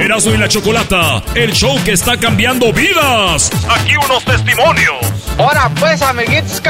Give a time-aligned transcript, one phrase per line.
[0.00, 3.50] Erasmo y la Chocolata, el show que está cambiando vidas.
[3.68, 4.96] Aquí unos testimonios.
[5.38, 6.60] Ahora pues, amiguitos.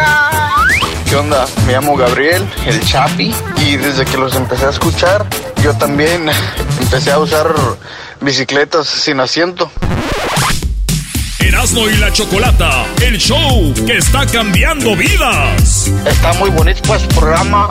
[1.08, 1.46] ¿Qué onda?
[1.66, 5.26] Me llamo Gabriel, el Chapi, y desde que los empecé a escuchar,
[5.62, 6.30] yo también
[6.80, 7.52] empecé a usar
[8.20, 9.70] bicicletas sin asiento.
[11.40, 15.92] Erasmo y la Chocolata, el show que está cambiando vidas.
[16.06, 17.70] Está muy bonito pues programa.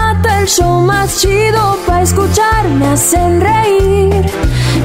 [0.41, 4.25] el show más chido para escuchar, me hacen reír.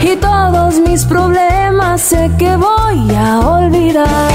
[0.03, 4.33] Y todos mis problemas sé que voy a olvidar.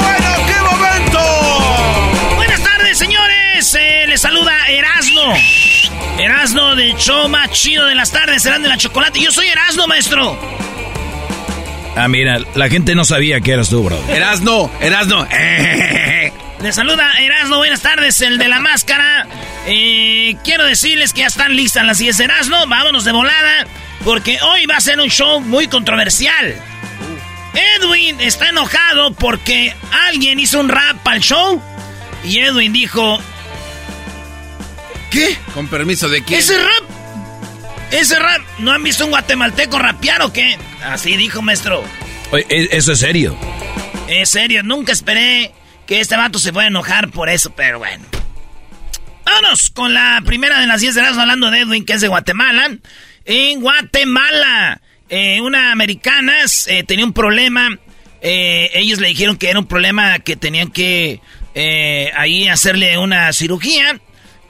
[0.00, 2.36] ¡Bueno, qué momento!
[2.36, 3.74] Buenas tardes, señores.
[3.74, 5.34] Eh, les saluda Erasno.
[6.18, 9.20] Erasno del show más chido de las tardes, serán de la chocolate.
[9.20, 10.36] Yo soy Erasno, maestro.
[11.96, 13.96] Ah, mira, la gente no sabía que eras tú, bro.
[14.08, 15.26] Erasno, Erasno.
[16.62, 19.26] Les saluda Erasno, buenas tardes, el de la máscara.
[19.66, 22.66] Eh, quiero decirles que ya están listas las 10 Erasno.
[22.66, 23.66] Vámonos de volada,
[24.04, 26.54] porque hoy va a ser un show muy controversial.
[27.78, 29.74] Edwin está enojado porque
[30.08, 31.62] alguien hizo un rap al show.
[32.24, 33.18] Y Edwin dijo:
[35.10, 35.38] ¿Qué?
[35.54, 36.40] Con permiso de quién.
[36.40, 36.84] ¿Ese rap?
[37.90, 38.42] ¿Ese rap?
[38.58, 40.58] ¿No han visto un guatemalteco rapear o qué?
[40.84, 41.82] Así dijo, maestro.
[42.32, 43.34] Oye, ¿e- ¿eso es serio?
[44.08, 45.52] Es serio, nunca esperé
[45.90, 48.04] que este vato se a enojar por eso, pero bueno.
[49.24, 52.06] Vámonos con la primera de las 10 de las hablando de Edwin, que es de
[52.06, 52.76] Guatemala.
[53.24, 56.34] En Guatemala, eh, una americana
[56.68, 57.76] eh, tenía un problema.
[58.22, 61.20] eh, ellos le dijeron que era un problema que tenían que
[62.14, 64.00] ahí hacerle una cirugía.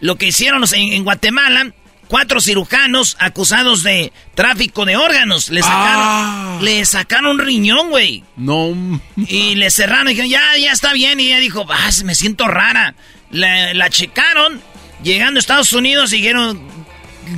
[0.01, 1.72] Lo que hicieron en, en Guatemala,
[2.10, 5.48] cuatro cirujanos acusados de tráfico de órganos.
[5.48, 8.25] Le sacaron, le sacaron un riñón, güey.
[8.37, 9.00] No.
[9.16, 11.21] Y le cerraron y dijeron, ya, ya está bien.
[11.21, 12.97] Y ella dijo, ah, me siento rara.
[13.31, 14.60] La, la checaron,
[15.04, 16.60] llegando a Estados Unidos, y dijeron,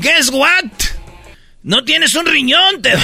[0.01, 0.65] guess what?
[1.63, 2.81] No tienes un riñón.
[2.81, 2.95] Te...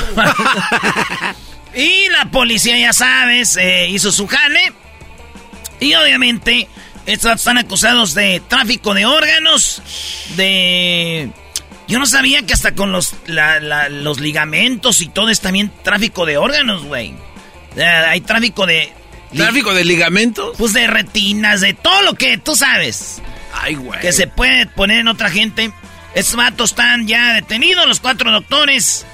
[1.79, 4.73] y la policía, ya sabes, eh, hizo su jale.
[5.81, 6.67] Y obviamente,
[7.05, 9.83] estos están acusados de tráfico de órganos,
[10.35, 11.31] de...
[11.89, 15.73] Yo no sabía que hasta con los, la- la- los ligamentos y todo es también
[15.83, 17.15] tráfico de órganos, güey.
[17.77, 18.93] Eh, Hay tráfico de...
[19.35, 20.55] ¿Tráfico de ligamentos?
[20.59, 23.21] Pues de retinas, de todo lo que tú sabes.
[23.53, 24.01] Ay, güey.
[24.01, 25.71] Que se puede poner en otra gente.
[26.15, 29.05] Estos vatos están ya detenidos, los cuatro doctores.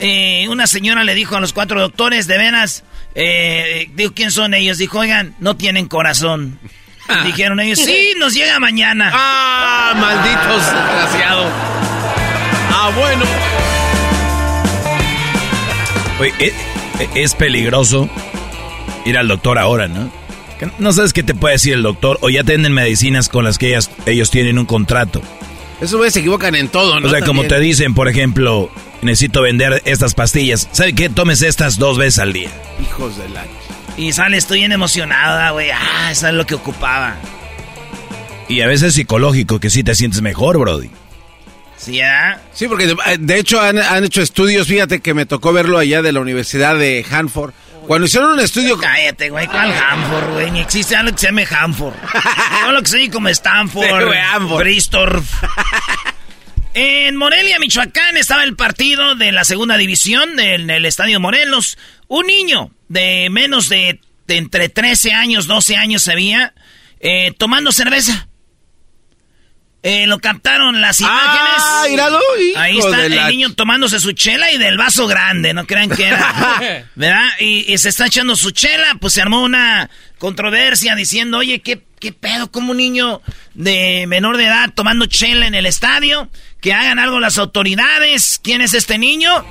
[0.00, 2.84] Eh, una señora le dijo a los cuatro doctores, de veras,
[3.16, 4.78] eh, digo, ¿quién son ellos?
[4.78, 6.58] Dijo, oigan, no tienen corazón.
[7.24, 9.10] Dijeron ellos, sí, nos llega mañana.
[9.12, 11.52] Ah, malditos desgraciados.
[12.76, 13.24] Ah, bueno.
[16.20, 16.52] Oye, e-
[17.00, 18.08] e- es peligroso
[19.04, 20.10] ir al doctor ahora, ¿no?
[20.78, 23.68] No sabes qué te puede decir el doctor o ya tienen medicinas con las que
[23.68, 25.20] ellas- ellos tienen un contrato.
[25.80, 27.06] Esos güeyes se equivocan en todo, ¿no?
[27.08, 28.70] O sea, como te dicen, por ejemplo,
[29.02, 30.68] necesito vender estas pastillas.
[30.72, 31.08] ¿Sabe qué?
[31.10, 32.48] Tomes estas dos veces al día.
[32.82, 33.44] Hijos de la...
[33.96, 35.70] Y sale, estoy bien emocionada, güey.
[35.70, 37.16] Ah, eso es lo que ocupaba.
[38.48, 40.90] Y a veces es psicológico, que sí te sientes mejor, Brody.
[41.76, 42.40] ¿Sí, ah?
[42.52, 46.02] Sí, porque de, de hecho han, han hecho estudios, fíjate que me tocó verlo allá
[46.02, 47.52] de la Universidad de Hanford,
[47.86, 48.78] Cuando hicieron un estudio...
[48.78, 50.50] Cállate, güey, ¿cuál Hanford, güey?
[50.50, 51.94] Ni existe algo que se llame Hanford.
[52.62, 54.58] Todo lo que se como Stanford, Sí.
[54.58, 55.22] Bristol.
[56.76, 61.78] En Morelia, Michoacán, estaba el partido de la segunda división en el Estadio Morelos.
[62.08, 66.52] Un niño de menos de, de entre 13 años, 12 años se veía
[66.98, 68.26] eh, tomando cerveza.
[69.86, 71.58] Eh, lo captaron las imágenes.
[71.58, 72.18] ¡Ah, míralo!
[72.56, 76.06] Ahí está el la- niño tomándose su chela y del vaso grande, no crean que
[76.06, 76.88] era.
[76.94, 77.28] ¿Verdad?
[77.38, 81.82] Y, y se está echando su chela, pues se armó una controversia diciendo, oye, ¿qué,
[82.00, 82.50] qué pedo?
[82.50, 83.20] como un niño
[83.52, 86.30] de menor de edad tomando chela en el estadio?
[86.62, 88.40] Que hagan algo las autoridades.
[88.42, 89.44] ¿Quién es este niño?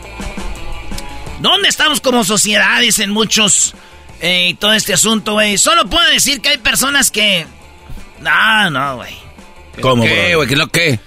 [1.42, 3.76] ¿Dónde estamos como sociedades en muchos
[4.20, 5.60] eh, y todo este asunto, güey?
[5.60, 7.46] Solo puedo decir que hay personas que...
[8.20, 9.14] No, no, güey.
[9.82, 10.38] ¿Cómo, ¿Qué, bro?
[10.38, 10.48] güey?
[10.50, 11.00] ¿Qué lo qué?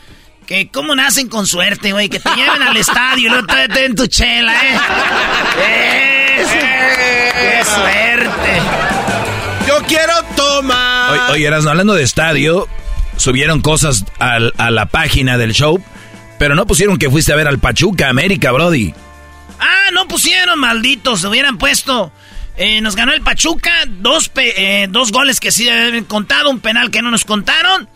[0.47, 2.09] Que cómo nacen con suerte, güey.
[2.09, 4.77] Que te lleven al estadio y luego te den tu chela, ¿eh?
[6.41, 8.61] Es- ¡Qué suerte!
[9.67, 11.11] Yo quiero tomar.
[11.13, 12.69] Oye, oye, Erasmo, hablando de estadio,
[13.17, 15.83] subieron cosas al- a la página del show,
[16.39, 18.95] pero no pusieron que fuiste a ver al Pachuca América, Brody.
[19.59, 21.23] Ah, no pusieron, malditos.
[21.23, 22.13] Se hubieran puesto.
[22.57, 23.73] Eh, nos ganó el Pachuca.
[23.89, 26.51] Dos, pe- eh, dos goles que sí deben contado.
[26.51, 27.89] Un penal que no nos contaron.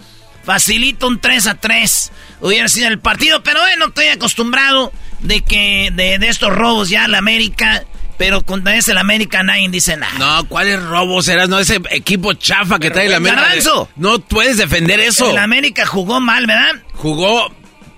[0.45, 2.13] Facilito un 3 a 3.
[2.41, 3.43] Hubiera sido el partido.
[3.43, 7.85] Pero bueno, estoy acostumbrado de que de, de estos robos ya la América.
[8.19, 10.13] Pero cuando es el América nadie dice nada.
[10.19, 11.49] No, ¿cuáles robos eras?
[11.49, 13.41] No, ese equipo chafa que trae la América.
[13.43, 13.89] Garbanzo.
[13.97, 15.31] No puedes defender eso.
[15.31, 16.83] El América jugó mal, ¿verdad?
[16.95, 17.51] Jugó.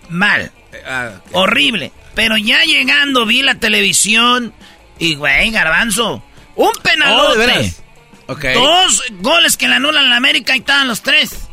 [0.08, 0.52] Mal.
[0.86, 1.90] ah, Horrible.
[2.14, 4.52] Pero ya llegando vi la televisión
[4.98, 6.22] y, güey, garbanzo.
[6.54, 7.38] Un Oh, penalote.
[7.40, 7.82] de veras.
[8.26, 8.44] Ok.
[8.54, 11.48] Dos goles que le anulan a la América y estaban los tres.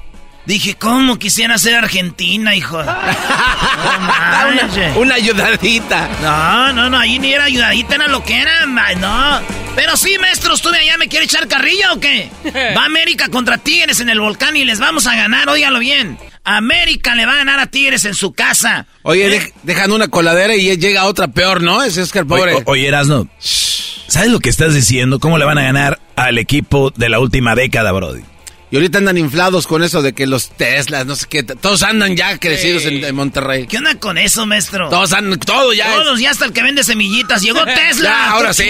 [0.49, 2.81] Dije, ¿cómo quisiera ser Argentina, hijo?
[2.83, 6.09] No una, una ayudadita.
[6.23, 9.39] No, no, no, ahí ni era ayudadita, era lo que era, no.
[9.75, 12.31] Pero sí, maestro, estuve allá, ¿me quiere echar carrilla o qué?
[12.75, 16.17] Va América contra Tigres en el volcán y les vamos a ganar, óigalo bien.
[16.43, 18.87] América le va a ganar a Tigres en su casa.
[19.03, 19.39] Oye, ¿Eh?
[19.39, 21.83] dej- dejan una coladera y llega otra peor, ¿no?
[21.83, 22.55] Ese es que el pobre.
[22.55, 25.19] Oye, oye, Erasmo, ¿sabes lo que estás diciendo?
[25.19, 28.23] ¿Cómo le van a ganar al equipo de la última década, Brody?
[28.71, 31.41] Y ahorita andan inflados con eso de que los Teslas, no sé qué.
[31.43, 33.65] Todos andan ya crecidos en, en Monterrey.
[33.65, 34.89] ¿Qué onda con eso, maestro?
[34.89, 35.89] Todos andan, todo ya.
[35.89, 37.41] es- Todos, ya hasta el que vende semillitas.
[37.41, 38.09] Llegó Tesla.
[38.09, 38.69] Ya, ahora ¿Tú sí?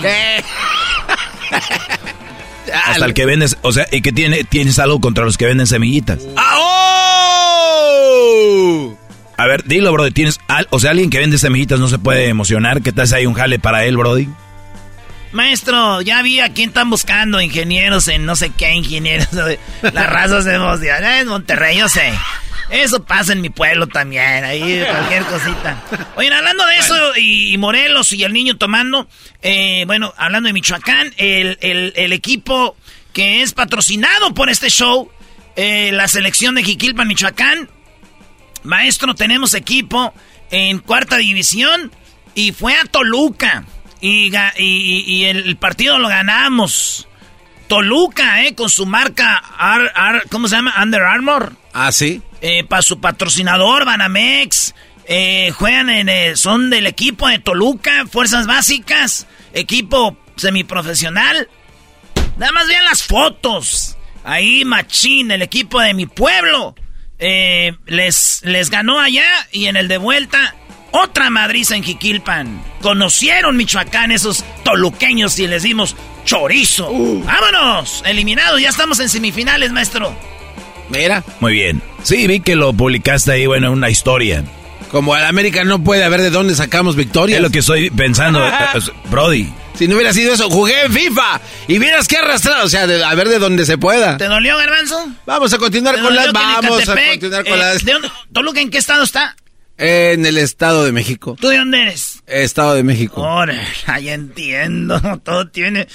[0.00, 0.42] ¿Qué?
[2.84, 5.66] Hasta el que vendes, o sea, ¿y qué tiene, tienes algo contra los que venden
[5.66, 6.18] semillitas?
[6.36, 6.56] ¡Ah,
[7.58, 8.94] oh!
[9.38, 12.28] A ver, dilo, Brody, tienes, al- o sea, alguien que vende semillitas no se puede
[12.28, 14.28] emocionar, ¿qué tal si hay un jale para él, Brody?
[15.32, 19.28] Maestro, ya vi a quién están buscando ingenieros en no sé qué ingenieros.
[19.82, 21.04] Las razas de emoción.
[21.04, 22.12] Eh, En Monterrey, yo sé.
[22.70, 25.82] Eso pasa en mi pueblo también, ahí cualquier cosita.
[26.16, 29.08] Oye, hablando de eso y, y Morelos y el niño tomando,
[29.40, 32.76] eh, bueno, hablando de Michoacán, el, el- el equipo
[33.14, 35.10] que es patrocinado por este show,
[35.56, 37.70] eh, la selección de Jiquilpan, Michoacán,
[38.64, 40.12] Maestro, tenemos equipo
[40.50, 41.90] en cuarta división
[42.34, 43.64] y fue a Toluca.
[44.00, 47.08] Y, y- el, partido lo ganamos.
[47.66, 48.54] Toluca, ¿eh?
[48.54, 50.74] Con su marca, Ar- Ar- ¿cómo se llama?
[50.82, 51.54] Under Armour.
[51.72, 52.22] Ah, sí.
[52.68, 54.74] para su patrocinador, Banamex.
[55.06, 61.48] Eh, juegan en, eh, son del equipo de Toluca, Fuerzas Básicas, equipo semiprofesional.
[62.36, 63.96] Nada más vean las fotos.
[64.24, 66.74] Ahí, Machín, el equipo de mi pueblo.
[67.18, 70.54] eh, les, les ganó allá y en el de vuelta,
[70.90, 72.62] otra madriza en Jiquilpan.
[72.82, 76.90] Conocieron Michoacán esos toluqueños y les dimos chorizo.
[76.92, 78.02] ¡Vámonos!
[78.06, 80.14] Eliminados, ya estamos en semifinales, maestro.
[80.90, 81.82] Mira, Muy bien.
[82.02, 84.42] Sí, vi que lo publicaste ahí, bueno, una historia.
[84.90, 87.36] como el América no puede haber de dónde sacamos victorias.
[87.38, 88.52] Es lo que estoy pensando, eh,
[89.10, 89.52] Brody.
[89.74, 92.64] Si no hubiera sido eso, jugué en FIFA y vieras qué arrastrado.
[92.64, 94.16] O sea, de- a ver de dónde se pueda.
[94.16, 95.06] ¿Te dolió, Garbanzo?
[95.26, 96.26] Vamos a continuar ¿Te con las.
[96.26, 97.84] que Vamos a continuar con eh, las.
[97.84, 99.36] ¿de dónde- ¿Toluca en qué estado está?
[99.78, 101.36] En el Estado de México.
[101.40, 102.22] ¿Tú de dónde eres?
[102.26, 103.24] Estado de México.
[103.26, 103.62] Ahora,
[104.00, 105.00] ya entiendo.
[105.24, 105.86] Todo tiene.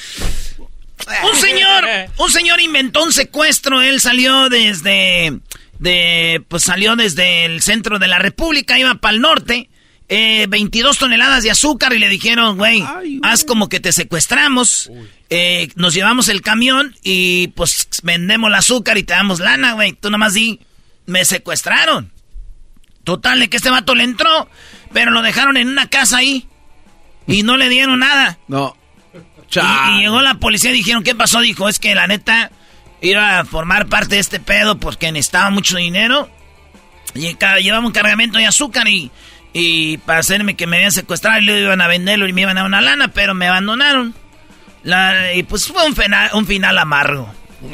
[1.29, 1.83] Un señor,
[2.17, 3.81] un señor inventó un secuestro.
[3.81, 5.37] Él salió desde,
[5.79, 9.69] de, pues salió desde el centro de la República, iba para el norte.
[10.07, 12.83] eh, 22 toneladas de azúcar y le dijeron, güey,
[13.23, 14.89] haz como que te secuestramos.
[15.29, 19.91] eh, nos llevamos el camión y pues vendemos el azúcar y te damos lana, güey.
[19.93, 20.61] Tú nomás di,
[21.05, 22.11] me secuestraron.
[23.03, 24.49] Total, de que este vato le entró,
[24.93, 26.47] pero lo dejaron en una casa ahí
[27.27, 28.37] y no le dieron nada.
[28.47, 28.75] No.
[29.51, 31.39] Y, y llegó la policía y dijeron, ¿qué pasó?
[31.41, 32.49] Dijo, es que la neta
[33.01, 36.29] iba a formar parte de este pedo porque necesitaba mucho dinero.
[37.13, 39.11] Y llevaba un cargamento de azúcar y,
[39.51, 42.57] y para hacerme que me habían secuestrado y lo iban a venderlo y me iban
[42.57, 44.15] a dar una lana, pero me abandonaron.
[44.83, 47.31] La, y pues fue un, fena- un final amargo.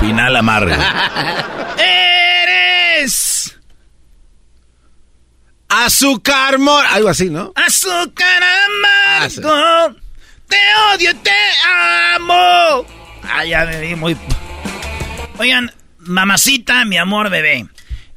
[0.00, 0.72] Final amargo.
[0.72, 0.84] Eres
[5.70, 6.84] Azúcar mor...
[6.86, 7.52] Algo así, ¿no?
[7.54, 9.40] azúcar Ah, sí.
[9.40, 9.96] amargo.
[10.48, 10.58] Te
[10.94, 11.30] odio, te
[12.14, 12.84] amo.
[13.22, 14.16] Ah, ya me vi muy...
[15.38, 17.66] Oigan, mamacita, mi amor bebé.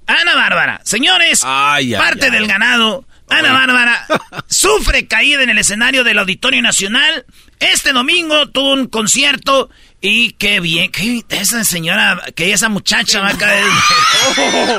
[0.07, 0.81] Ana Bárbara.
[0.83, 2.31] Señores, Ay, ay, parte ay.
[2.31, 3.05] del ganado.
[3.29, 4.05] Ana Bárbara
[4.47, 7.25] sufre caída en el escenario del Auditorio Nacional.
[7.59, 9.69] Este domingo tuvo un concierto
[10.05, 13.63] y qué bien, que esa señora, que esa muchacha va a caer.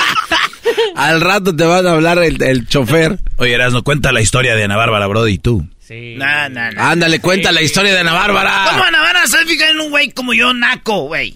[0.96, 3.18] Al rato te van a hablar el, el chofer.
[3.36, 5.66] Oye, Erasno, cuenta la historia de Ana Bárbara, Brody, y tú.
[5.90, 6.82] No, no, no.
[6.82, 8.70] Ándale, cuenta la historia de Ana ¿Cómo Bárbara.
[8.86, 11.34] Ana Bárbara se fija en un güey como yo, naco, güey?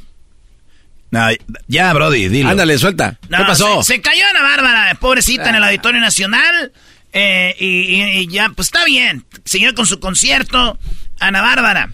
[1.11, 1.27] No,
[1.67, 2.51] ya, Brody, dilo.
[2.51, 3.19] Ándale, suelta.
[3.29, 3.83] No, ¿Qué pasó?
[3.83, 6.73] Se, se cayó Ana Bárbara, pobrecita, en el Auditorio Nacional.
[7.13, 9.25] eh, y, y- y ya, pues está bien.
[9.45, 10.79] Siguió con su concierto.
[11.21, 11.91] Ana Bárbara.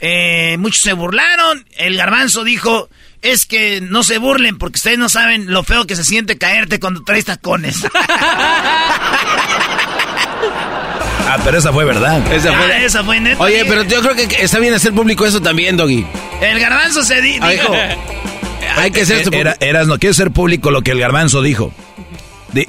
[0.00, 1.66] Eh, muchos se burlaron.
[1.76, 2.88] El garbanzo dijo:
[3.22, 6.78] Es que no se burlen porque ustedes no saben lo feo que se siente caerte
[6.80, 7.84] cuando traes tacones.
[11.30, 12.32] Ah, pero esa fue verdad.
[12.32, 13.42] Esa Ah, fue- esa fue neta.
[13.42, 16.06] Oye, pero yo creo que está bien hacer público eso también, Doggy.
[16.40, 17.74] El garbanzo se di- Ay, dijo:
[18.76, 21.72] Hay que Eh, Erasno, quiere ser público lo que el garbanzo dijo.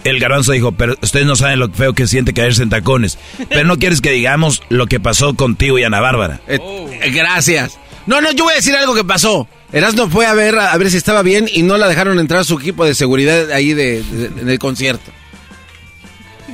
[0.03, 3.17] El garbanzo dijo, pero ustedes no saben lo feo que siente caerse en tacones.
[3.49, 6.41] Pero no quieres que digamos lo que pasó contigo y Ana Bárbara.
[6.47, 6.59] Eh,
[7.01, 7.79] eh, gracias.
[8.05, 9.47] No, no, yo voy a decir algo que pasó.
[9.71, 12.43] Erasmo fue a ver a ver si estaba bien y no la dejaron entrar a
[12.43, 15.11] su equipo de seguridad ahí de, de- en el concierto.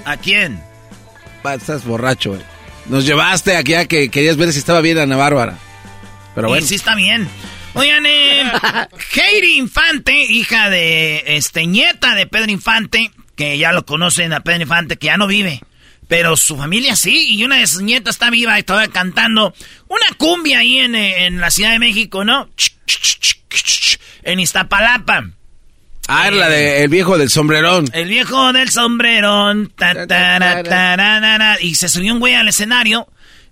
[0.06, 0.60] ¿A quién?
[1.44, 2.42] Estás borracho, güey.
[2.88, 5.58] Nos llevaste aquí a que querías ver si estaba bien Ana Bárbara.
[6.36, 6.68] Pero Y bueno.
[6.68, 7.28] sí está bien.
[7.76, 8.44] Oigan, eh,
[9.14, 14.64] Heidi Infante, hija de, este, nieta de Pedro Infante, que ya lo conocen a Pedro
[14.64, 15.62] Infante, que ya no vive.
[16.08, 19.54] Pero su familia sí, y una de sus nietas está viva y todavía cantando
[19.88, 22.50] una cumbia ahí en, eh, en la Ciudad de México, ¿no?
[24.24, 25.30] En Iztapalapa.
[26.08, 27.90] Ah, era la de el viejo del sombrerón.
[27.94, 29.74] El viejo del sombrerón.
[29.76, 29.94] ta,
[31.60, 33.08] y se subió un güey al escenario.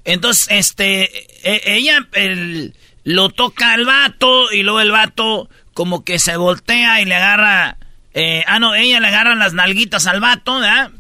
[0.06, 1.03] Entonces, este,
[1.44, 7.01] e- ella el- lo toca al vato y luego el vato como que se voltea
[7.01, 7.77] y le agarra...
[8.13, 10.91] eh, ah, no, ella le agarra las nalguitas al vato, ¿verdad?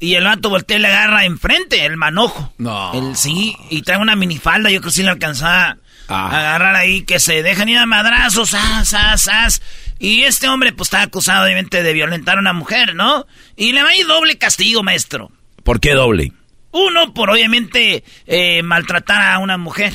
[0.00, 2.52] Y el vato voltea y le agarra enfrente, el manojo.
[2.58, 2.92] No.
[2.94, 5.76] El sí, y trae una minifalda, yo creo que sí le alcanzaba
[6.10, 6.30] Ah.
[6.32, 9.62] a agarrar ahí, que se dejan ir a madrazos, as, as, as.
[9.98, 13.26] Y este hombre, pues, está acusado, obviamente, de violentar a una mujer, ¿no?
[13.56, 15.30] Y le va a ir doble castigo, maestro.
[15.64, 16.32] ¿Por qué doble?
[16.70, 19.92] Uno, por obviamente eh, maltratar a una mujer.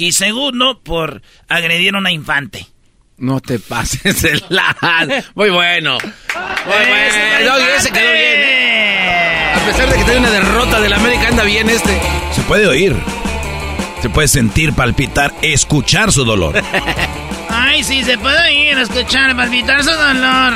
[0.00, 2.66] Y segundo, por agredir a una infante.
[3.18, 4.74] No te pases el la.
[5.34, 5.98] Muy bueno.
[6.00, 7.56] Muy bueno.
[7.76, 8.16] Ese quedó bien.
[8.16, 9.52] ¿eh?
[9.54, 12.00] A pesar de que tiene una derrota del América, anda bien este.
[12.34, 12.96] Se puede oír.
[14.00, 16.54] Se puede sentir, palpitar, escuchar su dolor.
[17.50, 18.38] Ay, sí, se puede
[18.72, 20.54] a escuchar, palpitar su dolor.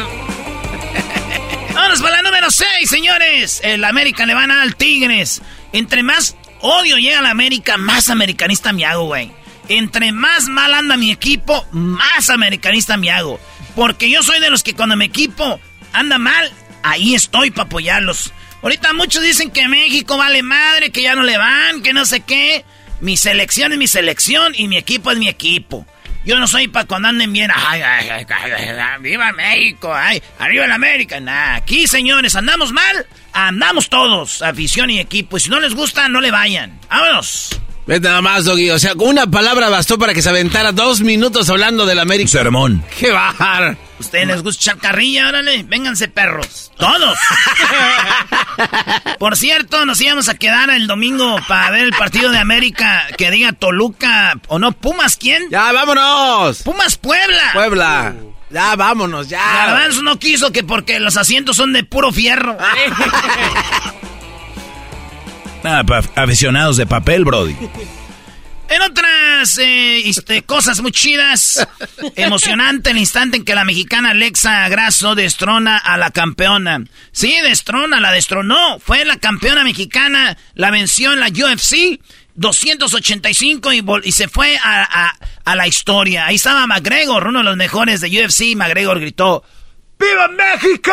[1.75, 3.61] Vámonos para la número 6, señores.
[3.63, 5.43] El América le van al Tigres.
[5.75, 6.35] Entre más
[6.65, 9.31] odio llega al América, más americanista me hago, güey.
[9.69, 13.39] Entre más mal anda mi equipo, más americanista me hago.
[13.77, 15.61] Porque yo soy de los que cuando mi equipo
[15.93, 16.51] anda mal,
[16.83, 18.33] ahí estoy para apoyarlos.
[18.63, 22.21] Ahorita muchos dicen que México vale madre, que ya no le van, que no sé
[22.21, 22.65] qué.
[23.01, 25.87] Mi selección es mi selección y mi equipo es mi equipo.
[26.25, 27.51] Yo no soy para cuando anden bien.
[27.55, 28.27] Ay, ay, ay,
[29.01, 29.93] ¡Viva México!
[29.93, 31.21] ¡Arriba el América!
[31.21, 35.37] Nah, aquí, señores, andamos mal, andamos todos, afición y equipo.
[35.37, 36.79] Y si no les gusta, no le vayan.
[36.89, 37.51] ¡Vámonos!
[37.87, 38.71] Vete nada más, Doggy.
[38.71, 42.31] O sea, una palabra bastó para que se aventara dos minutos hablando del Un América.
[42.31, 42.83] sermón.
[42.99, 43.77] ¡Qué bajar!
[43.99, 45.29] ¿Ustedes les gusta echar carrilla?
[45.29, 46.73] Órale, vénganse perros.
[46.79, 47.19] Todos.
[49.19, 53.31] Por cierto, nos íbamos a quedar el domingo para ver el partido de América que
[53.31, 55.43] diga Toluca o no, Pumas, ¿quién?
[55.51, 56.63] ¡Ya, vámonos!
[56.63, 57.51] Pumas Puebla.
[57.53, 58.15] Puebla.
[58.51, 59.41] Ya, vámonos, ya.
[59.67, 62.57] Garbanzo no quiso que porque los asientos son de puro fierro.
[65.63, 67.57] Nada, pa- aficionados de papel, Brody.
[68.67, 71.67] En otras eh, este, cosas muy chidas,
[72.17, 76.83] emocionante el instante en que la mexicana Alexa Grasso destrona a la campeona.
[77.13, 78.79] Sí, destrona, la destronó.
[78.79, 82.01] Fue la campeona mexicana, la venció en la UFC
[82.35, 85.15] 285 y, y se fue a, a-
[85.45, 86.27] a la historia.
[86.27, 88.57] Ahí estaba McGregor, uno de los mejores de UFC.
[88.57, 89.45] McGregor gritó,
[89.99, 90.93] ¡Viva México!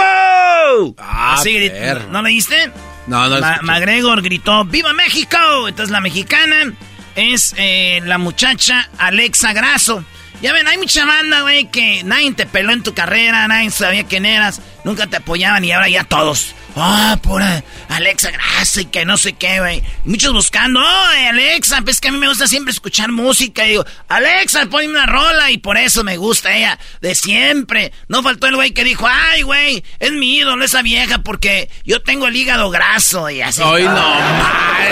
[0.97, 1.73] Ah, Así gritó.
[1.75, 2.07] perro.
[2.09, 2.71] ¿No leíste?
[3.07, 3.59] No, no Ma-.
[3.61, 5.67] McGregor gritó, ¡Viva México!
[5.67, 6.73] Entonces la mexicana
[7.15, 10.03] es eh, la muchacha Alexa Grasso.
[10.41, 14.05] Ya ven, hay mucha banda, güey, que nadie te peló en tu carrera, nadie sabía
[14.05, 16.55] quién eras, nunca te apoyaban y ahora ya todos.
[16.75, 17.43] Ah, por
[17.89, 19.83] Alexa Grasa y que no sé qué, güey.
[20.05, 23.65] Muchos buscando, oh, Alexa, pues que a mí me gusta siempre escuchar música.
[23.65, 27.91] Y digo, Alexa, ponme una rola y por eso me gusta ella, de siempre.
[28.07, 32.01] No faltó el güey que dijo, ay, güey, es mi ídolo esa vieja porque yo
[32.01, 33.61] tengo el hígado graso y así.
[33.63, 34.17] Ay, no,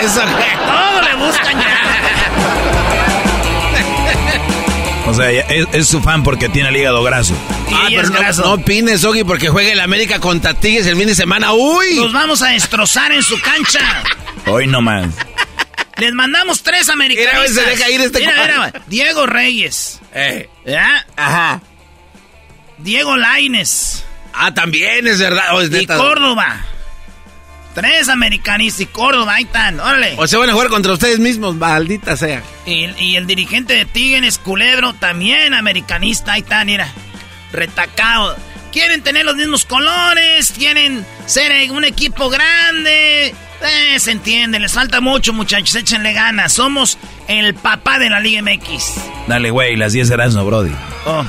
[0.00, 3.06] eso, Todo le buscan ya.
[5.10, 7.34] O sea, es, su fan porque tiene el hígado graso.
[7.72, 8.42] ah, pero no, graso.
[8.42, 11.52] no opines, Ogi, porque juega el América contra Tigres el fin de semana.
[11.52, 11.96] ¡Uy!
[11.96, 14.04] Nos vamos a destrozar en su cancha.
[14.46, 15.12] Hoy no más.
[15.96, 17.50] Les mandamos tres americanistas.
[17.50, 20.00] Mira, se deja ir este mira, mira, Diego Reyes.
[20.14, 20.48] Eh.
[20.64, 21.04] ¿Ya?
[21.16, 21.60] Ajá.
[22.78, 24.04] Diego Laines.
[24.32, 25.44] Ah, también es verdad.
[25.52, 26.64] Oh, y Córdoba.
[27.74, 30.14] Tres americanistas y Córdoba, ahí están, órale.
[30.16, 32.42] O se van a jugar contra ustedes mismos, maldita sea.
[32.66, 36.88] Y, el dirigente de Tigres, Culebro, también americanista, ahí están, mira.
[37.52, 38.36] Retacado.
[38.72, 43.28] Quieren tener los mismos colores, quieren ser un equipo grande.
[43.62, 46.52] Eh, se entiende, les falta mucho, muchachos, échenle ganas.
[46.52, 46.98] Somos
[47.28, 48.94] el papá de la Liga MX.
[49.26, 50.72] Dale, güey, las 10 serán no, Brody.
[51.04, 51.24] Oh.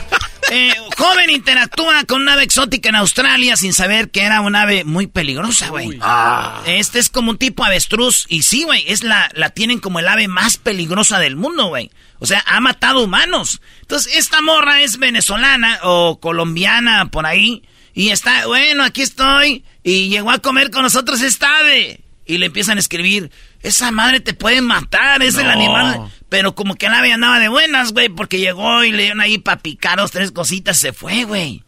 [0.49, 4.83] Eh, joven interactúa con una ave exótica en Australia sin saber que era una ave
[4.83, 5.97] muy peligrosa, güey.
[6.01, 6.61] Ah.
[6.65, 8.25] Este es como un tipo avestruz.
[8.27, 11.91] Y sí, güey, es la, la tienen como el ave más peligrosa del mundo, güey.
[12.19, 13.61] O sea, ha matado humanos.
[13.81, 17.63] Entonces, esta morra es venezolana o colombiana por ahí.
[17.93, 19.63] Y está, bueno, aquí estoy.
[19.83, 22.01] Y llegó a comer con nosotros esta ave.
[22.25, 23.31] Y le empiezan a escribir,
[23.61, 26.11] esa madre te puede matar, es el animal.
[26.31, 29.37] Pero como que la ave andaba de buenas, güey, porque llegó y le dieron ahí
[29.37, 31.65] para picar dos, tres cositas, se fue, güey.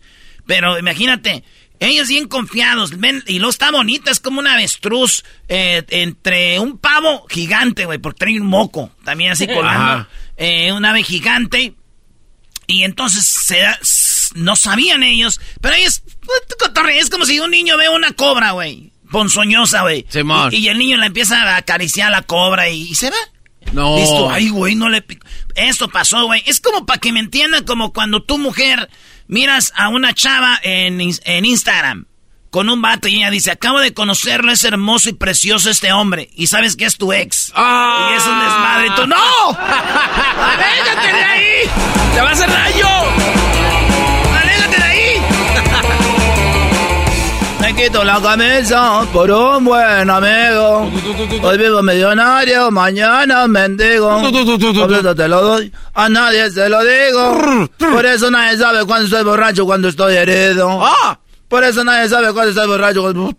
[0.48, 1.44] Pero imagínate,
[1.82, 6.78] ellos bien confiados, ven, y lo está bonita, es como un avestruz eh, entre un
[6.78, 10.08] pavo gigante, güey, porque trae un moco, también así colando.
[10.38, 11.76] Eh, un ave gigante.
[12.66, 13.60] Y entonces se
[14.36, 16.04] no sabían ellos, pero ellos,
[16.94, 20.08] es como si un niño ve una cobra, güey ponzoñosa, güey.
[20.52, 23.16] Y, y, el niño la empieza a acariciar a la cobra y, se va.
[23.74, 23.98] No.
[23.98, 25.04] Listo, ay, güey, no le...
[25.56, 26.44] Esto pasó, güey.
[26.46, 28.90] Es como para que me entiendan, como cuando tu mujer
[29.28, 32.06] miras a una chava en, en Instagram
[32.54, 36.30] con un vato y ella dice, acabo de conocerlo, es hermoso y precioso este hombre.
[36.36, 37.52] Y sabes que es tu ex.
[37.56, 38.12] Ah.
[38.12, 38.88] Y es un desmadre.
[38.88, 39.18] Y tú, ¡no!
[39.60, 41.70] ¡Aléjate de ahí!
[42.14, 43.44] ¡Te va a hacer daño!
[47.74, 50.92] Me quito la camisa por un buen amigo.
[51.42, 54.22] Hoy vivo millonario, mañana mendigo.
[54.22, 57.68] Completo te lo doy, a nadie se lo digo.
[57.80, 60.86] Por eso nadie sabe cuando estoy borracho, cuando estoy herido.
[60.86, 61.20] ¡Ah!
[61.48, 63.12] Por eso nadie sabe cuando estoy borracho.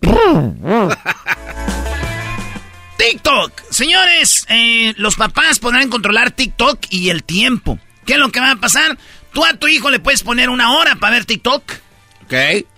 [2.96, 3.52] TikTok.
[3.70, 7.78] Señores, eh, los papás podrán controlar TikTok y el tiempo.
[8.04, 8.98] ¿Qué es lo que va a pasar?
[9.32, 11.83] Tú a tu hijo le puedes poner una hora para ver TikTok.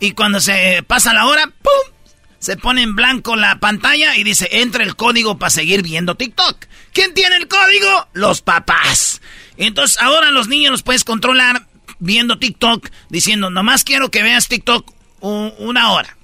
[0.00, 1.94] Y cuando se pasa la hora, ¡pum!
[2.38, 6.66] Se pone en blanco la pantalla y dice, entra el código para seguir viendo TikTok.
[6.92, 8.08] ¿Quién tiene el código?
[8.12, 9.20] Los papás.
[9.56, 11.66] Entonces ahora los niños los puedes controlar
[11.98, 16.16] viendo TikTok, diciendo, nomás quiero que veas TikTok una hora.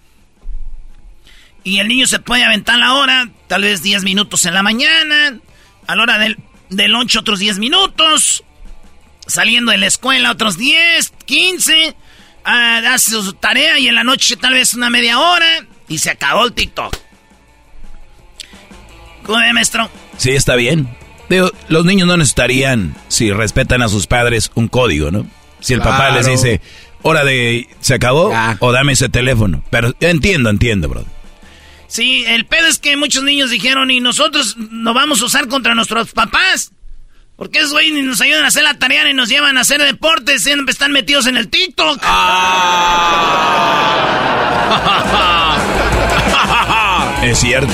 [1.64, 5.38] Y el niño se puede aventar la hora, tal vez 10 minutos en la mañana,
[5.86, 6.38] a la hora del,
[6.70, 8.44] del lunch otros 10 minutos,
[9.26, 11.94] saliendo de la escuela otros 10, 15, ah,
[12.44, 16.44] hace su tarea y en la noche tal vez una media hora y se acabó
[16.44, 16.96] el TikTok.
[19.24, 19.88] ¿Cómo ve, maestro?
[20.16, 20.88] Sí, está bien.
[21.68, 25.26] los niños no necesitarían, si respetan a sus padres, un código, ¿no?
[25.60, 26.60] Si el papá les dice,
[27.02, 27.68] hora de...
[27.80, 28.32] ¿Se acabó?
[28.58, 29.62] O dame ese teléfono.
[29.70, 31.04] Pero entiendo, entiendo, bro.
[31.86, 35.74] Sí, el pedo es que muchos niños dijeron, y nosotros no vamos a usar contra
[35.74, 36.72] nuestros papás.
[37.36, 39.82] Porque esos güeyes ni nos ayudan a hacer la tarea ni nos llevan a hacer
[39.82, 41.98] deportes, siempre están metidos en el TikTok.
[42.02, 42.78] Ah.
[47.22, 47.72] es cierto.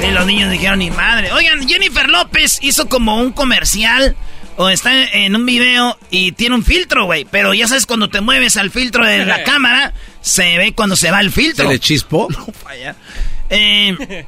[0.00, 1.32] Sí, los niños dijeron, ni madre.
[1.32, 4.16] Oigan, Jennifer López hizo como un comercial
[4.56, 7.24] o está en un video y tiene un filtro, güey.
[7.30, 11.10] Pero ya sabes, cuando te mueves al filtro de la cámara, se ve cuando se
[11.10, 11.66] va el filtro.
[11.66, 12.28] ¿Se le chispó?
[12.36, 12.96] No, falla.
[13.48, 14.26] Eh,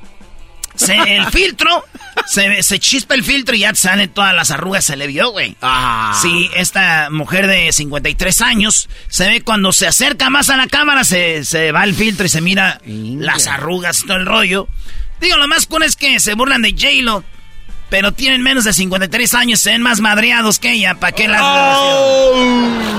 [0.75, 1.85] se, el filtro,
[2.27, 5.57] se, se, chispa el filtro y ya salen todas las arrugas, se le vio, güey.
[5.63, 6.19] Ah.
[6.21, 11.05] Sí, esta mujer de 53 años, se ve cuando se acerca más a la cámara,
[11.05, 14.69] se, se va el filtro y se mira las arrugas y todo el rollo.
[15.21, 17.25] Digo, lo más cool es que se burlan de J-Lo,
[17.89, 21.41] pero tienen menos de 53 años, se ven más madreados que ella, ¿para qué la...
[21.43, 22.94] Oh.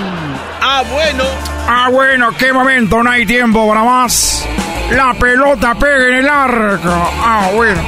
[0.68, 1.24] Ah, bueno.
[1.68, 4.44] Ah, bueno, qué momento, no hay tiempo para más.
[4.90, 6.90] La pelota pega en el arco.
[6.90, 7.84] Ah, bueno.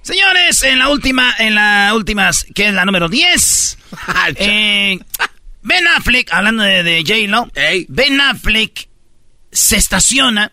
[0.00, 3.78] Señores, en la última, en la última, que es la número 10.
[4.36, 4.98] eh,
[5.60, 7.50] Ben Affleck, hablando de, de J-Lo,
[7.88, 8.88] Ben Affleck
[9.52, 10.52] se estaciona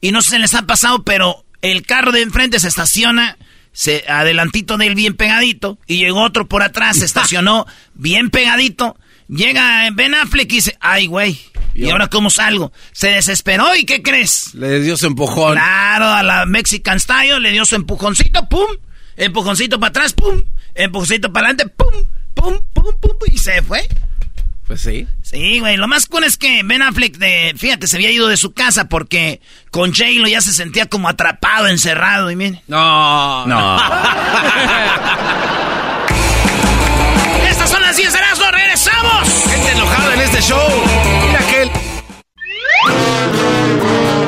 [0.00, 3.36] y no se les ha pasado, pero el carro de enfrente se estaciona
[3.72, 8.96] se adelantito de él bien pegadito y llegó otro por atrás, se estacionó bien pegadito.
[9.32, 11.40] Llega Ben Affleck y dice, ay, güey,
[11.74, 12.70] ¿y ahora cómo salgo?
[12.92, 14.52] Se desesperó y ¿qué crees?
[14.52, 15.54] Le dio su empujón.
[15.54, 18.68] Claro, a la Mexican Style le dio su empujoncito, pum,
[19.16, 20.42] empujoncito para atrás, pum,
[20.74, 23.88] empujoncito para adelante, pum, pum, pum, pum, y se fue.
[24.66, 25.08] Pues sí.
[25.22, 25.78] Sí, güey.
[25.78, 28.90] Lo más cool es que Ben Affleck, de, fíjate, se había ido de su casa
[28.90, 29.40] porque
[29.70, 32.30] con J-Lo ya se sentía como atrapado, encerrado.
[32.30, 32.60] Y miren.
[32.68, 33.46] No.
[33.46, 33.80] No.
[39.92, 40.68] enojada en este show.
[41.26, 41.70] Mira aquel.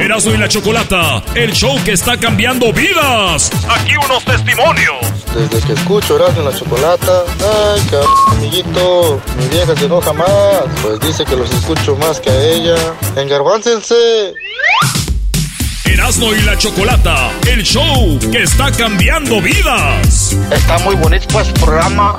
[0.00, 3.50] Erasmo y la Chocolata, el show que está cambiando vidas.
[3.68, 4.96] Aquí unos testimonios.
[5.35, 10.62] Desde que escucho Erasmo y la Chocolata, ay, cabrón, amiguito, mi vieja se enoja más,
[10.83, 12.77] pues dice que los escucho más que a ella.
[13.16, 13.94] Engarbáncense.
[15.87, 20.37] Erasmo y la Chocolata, el show que está cambiando vidas.
[20.50, 22.18] Está muy bonito pues el programa.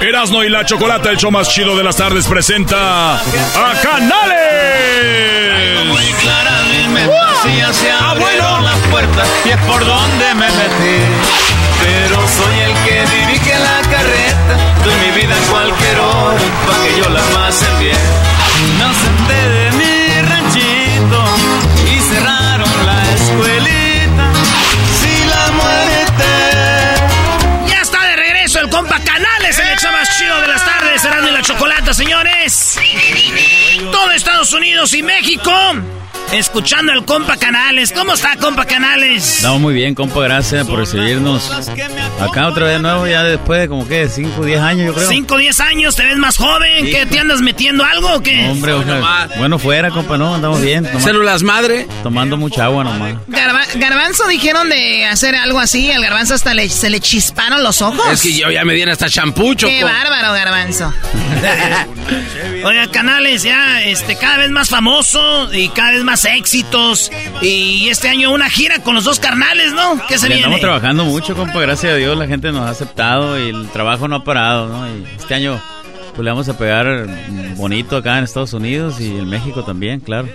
[0.00, 5.84] Erasmo y la Chocolata, el show más chido de las tardes, presenta a Canales.
[5.86, 7.10] Muy claramente
[7.72, 10.98] se abrieron las puertas y es por donde me metí.
[11.82, 16.96] Pero soy el que dirige la carreta, doy mi vida en cualquier hora para que
[16.98, 17.98] yo la pasen bien.
[18.78, 19.53] Me ausenté de
[29.44, 32.80] el hecho más chido de las tardes, Erasmo y la Chocolata, señores.
[33.92, 35.52] Todo Estados Unidos y México.
[36.34, 37.92] Escuchando al compa Canales.
[37.92, 39.36] ¿Cómo está, compa Canales?
[39.36, 41.48] Estamos muy bien, compa, gracias por recibirnos.
[42.20, 44.94] Acá otra vez de nuevo, ya después de como que 5 o 10 años, yo
[44.94, 45.08] creo.
[45.08, 46.86] 5 o 10 años, te ves más joven.
[46.86, 46.90] Sí.
[46.90, 48.48] ¿Qué te andas metiendo algo o qué?
[48.48, 50.84] Hombre, ojalá- bueno, fuera, compa, no, andamos bien.
[50.84, 51.86] toma- Células madre.
[52.02, 53.14] Tomando mucha agua nomás.
[53.28, 55.90] Garba- garbanzo dijeron de hacer algo así.
[55.92, 58.04] Al garbanzo hasta le- se le chisparon los ojos.
[58.12, 59.72] Es que yo ya me dieron hasta champú, Choco.
[59.72, 60.92] Qué bárbaro, garbanzo.
[62.64, 67.10] Oiga, Canales, ya este, cada vez más famoso y cada vez más éxitos.
[67.42, 70.00] Y este año una gira con los dos carnales, ¿no?
[70.08, 70.40] ¿Qué se Le viene?
[70.56, 74.08] Estamos trabajando mucho, compa, gracias a Dios la gente nos ha aceptado y el trabajo
[74.08, 74.88] no ha parado, ¿no?
[74.88, 75.60] Y este año
[76.14, 77.06] pues le vamos a pegar
[77.56, 80.28] bonito acá en Estados Unidos y en México también, claro.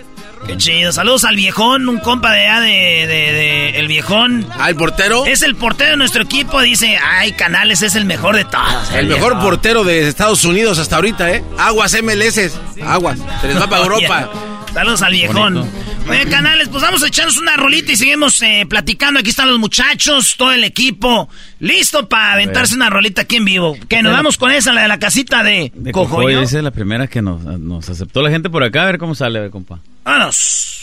[0.46, 0.90] Qué chido.
[0.90, 2.68] Saludos al viejón, un compa de allá de,
[3.06, 4.46] de- de- el viejón.
[4.58, 5.26] ¿Ah, el portero?
[5.26, 6.60] Es el portero de nuestro equipo.
[6.62, 8.90] Dice, ay, Canales es el mejor de todos.
[8.94, 9.40] El mejor viejón.
[9.42, 11.44] portero de Estados Unidos hasta ahorita, ¿eh?
[11.58, 12.52] Aguas MLS.
[12.82, 13.18] Aguas.
[13.42, 14.30] Se les va para Europa.
[14.72, 15.54] Saludos al viejón.
[15.54, 15.72] Bonito.
[16.08, 19.20] Oye, Canales, pues vamos a echarnos una rolita y seguimos eh, platicando.
[19.20, 21.28] Aquí están los muchachos, todo el equipo,
[21.58, 23.76] listo para aventarse una rolita aquí en vivo.
[23.88, 26.42] Que nos vamos con esa, la de la casita de, De Cojoyo.
[26.42, 29.14] Esa es la primera que nos, nos aceptó la gente por acá, a ver cómo
[29.14, 29.80] sale, a ver, compa.
[30.04, 30.76] Vámonos.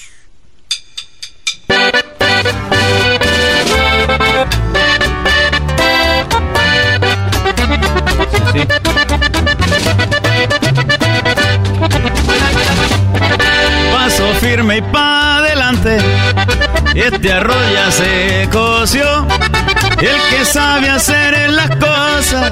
[8.78, 9.27] Paso
[14.58, 16.00] firme y pa' adelante.
[16.96, 17.56] Este arroz
[17.92, 19.28] se coció.
[20.02, 22.52] Y el que sabe hacer las cosas,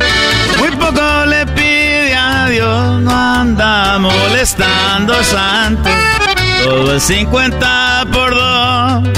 [0.59, 3.01] muy poco le pide a Dios.
[3.01, 5.89] No anda molestando santo.
[6.63, 9.09] Todo es 50 por dos.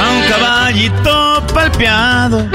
[0.00, 2.48] A un caballito palpeado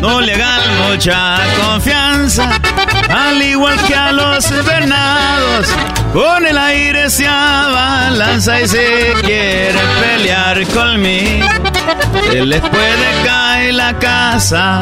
[0.00, 2.59] no le hagan mucha confianza,
[3.08, 5.68] al igual que a los venados.
[6.12, 11.46] Con el aire se abalanza y se quiere pelear conmigo.
[12.28, 14.80] Se les puede caer la casa.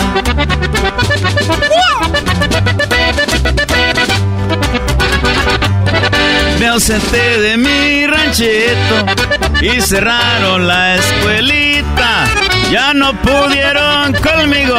[6.58, 9.06] Me ausenté de mi ranchito
[9.60, 12.24] y cerraron la escuelita.
[12.70, 14.78] Ya no pudieron conmigo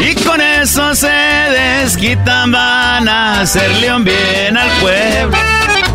[0.00, 2.52] y con eso se desquitan.
[2.52, 5.36] Van a hacerle un bien al pueblo.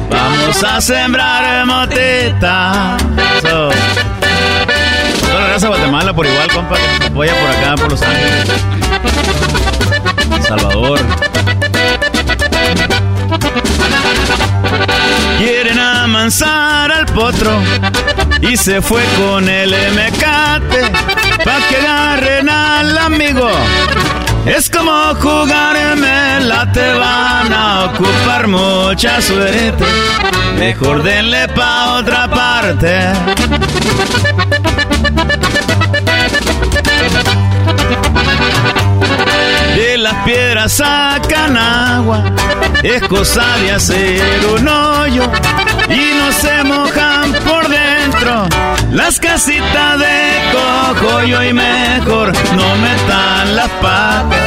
[0.10, 2.98] Vamos a sembrar moteta.
[3.42, 3.70] So.
[5.22, 6.76] Toda la raza Guatemala por igual, compa.
[7.14, 8.50] Voy a por acá, por Los Ángeles.
[10.48, 11.00] Salvador.
[15.38, 17.52] Quieren amansar al potro
[18.42, 20.82] y se fue con el mecate
[21.44, 23.50] pa' que agarren al amigo.
[24.46, 29.86] Es como jugarme la te van a ocupar mucha suerte.
[30.60, 33.14] Mejor denle pa' otra parte.
[40.04, 42.26] Las piedras sacan agua,
[42.84, 45.32] es cosa de hacer un hoyo
[45.88, 48.48] y no se mojan por dentro.
[48.92, 54.40] Las casitas de cojollo y mejor no metan las patas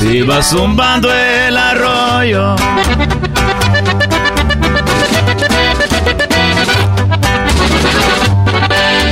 [0.00, 2.56] si va zumbando el arroyo.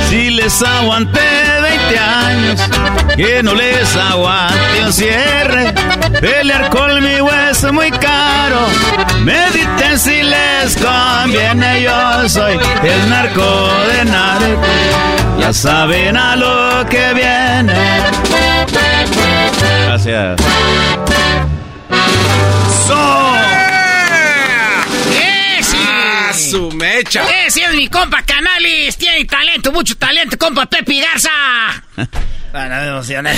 [0.09, 1.44] Si les aguanté
[1.89, 2.61] 20 años,
[3.15, 5.73] que no les aguante un cierre.
[6.19, 8.59] Pelear conmigo es muy caro.
[9.23, 11.81] Mediten si les conviene.
[11.83, 14.61] Yo soy el narco de narco.
[15.39, 17.73] Ya saben a lo que viene.
[19.87, 20.41] Gracias.
[22.85, 23.34] ¡Ese!
[26.55, 27.23] Su mecha!
[27.45, 28.95] ¡Ese es mi compa Canales!
[28.97, 31.29] Tiene talento, mucho talento, compa Pepe Garza.
[32.57, 33.31] Ah, no me emocioné.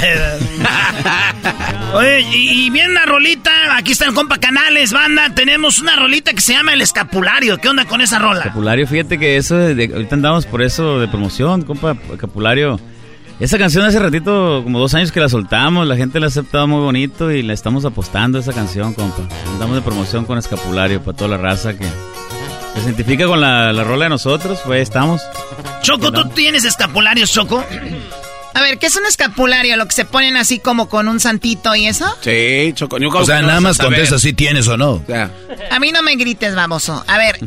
[1.96, 3.76] Oye, y, y viene una rolita.
[3.76, 5.34] Aquí está el compa Canales, banda.
[5.34, 7.58] Tenemos una rolita que se llama El Escapulario.
[7.58, 8.44] ¿Qué onda con esa rola?
[8.44, 12.80] Capulario, fíjate que eso, de, de- ahorita andamos por eso de promoción, compa, Capulario.
[13.40, 16.68] Esa canción hace ratito, como dos años que la soltamos, la gente la ha aceptado
[16.68, 19.24] muy bonito y la estamos apostando a esa canción, compa.
[19.54, 21.88] Andamos de promoción con Escapulario para toda la raza que
[22.82, 25.22] se identifica con la, la rola de nosotros, pues estamos.
[25.82, 27.64] Choco, ¿tú tienes escapularios, Choco?
[28.58, 29.78] A ver, ¿qué es un escapulario?
[29.78, 32.12] ¿Lo que se ponen así como con un santito y eso?
[32.22, 32.98] Sí, Choco.
[33.14, 34.94] O sea, nada más contesta si tienes o no.
[34.94, 35.30] O sea,
[35.70, 37.06] A mí no me grites, baboso.
[37.08, 37.38] A ver,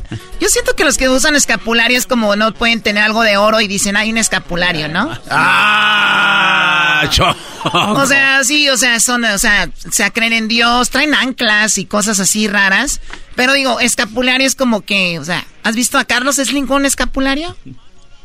[0.41, 3.61] yo siento que los que usan escapulario es como no pueden tener algo de oro
[3.61, 5.11] y dicen, hay un escapulario, ¿no?
[5.29, 7.03] ¡Ah!
[7.11, 7.37] Choco.
[7.65, 11.87] O sea, sí, o sea, son, o sea, se creen en Dios, traen anclas y
[11.87, 13.01] cosas así raras.
[13.35, 16.87] Pero digo, escapulario es como que, o sea, ¿has visto a Carlos Slim con un
[16.87, 17.57] escapulario?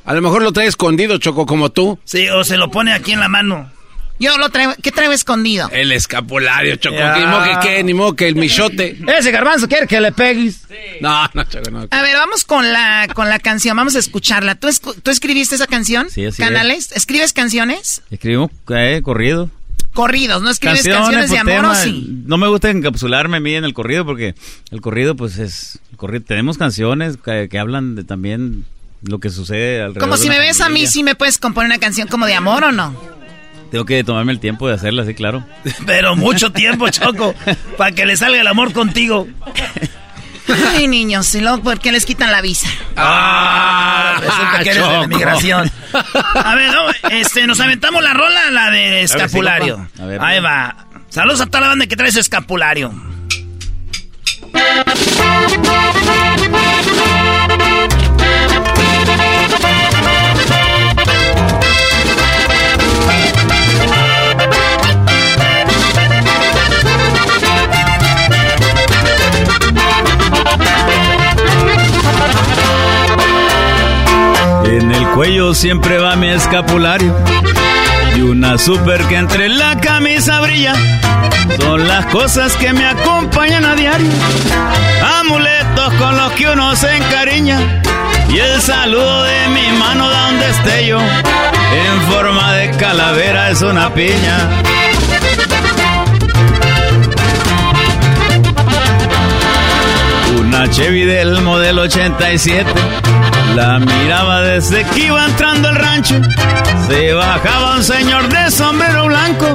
[0.06, 1.98] A lo mejor lo trae escondido, Choco, como tú.
[2.04, 3.72] Sí, o se lo pone aquí en la mano.
[4.18, 5.68] Yo lo traigo, ¿qué traigo escondido?
[5.74, 6.96] El escapulario, Choco.
[6.96, 7.18] Ya.
[7.18, 8.98] Ni modo que qué, ni modo que el michote.
[9.18, 10.62] Ese garbanzo quiere que le pegues.
[11.02, 11.88] No, no, Choco, no.
[11.91, 14.56] A ver, vamos con la, con la canción, vamos a escucharla.
[14.56, 16.10] ¿Tú, escu- tú escribiste esa canción?
[16.10, 16.94] Sí, así ¿Canales?
[16.94, 18.04] ¿Escribes canciones?
[18.10, 19.50] Escribimos eh, corrido.
[19.94, 21.76] Corridos, ¿no escribes canciones, de por amor o tema.
[21.76, 22.08] sí?
[22.26, 24.36] No me gusta encapsularme a mí en el corrido porque
[24.72, 25.80] el corrido pues es...
[25.91, 28.65] el corrido- tenemos canciones que, que hablan de también
[29.06, 30.88] lo que sucede alrededor Como de si me ves a mí.
[30.88, 32.96] ¿sí me puedes componer una canción como de amor o no?
[33.72, 35.46] Tengo que tomarme el tiempo de hacerla, sí, claro.
[35.86, 37.34] Pero mucho tiempo, Choco,
[37.78, 39.28] para que le salga el amor contigo.
[40.76, 42.68] Ay, niños, y luego, ¿por qué les quitan la visa?
[42.96, 45.08] Ah, resulta que eres de la Choco.
[45.08, 45.72] migración.
[46.36, 49.78] A ver, no, este, nos aventamos la rola, la de escapulario.
[49.78, 50.04] compa.
[50.04, 50.88] A ver, Ahí va.
[51.10, 52.94] Saludos a toda la banda que trae su escapulario.
[75.15, 77.15] Cuello siempre va mi escapulario
[78.17, 80.73] y una super que entre la camisa brilla.
[81.58, 84.12] Son las cosas que me acompañan a diario,
[85.19, 87.82] amuletos con los que uno se encariña
[88.30, 93.93] y el saludo de mi mano da un destello en forma de calavera es una
[93.93, 94.49] piña.
[100.39, 102.69] una Chevy del modelo 87.
[103.54, 106.16] La miraba desde que iba entrando al rancho.
[106.88, 109.46] Se bajaba un señor de sombrero blanco.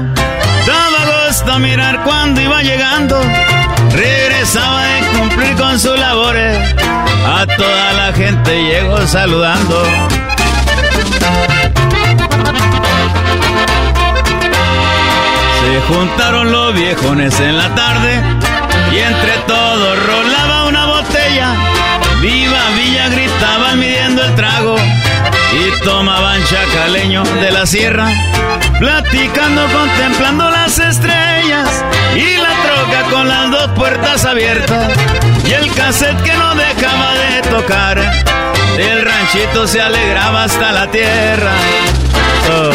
[0.67, 3.21] Daba gusto mirar cuando iba llegando.
[3.93, 6.59] Regresaba de cumplir con sus labores.
[7.27, 9.85] A toda la gente llegó saludando.
[15.61, 18.23] Se juntaron los viejones en la tarde
[18.93, 20.60] y entre todos rolaba una botella.
[22.21, 28.09] Viva Villa gritaban midiendo el trago y tomaban chacaleño de la sierra,
[28.79, 31.83] platicando, contemplando las estrellas
[32.15, 34.93] y la troca con las dos puertas abiertas
[35.47, 37.99] y el cassette que no dejaba de tocar.
[38.77, 41.53] Del ranchito se alegraba hasta la tierra.
[42.51, 42.71] Oh.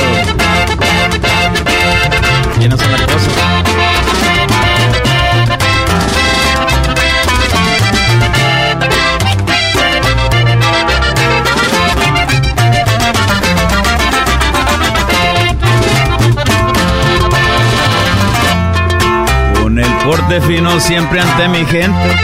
[20.06, 22.16] Porte fino siempre ante mi gente.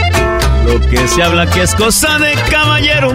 [0.66, 3.14] Lo que se habla que es cosa de caballero.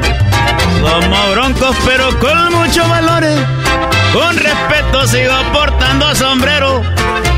[0.81, 3.40] Somos broncos pero con muchos valores.
[4.12, 6.83] Con respeto sigo portando sombrero.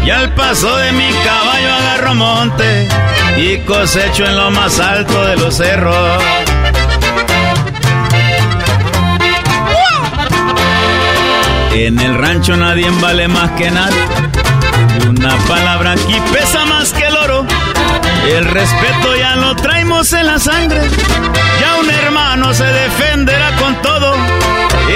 [0.05, 2.89] Y al paso de mi caballo agarro monte.
[3.37, 6.23] Y cosecho en lo más alto de los cerros.
[11.75, 14.03] En el rancho nadie vale más que nadie.
[15.09, 17.08] Una palabra aquí pesa más que
[18.27, 20.81] el respeto ya lo traemos en la sangre.
[21.61, 24.15] Ya un hermano se defenderá con todo.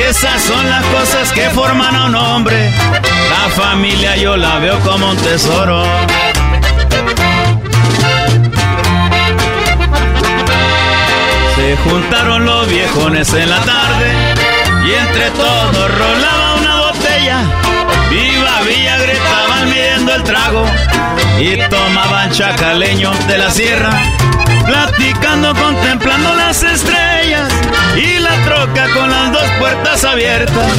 [0.09, 2.71] Esas son las cosas que forman a un hombre.
[3.31, 5.85] La familia yo la veo como un tesoro.
[11.57, 14.35] Se juntaron los viejones en la tarde
[14.87, 17.39] y entre todos rolaba una botella.
[18.13, 20.67] Viva Villa gritaban midiendo el trago
[21.41, 23.91] y tomaban chacaleño de la sierra,
[24.67, 27.51] platicando, contemplando las estrellas
[27.97, 30.73] y la troca con las dos puertas abiertas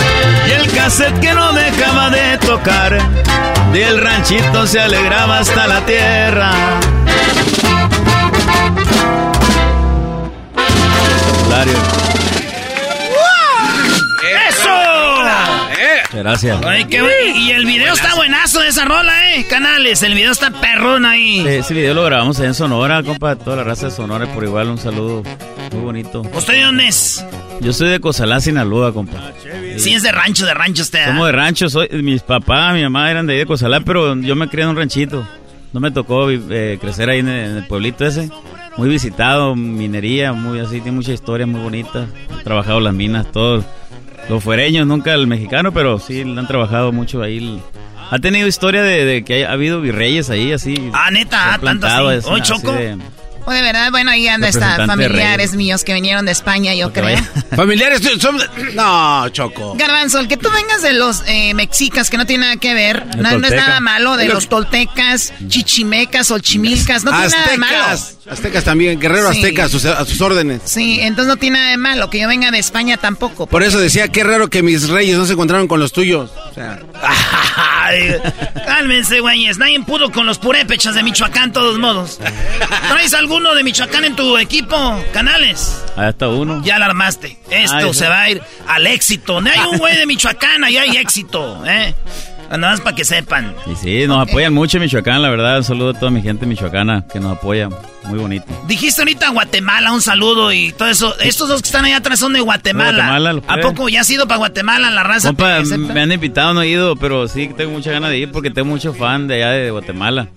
[0.47, 2.99] y el cassette que no dejaba de tocar.
[3.71, 6.51] Del ranchito se alegraba hasta la tierra.
[11.49, 12.22] Lario.
[16.23, 16.57] Gracias.
[16.65, 17.01] Ay, qué
[17.35, 19.45] y el video está buenazo de esa rola, eh.
[19.45, 21.45] Canales, el video está perrón ahí.
[21.45, 23.35] Ese video lo grabamos en Sonora, compa.
[23.35, 24.69] Toda la raza de Sonora por igual.
[24.69, 25.21] Un saludo
[25.73, 26.21] muy bonito.
[26.33, 27.25] ¿Usted de dónde es?
[27.59, 29.33] Yo soy de Cozalá, Sinaloa, compa.
[29.75, 31.01] Sí, es de rancho, de rancho usted.
[31.01, 31.07] ¿ah?
[31.07, 31.69] Somos de rancho.
[31.69, 34.69] Soy, mis papás, mi mamá eran de ahí de Cozalá, pero yo me crié en
[34.69, 35.27] un ranchito.
[35.73, 38.29] No me tocó eh, crecer ahí en el, en el pueblito ese.
[38.77, 42.07] Muy visitado, minería, muy así, tiene mucha historia muy bonita.
[42.39, 43.65] He trabajado las minas, todos.
[44.29, 47.59] Los fuereños, nunca el mexicano, pero sí le han trabajado mucho ahí.
[48.09, 50.89] Ha tenido historia de, de que ha habido virreyes ahí, así.
[50.93, 52.29] Ah, neta, ah, tanto así.
[52.29, 52.71] Hoy, así Choco.
[52.73, 52.97] de-
[53.45, 57.17] O de verdad, bueno, ahí anda está familiares míos que vinieron de España, yo creo.
[57.55, 58.37] Familiares, son...
[58.73, 59.75] No, Choco.
[59.75, 63.05] Garbanzo, el que tú vengas de los eh, mexicas, que no tiene nada que ver,
[63.17, 67.57] no, no es nada malo, de Los- toltecas, chichimecas o chimilcas, no tiene nada de
[67.57, 67.77] malo.
[68.29, 68.63] Aztecas.
[68.63, 69.39] También, guerrero Sí.
[69.39, 70.61] azteca, a sus, a sus órdenes.
[70.65, 73.45] Sí, entonces no tiene nada de malo, que yo venga de España tampoco.
[73.47, 76.31] Por eso decía, qué raro que mis reyes no se encontraron con los tuyos.
[76.49, 76.79] O sea,
[77.83, 78.15] Ay,
[78.65, 79.57] cálmense, güeyes.
[79.57, 82.19] Nadie pudo con los purépechas de Michoacán, todos modos.
[82.89, 85.83] ¿Traes alguno de Michoacán en tu equipo, Canales?
[85.95, 86.61] Ahí está uno.
[86.63, 87.37] Ya la armaste.
[87.49, 89.41] Esto Ay, se va a ir al éxito.
[89.41, 91.93] No hay un güey de Michoacán, ahí hay éxito, ¿eh?
[92.57, 93.53] Nada más para que sepan.
[93.65, 95.57] Y sí, nos apoyan mucho en Michoacán, la verdad.
[95.57, 97.69] Un saludo a toda mi gente michoacana que nos apoya.
[98.05, 98.45] Muy bonito.
[98.67, 101.15] Dijiste ahorita Guatemala, un saludo y todo eso.
[101.19, 103.07] Estos dos que están allá atrás son de Guatemala.
[103.07, 105.29] Guatemala, ¿A poco ya has ido para Guatemala la raza?
[105.29, 108.49] Compa, me han invitado, no he ido, pero sí tengo mucha ganas de ir porque
[108.51, 110.27] tengo mucho fan de allá de Guatemala.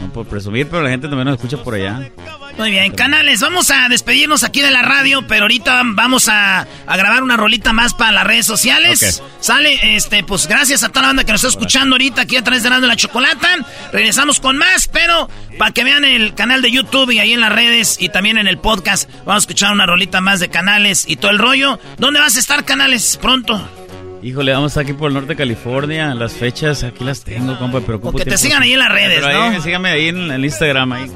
[0.00, 2.10] No por presumir, pero la gente también nos escucha por allá.
[2.58, 6.96] Muy bien, canales, vamos a despedirnos aquí de la radio, pero ahorita vamos a, a
[6.96, 9.22] grabar una rolita más para las redes sociales.
[9.40, 12.42] Sale, este, pues gracias a toda la banda que nos está escuchando ahorita aquí a
[12.42, 13.48] través de Radio La Chocolata.
[13.92, 17.52] Regresamos con más, pero para que vean el canal de YouTube y ahí en las
[17.52, 21.16] redes y también en el podcast, vamos a escuchar una rolita más de canales y
[21.16, 21.78] todo el rollo.
[21.98, 23.18] ¿Dónde vas a estar, canales?
[23.20, 23.85] Pronto.
[24.22, 26.14] Híjole, vamos a estar aquí por el norte de California.
[26.14, 29.44] Las fechas aquí las tengo, compa, pero que te sigan ahí en las redes, Pero
[29.44, 29.62] ahí, ¿no?
[29.62, 31.12] síganme ahí en el Instagram, ahí.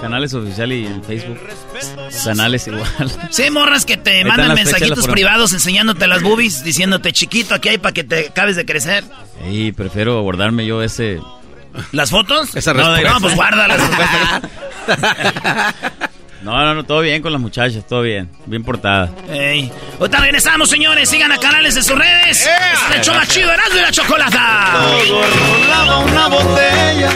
[0.00, 1.38] Canales oficial y en Facebook.
[2.24, 2.84] Canales igual.
[3.30, 7.70] Sí, morras que te Ahí mandan fechas, mensajitos privados enseñándote las boobies, diciéndote chiquito, aquí
[7.70, 9.04] hay para que te acabes de crecer.
[9.48, 11.20] Y prefiero guardarme yo ese...
[11.92, 12.54] ¿Las fotos?
[12.54, 13.80] Esa no, no, pues guárdalas.
[16.42, 18.28] No, no, no, todo bien con las muchachas, todo bien.
[18.46, 19.10] Bien portada.
[19.30, 19.70] Ey.
[20.00, 21.08] Ahorita regresamos, señores.
[21.08, 22.46] Sigan a canales de sus redes.
[22.46, 24.72] Es el más chido, Erasmo y la Chocolata.
[24.72, 27.10] Todo rolaba una botella.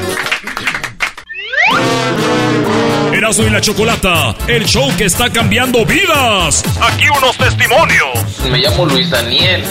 [3.12, 6.62] Erasmo y la Chocolata, el show que está cambiando vidas.
[6.80, 8.48] Aquí unos testimonios.
[8.50, 9.64] Me llamo Luis Daniel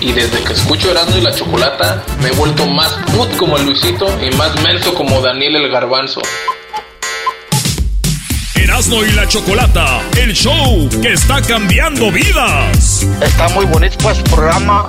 [0.00, 3.64] y desde que escucho Erasmo y la Chocolata me he vuelto más put como el
[3.64, 6.20] Luisito y más menso como Daniel el Garbanzo.
[8.74, 13.06] Erasmo y la Chocolata, el show que está cambiando vidas.
[13.20, 14.88] Está muy bonito pues programa.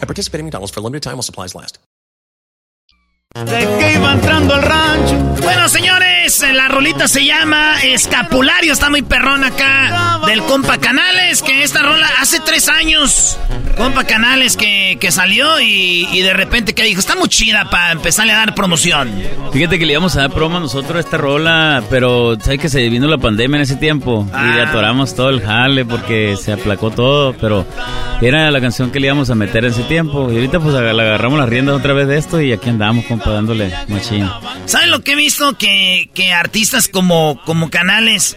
[0.00, 1.78] At participating McDonald's for a limited time while supplies last.
[5.42, 6.15] Bueno, señores,
[6.52, 8.72] la rolita se llama Escapulario.
[8.72, 11.40] Está muy perrón acá del compa Canales.
[11.42, 13.38] Que esta rola hace tres años,
[13.76, 17.92] compa Canales que, que salió y, y de repente que dijo: Está muy chida para
[17.92, 19.08] empezarle a dar promoción.
[19.52, 22.68] Fíjate que le íbamos a dar promo a nosotros a esta rola, pero sabes que
[22.68, 24.68] se vino la pandemia en ese tiempo y le Ah.
[24.70, 27.64] atoramos todo el jale porque se aplacó todo, pero
[28.20, 31.38] era la canción que le íbamos a meter en ese tiempo y ahorita pues agarramos
[31.38, 34.28] las riendas otra vez de esto y aquí andamos, compa, dándole machín.
[34.64, 35.56] ¿Saben lo que he visto?
[35.56, 38.36] Que, que artistas como, como Canales,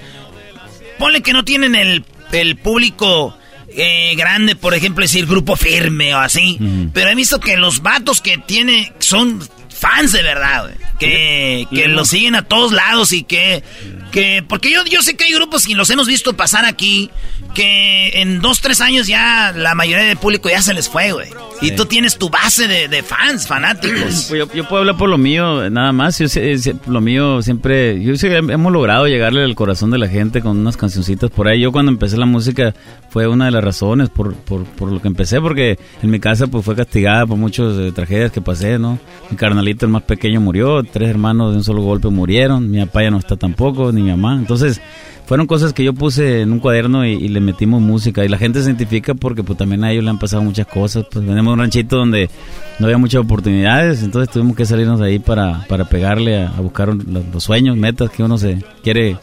[1.00, 3.36] ponle que no tienen el, el público
[3.70, 6.60] eh, grande, por ejemplo, decir grupo firme o así.
[6.94, 9.40] Pero he visto que los vatos que tiene son
[9.80, 10.76] fans de verdad, güey.
[11.00, 13.64] Que, que los siguen a todos lados y que...
[14.12, 17.10] que porque yo, yo sé que hay grupos y los hemos visto pasar aquí
[17.54, 21.30] que en dos, tres años ya la mayoría del público ya se les fue, güey.
[21.62, 21.76] Y Sí.
[21.76, 24.26] tú tienes tu base de, de fans, fanáticos.
[24.30, 26.18] Pues yo, yo puedo hablar por lo mío, nada más.
[26.20, 26.58] Yo sé-
[26.88, 28.02] lo mío siempre.
[28.02, 31.48] Yo sé que hemos logrado llegarle al corazón de la gente con unas cancioncitas por
[31.50, 31.60] ahí.
[31.60, 32.74] Yo cuando empecé la música
[33.10, 36.48] fue una de las razones por, por, por lo que empecé, porque en mi casa
[36.48, 38.98] pues fue castigada por muchas eh, tragedias que pasé, ¿no?
[39.30, 40.84] Mi carnalito, el más pequeño, murió.
[40.84, 42.70] Tres hermanos de un solo golpe murieron.
[42.70, 44.36] Mi papá ya no está tampoco, ni mi mamá.
[44.36, 44.82] Entonces.
[45.30, 48.26] Fueron cosas que yo puse en un cuaderno y, le metimos música.
[48.26, 51.06] Y la gente se identifica porque pues también a ellos le han pasado muchas cosas.
[51.12, 52.32] Pues tenemos un ranchito donde
[52.80, 56.96] no había muchas oportunidades, entonces tuvimos que salirnos de ahí para, para pegarle a, buscar
[56.96, 59.18] los sueños, metas que uno se quiere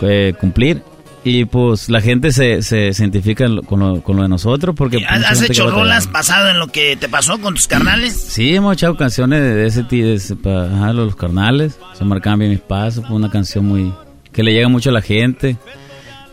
[0.00, 0.82] eh, cumplir.
[1.24, 5.04] Y pues la gente se, se, identifica con, lo, con lo de nosotros porque...
[5.06, 8.14] ¿Has, hecho rolas basado en lo que te pasó con tus carnales?
[8.14, 11.78] Sí, hemos echado canciones de ese tipo, para los carnales.
[11.94, 13.04] Se marcaban bien mis pasos.
[13.06, 13.92] Fue una canción muy
[14.32, 15.56] que le llega mucho a la gente.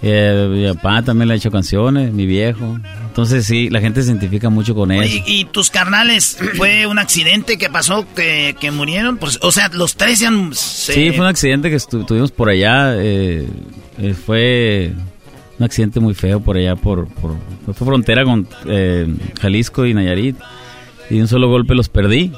[0.02, 2.80] Eh, mi papá también le ha hecho canciones, mi viejo.
[3.08, 4.92] Entonces sí, la gente se identifica mucho con.
[4.92, 9.18] Oye, ¿Y tus carnales fue un accidente que pasó que, que murieron?
[9.18, 10.54] Pues, o sea, los tres se han...
[10.54, 12.96] se- Sí, fue un accidente que tuvimos por allá.
[12.98, 13.48] eh,
[13.98, 14.92] eh, fue
[15.58, 17.32] un accidente muy feo por allá, por, por
[17.74, 19.08] fue frontera con eh,
[19.42, 20.36] Jalisco y Nayarit.
[21.10, 22.32] Y de un solo golpe los perdí.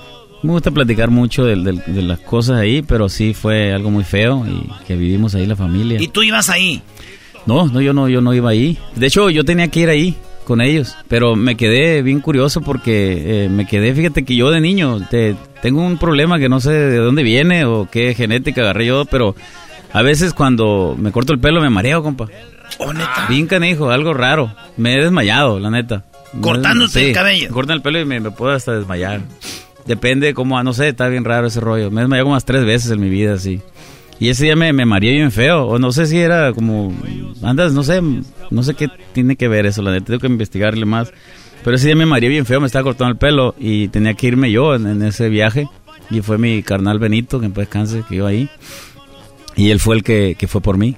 [0.44, 4.04] Me gusta platicar mucho del- del- de, las cosas ahí, pero sí fue algo muy
[4.04, 6.00] feo y que vivimos ahí la familia.
[6.00, 6.82] ¿Y tú ibas ahí?
[7.48, 8.78] No, no, yo no, yo no iba ahí.
[8.96, 13.46] De hecho, yo tenía que ir ahí con ellos, pero me quedé bien curioso porque
[13.46, 16.72] eh, me quedé, fíjate que yo de niño te, tengo un problema que no sé
[16.72, 19.36] de dónde viene o qué genética agarré yo, pero
[19.92, 22.28] a veces cuando me corto el pelo me mareo, compa.
[22.80, 23.28] Oh, neta.
[23.30, 24.54] Bien canijo, algo raro.
[24.76, 26.04] Me he desmayado, la neta.
[26.42, 27.48] Cortándote el cabello.
[27.48, 29.22] Me cortan el pelo y me, me puedo hasta desmayar.
[29.86, 31.90] Depende cómo, no sé, está bien raro ese rollo.
[31.92, 33.62] Me he desmayado como unas tres veces en mi vida, así.
[34.20, 35.66] Y ese día me, me mareé bien feo.
[35.68, 36.94] O no sé si era como.
[37.44, 38.02] Andas, no sé.
[38.50, 40.06] No sé qué tiene que ver eso, la neta.
[40.08, 41.12] Tengo que investigarle más.
[41.64, 42.60] Pero ese día me mareé bien feo.
[42.60, 43.54] Me estaba cortando el pelo.
[43.60, 45.68] Y tenía que irme yo en, en ese viaje.
[46.10, 48.50] Y fue mi carnal Benito, que en paz descanse, que iba ahí.
[49.56, 50.96] Y él fue el que, que fue por mí.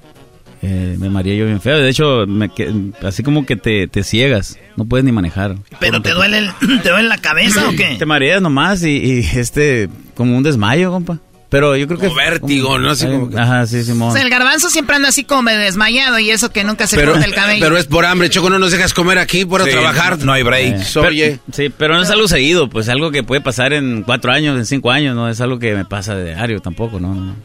[0.61, 1.78] Eh, me mareé yo bien feo.
[1.80, 4.59] De hecho, me que- así como que te, te ciegas.
[4.76, 5.55] No puedes ni manejar.
[5.80, 7.95] ¿Pero te duele, el- te duele la cabeza o qué?
[7.97, 11.20] Te mareas nomás y, y, este, como un desmayo, compa.
[11.49, 12.07] Pero yo creo que...
[12.07, 12.91] Como vértigo, ¿no?
[12.91, 14.09] Así como- Ajá, sí, Simón.
[14.09, 17.13] O sea, el garbanzo siempre anda así como desmayado y eso que nunca se Pero,
[17.13, 17.65] corta el cabello.
[17.65, 20.19] pero es por hambre, Choco, no nos dejas comer aquí por Sí, trabajar.
[20.19, 20.75] No hay break.
[20.95, 21.39] Eh, Oye.
[21.51, 24.65] sí, pero no es algo seguido, pues algo que puede pasar en cuatro años, en
[24.67, 27.15] cinco años, no es algo que me pasa de diario tampoco, ¿no?
[27.15, 27.35] no.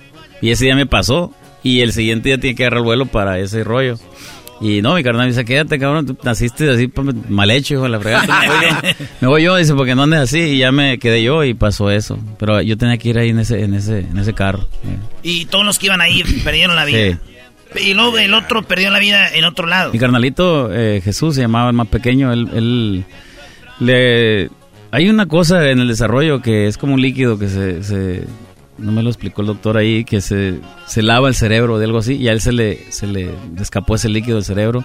[0.42, 1.32] Y ese día me pasó
[1.62, 3.98] y el siguiente día tiene que agarrar el vuelo para ese rollo.
[4.64, 6.90] Y no, mi carnal me dice, quédate, cabrón, tú naciste así
[7.28, 8.24] mal hecho, hijo de la fregada.
[8.40, 10.38] Me voy yo, me voy yo, dice, porque no andes así.
[10.40, 12.18] Y ya me quedé yo y pasó eso.
[12.38, 14.66] Pero yo tenía que ir ahí en ese, en ese, en ese carro.
[15.22, 17.18] Y todos los que iban ahí perdieron la vida.
[17.76, 17.88] Sí.
[17.90, 19.92] Y luego el otro perdió la vida en otro lado.
[19.92, 22.32] Mi carnalito eh, Jesús se llamaba el más pequeño.
[22.32, 23.04] Él, él
[23.80, 24.48] le
[24.90, 28.24] hay una cosa en el desarrollo que es como un líquido que se, se-
[28.78, 31.98] no me lo explicó el doctor ahí que se, se lava el cerebro de algo
[31.98, 34.84] así y a él se le se le escapó ese líquido del cerebro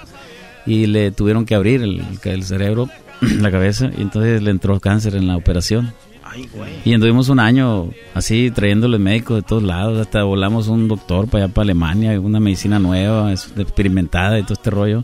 [0.66, 2.90] y le tuvieron que abrir el, el cerebro,
[3.22, 5.94] la cabeza y entonces le entró cáncer en la operación.
[6.86, 11.46] Y anduvimos un año así trayéndole médicos de todos lados, hasta volamos un doctor para
[11.46, 15.04] allá para Alemania, una medicina nueva, experimentada y todo este rollo.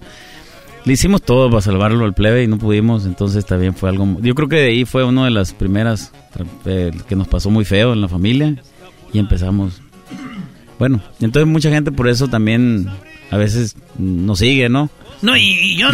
[0.84, 4.06] Le hicimos todo para salvarlo al plebe y no pudimos, entonces también fue algo...
[4.22, 6.12] Yo creo que de ahí fue una de las primeras
[6.66, 8.56] eh, que nos pasó muy feo en la familia
[9.16, 9.82] y empezamos...
[10.78, 12.90] Bueno, entonces mucha gente por eso también
[13.32, 14.90] a veces nos sigue, ¿no?
[15.22, 15.88] No, y, y yo,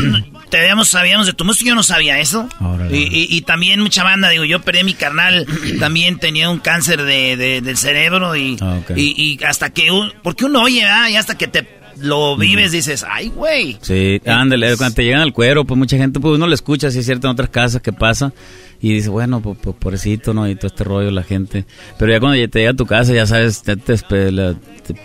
[0.49, 2.49] te habíamos, sabíamos de tu música, yo no sabía eso.
[2.59, 2.97] Órale.
[2.97, 5.45] Y, y- y también mucha banda, digo, yo perdí a mi carnal,
[5.80, 10.45] también tenía un cáncer de, de- del cerebro y, Ah, y, hasta que, un- porque
[10.45, 11.09] uno oye, ¿verdad?
[11.09, 11.67] Y hasta que te
[11.99, 13.78] lo vives dices, ay, güey.
[13.82, 16.99] Sí, ándale, cuando te llegan al cuero, pues mucha gente, pues uno lo escucha, si
[16.99, 18.34] es cierto, en otras casas que pasa,
[18.82, 20.50] y dice, bueno, pues, pues, pobrecito, ¿no?
[20.50, 21.66] Y todo este rollo, la gente.
[22.00, 23.78] Pero ya cuando te llega a tu casa, ya sabes, te,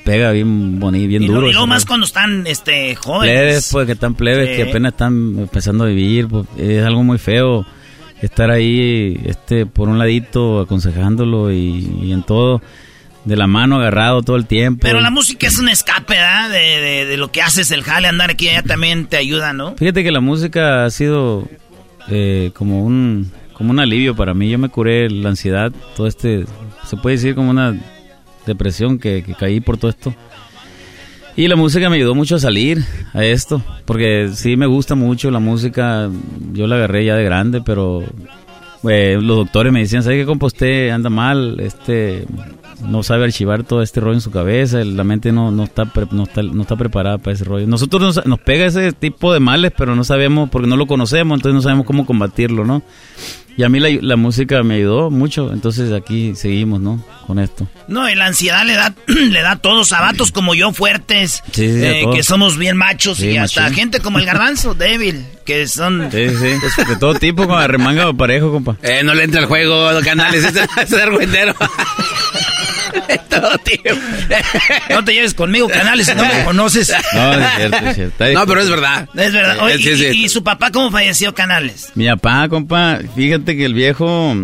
[0.05, 1.43] pega bien bonito, bien Y, duro.
[1.43, 3.35] lo- y luego ese más cuando están este, jóvenes.
[3.37, 7.19] Plebes, pues, que están plebes, que apenas están empezando a vivir, pues, es algo muy
[7.19, 7.67] feo
[8.23, 12.63] estar ahí, este, por un ladito, aconsejándolo y, y en todo,
[13.27, 14.81] de la mano agarrado todo el tiempo.
[14.83, 16.49] Pero la música es un escape, ¿verdad?
[16.49, 19.75] De, de- de lo que haces, el jale, andar aquí allá también te ayuda, ¿no?
[19.77, 21.47] Fíjate que la música ha sido
[22.09, 24.51] eh, como un como un alivio para mí.
[24.51, 26.45] Yo me curé la ansiedad, todo este,
[26.85, 27.75] se puede decir como una
[28.47, 30.15] depresión que, que caí por todo esto.
[31.37, 32.83] Y la música me ayudó mucho a salir
[33.13, 36.09] a esto, porque sí me gusta mucho la música.
[36.53, 38.05] Yo la agarré ya de grande, pero
[38.89, 41.61] eh, los doctores me decían, ¿sabe qué compa usted anda mal?
[41.61, 42.25] Este
[42.89, 46.09] no sabe archivar todo este rollo en su cabeza, la mente no, no, está, pre-
[46.11, 47.67] no, está, no está preparada para ese rollo.
[47.67, 51.37] Nosotros nos, nos pega ese tipo de males, pero no sabemos, porque no lo conocemos,
[51.37, 52.83] entonces no sabemos cómo combatirlo, ¿no?
[53.57, 57.03] Y a mí la, la música me ayudó mucho, entonces aquí seguimos, ¿no?
[57.27, 57.67] Con esto.
[57.89, 61.43] No, y la ansiedad le da, le da a todos, a vatos como yo, fuertes,
[61.53, 63.77] Sí, sí, eh, que somos bien machos, Sí, y hasta machín.
[63.77, 66.11] gente como el garbanzo, débil, que son...
[66.13, 68.77] Sí, sí, de todo tipo, con arremanga o parejo, compa.
[68.83, 71.55] Eh, no le entra el juego, canales, es, es argüendero.
[73.29, 74.03] Todo tiempo.
[74.91, 76.93] No te lleves conmigo, canales, si no me conoces.
[77.15, 78.25] No, es cierto, es cierto.
[78.25, 79.09] Está No, pero es verdad.
[79.15, 79.59] Es verdad.
[79.61, 81.91] Oye, Eh, sí, y, su papá cómo falleció, Canales?
[81.95, 84.35] Mi papá, compa, fíjate que el viejo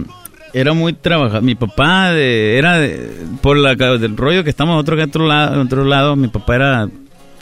[0.53, 1.43] era muy trabajador.
[1.43, 5.61] Mi papá de- era de- por la del rollo que estamos otro que otro lado,
[5.61, 6.89] otro lado, mi papá era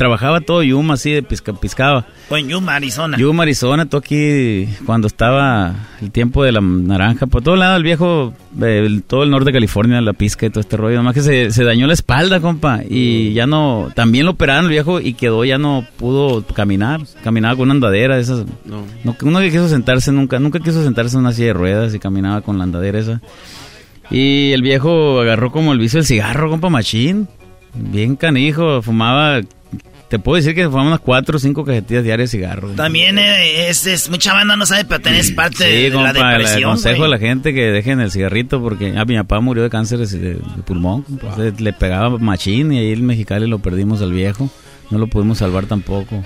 [0.01, 2.07] trabajaba todo Yuma así de pisca, piscaba.
[2.26, 3.18] Fue en Yuma, Arizona.
[3.18, 7.82] Yuma, Arizona, todo aquí cuando estaba el tiempo de la naranja, por todo lado el
[7.82, 8.32] viejo,
[8.62, 11.20] eh, el- todo el norte de California, la pizca y todo este rollo, nomás que
[11.20, 15.12] se, se dañó la espalda, compa, y ya no, también lo operaron el viejo y
[15.12, 18.84] quedó, ya no pudo caminar, caminaba con una andadera de esas, No.
[19.05, 21.98] no, uno que quiso sentarse nunca, nunca quiso sentarse en una silla de ruedas y
[21.98, 23.20] caminaba con la andadera esa.
[24.11, 27.28] Y el viejo agarró como el vicio del cigarro, compa machín.
[27.74, 29.40] Bien canijo, fumaba,
[30.11, 32.68] te puedo decir que fumaba unas cuatro o cinco cajetillas diarias de cigarro.
[32.72, 36.12] También eh, es, es- mucha banda no sabe, pero tenés parte de, Sí, de compa,
[36.12, 36.64] la depresión.
[36.64, 37.06] aconsejo güey.
[37.06, 40.06] a la gente que dejen el cigarrito porque a mi papá murió de cáncer de,
[40.34, 41.02] de pulmón.
[41.02, 41.28] compa.
[41.28, 44.50] Entonces, le pegaba machín y ahí en Mexicali lo perdimos al viejo.
[44.90, 46.16] No lo pudimos salvar tampoco.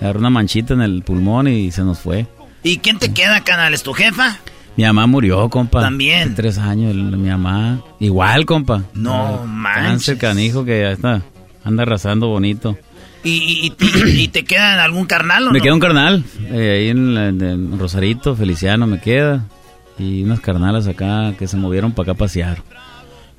[0.00, 2.26] Le agarró una manchita en el pulmón y se nos fue.
[2.62, 3.82] ¿Y quién te queda, Canales?
[3.82, 4.38] ¿Tu jefa?
[4.76, 5.80] Mi mamá murió, compa.
[5.80, 6.22] También.
[6.28, 7.82] Hace tres años, el- mi mamá.
[8.00, 8.84] Igual, compa.
[8.94, 9.84] No Ah, manches.
[9.88, 11.22] Cáncer canijo que ya está.
[11.64, 12.78] Anda arrasando bonito.
[13.24, 13.30] ¿Y,
[13.78, 15.62] y, y- y te queda algún carnal o Me no?
[15.62, 16.24] queda un carnal.
[16.50, 19.44] eh, ahí en, la- en Rosarito, Feliciano me queda.
[19.98, 22.62] Y unas carnalas acá que se movieron para acá a pasear.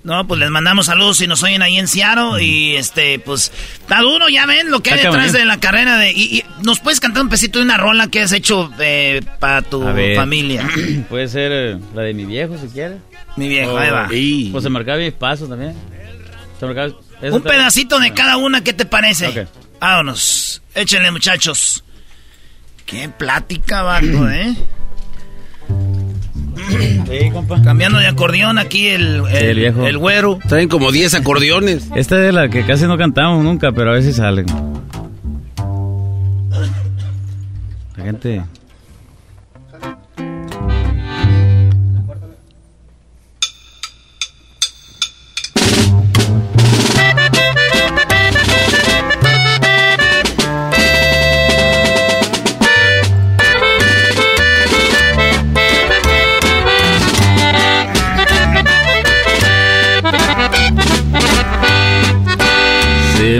[0.03, 2.41] No, pues les mandamos saludos si nos oyen ahí en Seattle.
[2.43, 5.31] Y este, pues, está duro, ya ven lo que hay detrás cabrón.
[5.33, 6.11] de la carrera de.
[6.11, 9.61] Y, y nos puedes cantar un pesito de una rola que has hecho eh, para
[9.61, 9.81] tu
[10.15, 10.67] familia.
[11.09, 12.97] Puede ser eh, la de mi viejo si quiere.
[13.37, 14.07] Mi viejo, ahí va.
[14.51, 15.73] Pues se marcaba mis pasos también.
[16.59, 16.93] Se marcaba-
[17.31, 19.27] Un pedacito de cada una, ¿qué te parece?
[19.27, 19.47] Ok.
[19.83, 20.61] Vámonos.
[20.75, 21.83] Échenle, muchachos.
[22.85, 24.55] Qué plática, vato, ¿eh?
[27.05, 27.61] Sí, compa.
[27.61, 29.85] Cambiando de acordeón aquí el, el, viejo.
[29.85, 30.39] el güero.
[30.47, 31.89] Traen como 10 acordeones.
[31.97, 34.45] Esta es la que casi no cantamos nunca, pero a veces salen.
[37.97, 38.41] La gente...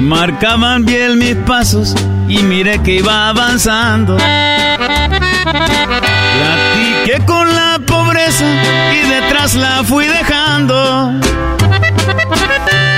[0.04, 1.96] marcaban bien mis pasos
[2.28, 4.18] y miré que iba avanzando.
[4.18, 5.24] Platiqué
[7.26, 8.46] con la pobreza
[8.94, 11.14] y detrás la fui dejando.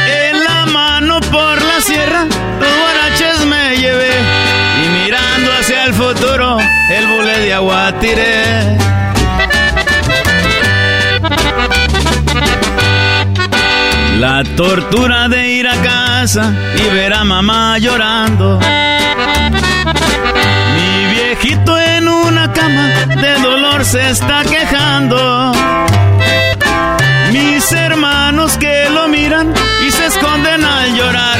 [0.08, 4.12] En la mano por la sierra, los guaraches me llevé.
[4.84, 6.58] Y mirando hacia el futuro,
[6.89, 8.84] el bule de agua tiré.
[14.20, 18.59] La tortura de ir a casa y ver a mamá llorando.
[20.76, 25.51] Mi viejito en una cama de dolor se está quejando.
[27.32, 29.53] Mis hermanos que lo miran
[29.86, 31.39] y se esconden al llorar.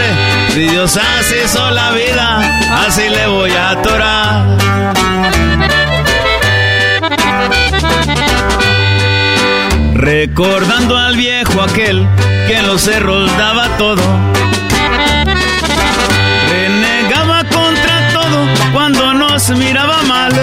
[0.49, 5.74] Si Dios así hizo la vida, así le voy a atorar.
[9.95, 12.05] Recordando al viejo aquel
[12.47, 14.03] que en los cerros daba todo.
[16.49, 20.33] Renegaba contra todo cuando nos miraba mal.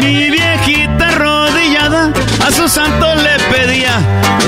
[0.00, 2.12] Mi viejita arrodillada
[2.44, 3.96] a su santo le pedía.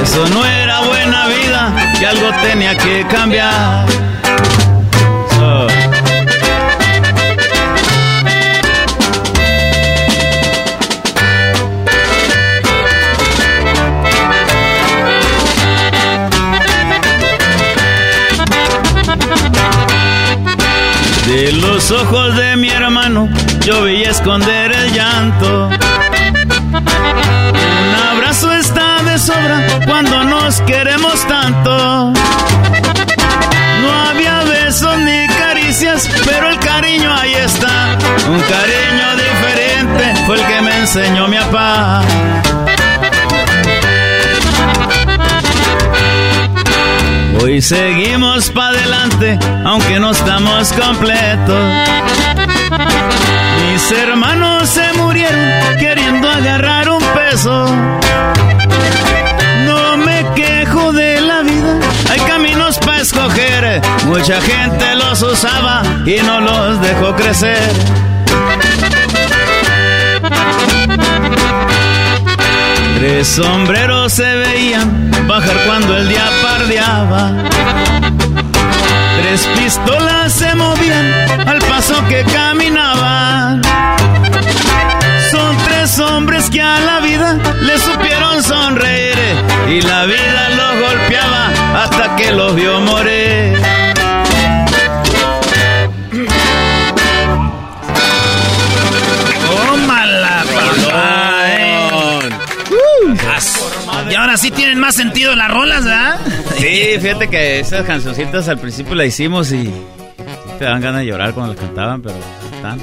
[0.02, 3.86] Eso no era buena vida, que algo tenía que cambiar.
[21.90, 23.28] Ojos de mi hermano
[23.60, 25.68] yo veía esconder el llanto.
[27.58, 32.12] Un abrazo está de sobra cuando nos queremos tanto.
[33.82, 37.96] No había besos ni caricias, pero el cariño ahí está.
[38.28, 42.02] Un cariño diferente fue el que me enseñó mi papá.
[47.42, 51.56] Hoy seguimos para adelante, aunque no estamos completos.
[53.60, 57.66] Mis hermanos se murieron queriendo agarrar un peso.
[59.66, 61.78] No me quejo de la vida,
[62.10, 63.82] hay caminos para escoger.
[64.06, 67.58] Mucha gente los usaba y no los dejó crecer.
[73.06, 77.30] Tres sombreros se veían bajar cuando el día pardeaba.
[79.20, 81.12] Tres pistolas se movían
[81.46, 83.62] al paso que caminaban.
[85.30, 89.16] Son tres hombres que a la vida le supieron sonreír
[89.68, 91.52] y la vida los golpeaba
[91.84, 93.85] hasta que los vio morir.
[104.16, 106.18] Ahora sí tienen más sentido las rolas, ¿verdad?
[106.58, 109.70] Sí, fíjate que esas cancioncitas al principio las hicimos y
[110.58, 112.14] te dan ganas de llorar cuando las cantaban, pero
[112.54, 112.80] están.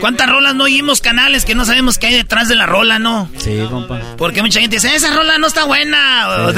[0.00, 3.28] ¿Cuántas rolas no oímos canales que no sabemos qué hay detrás de la rola, no?
[3.38, 4.00] Sí, compa.
[4.16, 6.28] Porque mucha gente dice, esa rola no está buena.
[6.28, 6.50] O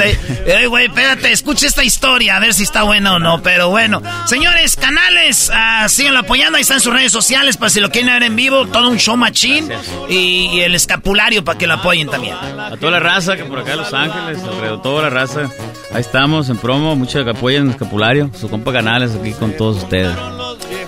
[0.46, 3.42] "Ey, güey, espérate, escucha esta historia, a ver si está buena o no.
[3.42, 6.56] Pero bueno, señores, canales, ah, síganlo apoyando.
[6.56, 8.66] Ahí están sus redes sociales para si lo quieren ver en vivo.
[8.66, 9.70] Todo un show machín.
[10.08, 12.34] Y, y el escapulario para que lo apoyen también.
[12.34, 15.50] A toda la raza que por acá en Los Ángeles, alrededor toda la raza.
[15.92, 18.30] Ahí estamos en promo, muchos que apoyan el escapulario.
[18.38, 20.14] Su compa Canales aquí con todos ustedes.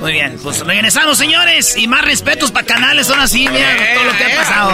[0.01, 1.77] Muy bien, pues regresamos, señores.
[1.77, 4.73] Y más respetos para canales, ahora sí, mira todo lo que ha pasado.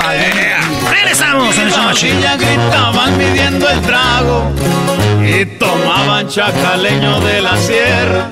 [0.90, 2.20] Regresamos en el show machín.
[2.20, 4.50] Ya gritaban midiendo el trago
[5.24, 8.30] y tomaban chacaleño de la sierra.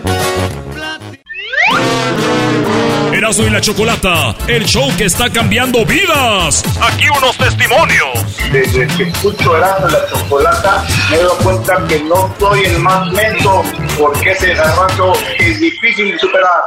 [3.20, 6.64] Erasmo y la Chocolata, el show que está cambiando vidas.
[6.80, 8.24] Aquí unos testimonios.
[8.50, 13.12] Desde que escucho Erasmo y la Chocolata, me doy cuenta que no soy el más
[13.12, 13.62] lento,
[13.98, 16.62] porque ese garbanzo es difícil de superar.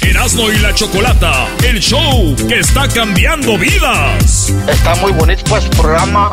[0.00, 4.50] Erasmo y la Chocolata, el show que está cambiando vidas.
[4.66, 6.32] Está muy bonito pues programa.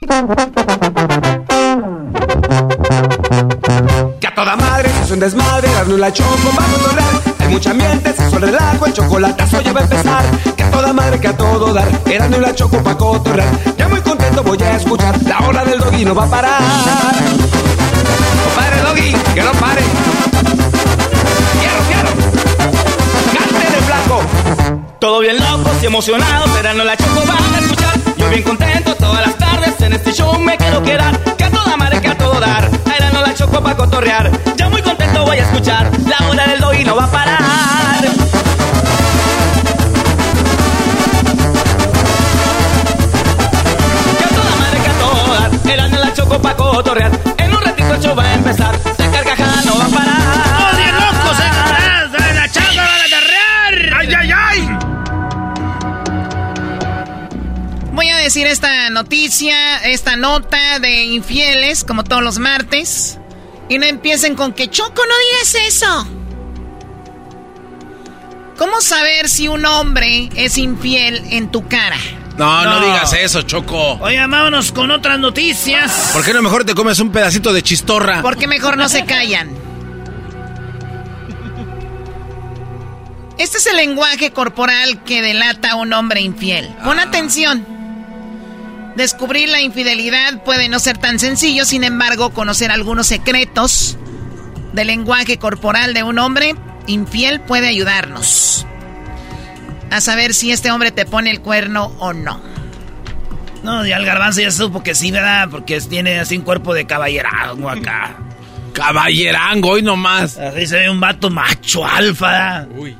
[0.00, 0.08] Que
[4.26, 7.04] a toda madre es un desmadre, darle la choco va a controlar.
[7.38, 10.24] Hay mucha ambiente, se el relajo, el chocolatazo ya va a empezar.
[10.56, 13.50] Que a toda madre, que a todo dar, era la choco pa' cotorrear.
[13.76, 16.62] Ya muy contento voy a escuchar, la hora del doggy no va a parar.
[18.44, 19.82] Compadre doggy, que no pare.
[21.60, 22.08] Quiero, quiero.
[23.34, 24.22] Cante de flaco.
[24.98, 27.79] Todo bien locos y emocionados, no la choco van a.
[28.30, 31.18] Bien contento todas las tardes en este show me quiero quedar.
[31.36, 32.70] Que a toda madre, que a todo dar.
[33.12, 34.30] no la choco pa' cotorrear.
[34.56, 35.90] Ya muy contento voy a escuchar.
[36.08, 37.40] La hora del do y no va a parar.
[44.16, 45.90] Que a toda madre, que a todo dar.
[45.90, 47.10] no la choco pa' cotorrear.
[47.36, 48.89] En un ratito el show va a empezar.
[59.02, 63.18] Noticia, esta nota de infieles, como todos los martes.
[63.70, 66.06] Y no empiecen con que Choco, no digas eso.
[68.58, 71.96] ¿Cómo saber si un hombre es infiel en tu cara?
[72.36, 73.94] No, no, digas eso, Choco.
[74.00, 76.10] Oye, vámonos con otras noticias.
[76.12, 78.20] ¿Por qué no mejor te comes un pedacito de chistorra?
[78.20, 79.50] Porque mejor no se callan.
[83.38, 86.68] Este es el lenguaje corporal que delata a un hombre infiel.
[86.84, 87.04] Pon ah.
[87.04, 87.79] atención.
[89.00, 93.96] Descubrir la infidelidad puede no ser tan sencillo, sin embargo, conocer algunos secretos
[94.74, 96.54] del lenguaje corporal de un hombre
[96.86, 98.66] infiel puede ayudarnos
[99.90, 102.42] a saber si este hombre te pone el cuerno o no.
[103.62, 105.48] No, ya el garbanzo ya supo que sí, ¿verdad?
[105.50, 108.18] Porque tiene así un cuerpo de caballerango acá.
[108.74, 110.36] Caballerango, hoy nomás.
[110.36, 112.66] Así se ve un vato macho alfa.
[112.76, 112.94] Uy.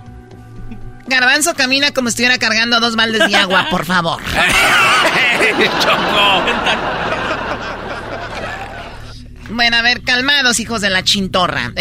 [1.10, 4.22] Garbanzo camina como si estuviera cargando dos baldes de agua, por favor.
[9.50, 11.74] bueno, a ver, calmados, hijos de la chintorra.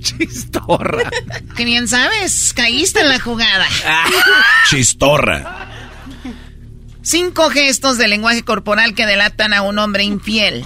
[0.00, 1.10] Chistorra.
[1.56, 3.66] Que bien sabes, caíste en la jugada.
[4.70, 5.70] Chistorra.
[7.02, 10.64] Cinco gestos de lenguaje corporal que delatan a un hombre infiel.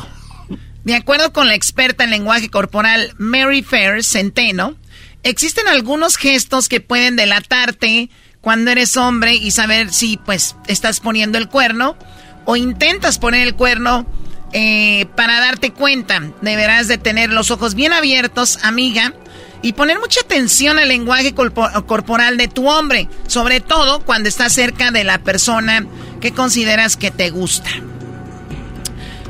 [0.85, 4.77] De acuerdo con la experta en lenguaje corporal Mary Fair Centeno,
[5.23, 8.11] existen algunos gestos que pueden delatarte
[8.41, 11.97] cuando eres hombre y saber si pues estás poniendo el cuerno
[12.45, 14.07] o intentas poner el cuerno
[14.53, 16.23] eh, para darte cuenta.
[16.41, 19.15] Deberás de tener los ojos bien abiertos, amiga,
[19.63, 24.91] y poner mucha atención al lenguaje corporal de tu hombre, sobre todo cuando estás cerca
[24.91, 25.87] de la persona
[26.21, 27.71] que consideras que te gusta.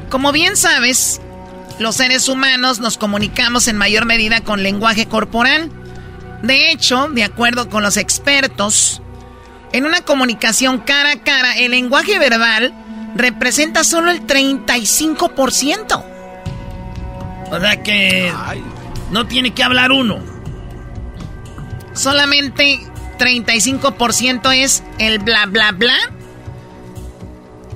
[0.08, 1.20] Como bien sabes,
[1.78, 5.70] los seres humanos nos comunicamos en mayor medida con lenguaje corporal.
[6.42, 9.02] De hecho, de acuerdo con los expertos,
[9.72, 12.72] en una comunicación cara a cara, el lenguaje verbal
[13.14, 16.04] representa solo el 35%.
[17.50, 18.32] O sea que
[19.10, 20.20] no tiene que hablar uno.
[21.92, 22.80] Solamente
[23.18, 25.96] 35% es el bla bla bla.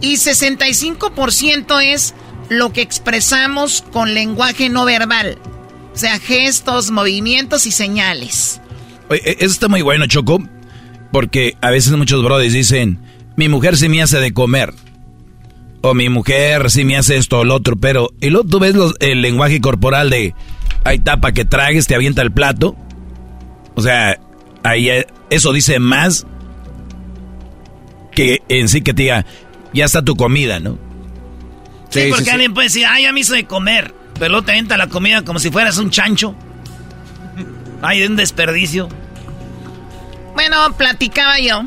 [0.00, 2.14] Y 65% es
[2.48, 5.38] lo que expresamos con lenguaje no verbal.
[5.94, 8.60] O sea, gestos, movimientos y señales.
[9.08, 10.42] Oye, e, eso está muy bueno, Choco,
[11.12, 12.98] porque a veces muchos brothers dicen,
[13.36, 14.74] mi mujer sí me hace de comer.
[15.82, 18.10] O mi mujer sí me hace esto o lo otro, pero...
[18.20, 20.34] Y luego tú ves el lenguaje corporal de,
[20.82, 22.74] hay tapa que tragues, te avienta el plato.
[23.74, 24.18] O sea,
[24.62, 26.26] ahí eh, eso dice más
[28.12, 29.26] que en sí que te diga,
[29.72, 30.78] ya está tu comida, ¿no?
[31.90, 33.94] Sí, porque alguien puede decir, ay, ya me hizo de comer.
[34.18, 36.34] Pero luego te la comida como si fueras un chancho.
[37.82, 38.88] Ay, de un desperdicio.
[40.34, 41.62] Bueno, platicaba yo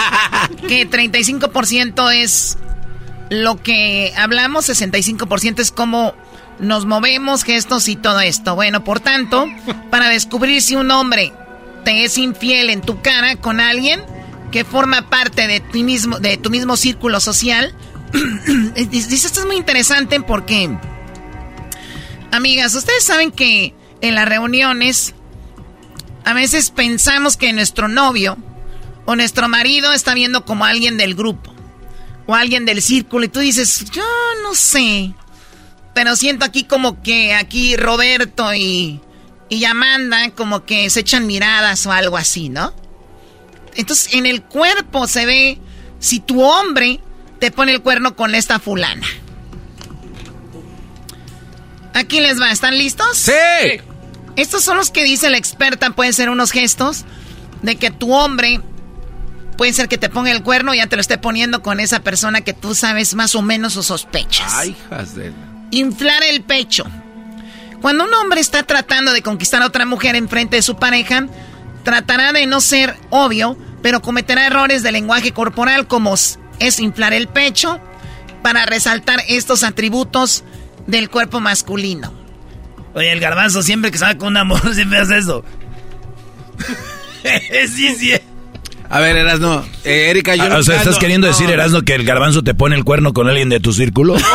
[0.68, 2.58] que 35% es
[3.28, 6.14] lo que hablamos, 65% es cómo
[6.58, 8.54] nos movemos, gestos y todo esto.
[8.54, 9.46] Bueno, por tanto,
[9.90, 11.32] para descubrir si un hombre
[11.84, 14.02] te es infiel en tu cara con alguien
[14.50, 17.74] que forma parte de ti mismo, de tu mismo círculo social,
[18.74, 20.78] dice esto es muy interesante porque
[22.36, 25.14] Amigas, ustedes saben que en las reuniones
[26.24, 28.36] a veces pensamos que nuestro novio
[29.06, 31.54] o nuestro marido está viendo como alguien del grupo.
[32.26, 34.04] o alguien del círculo y tú dices, yo
[34.42, 35.14] no sé.
[35.94, 39.00] Pero siento aquí como que aquí Roberto y,
[39.48, 42.74] y Amanda como que se echan miradas o algo así, ¿no?
[43.76, 45.58] Entonces en el cuerpo se ve
[46.00, 47.00] si tu hombre
[47.38, 49.06] te pone el cuerno con esta fulana.
[51.96, 53.16] Aquí les va, ¿están listos?
[53.16, 53.32] Sí.
[54.36, 57.06] Estos son los que dice la experta, pueden ser unos gestos
[57.62, 58.60] de que tu hombre
[59.56, 62.00] puede ser que te ponga el cuerno y ya te lo esté poniendo con esa
[62.00, 64.52] persona que tú sabes más o menos o sospechas.
[64.54, 65.32] Ay, hijas de...
[65.70, 66.84] Inflar el pecho.
[67.80, 71.28] Cuando un hombre está tratando de conquistar a otra mujer en frente de su pareja,
[71.82, 77.28] tratará de no ser obvio, pero cometerá errores de lenguaje corporal como es inflar el
[77.28, 77.80] pecho
[78.42, 80.44] para resaltar estos atributos
[80.86, 82.12] del cuerpo masculino.
[82.94, 85.44] Oye, el garbanzo siempre que sale con un amor siempre hace eso.
[87.68, 88.12] sí, sí.
[88.88, 91.32] A ver, Erasno, eh, Erika, yo Ah, no o sea, ¿estás no, queriendo no.
[91.32, 94.16] decir, Erasno, que el garbanzo te pone el cuerno con alguien de tu círculo?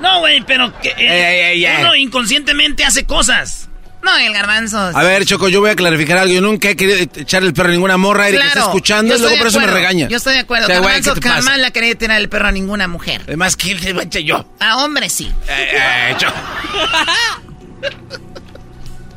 [0.00, 3.65] No, güey, pero que eh, uno inconscientemente hace cosas.
[4.06, 4.78] No, el garbanzo.
[4.78, 6.32] A ver, Choco, yo voy a clarificar algo.
[6.32, 8.28] Yo nunca he querido echarle el perro a ninguna morra.
[8.28, 10.06] Erika está escuchando y luego por eso me regaña.
[10.08, 10.66] Yo estoy de acuerdo.
[10.66, 11.42] O sea, Garbanzo ¿qué te pasa?
[11.42, 13.22] jamás le quería tirar el perro a ninguna mujer.
[13.26, 14.46] Además, ¿quién le va a echar yo?
[14.60, 15.30] A hombre sí.
[15.48, 16.32] Eh, eh, Choco.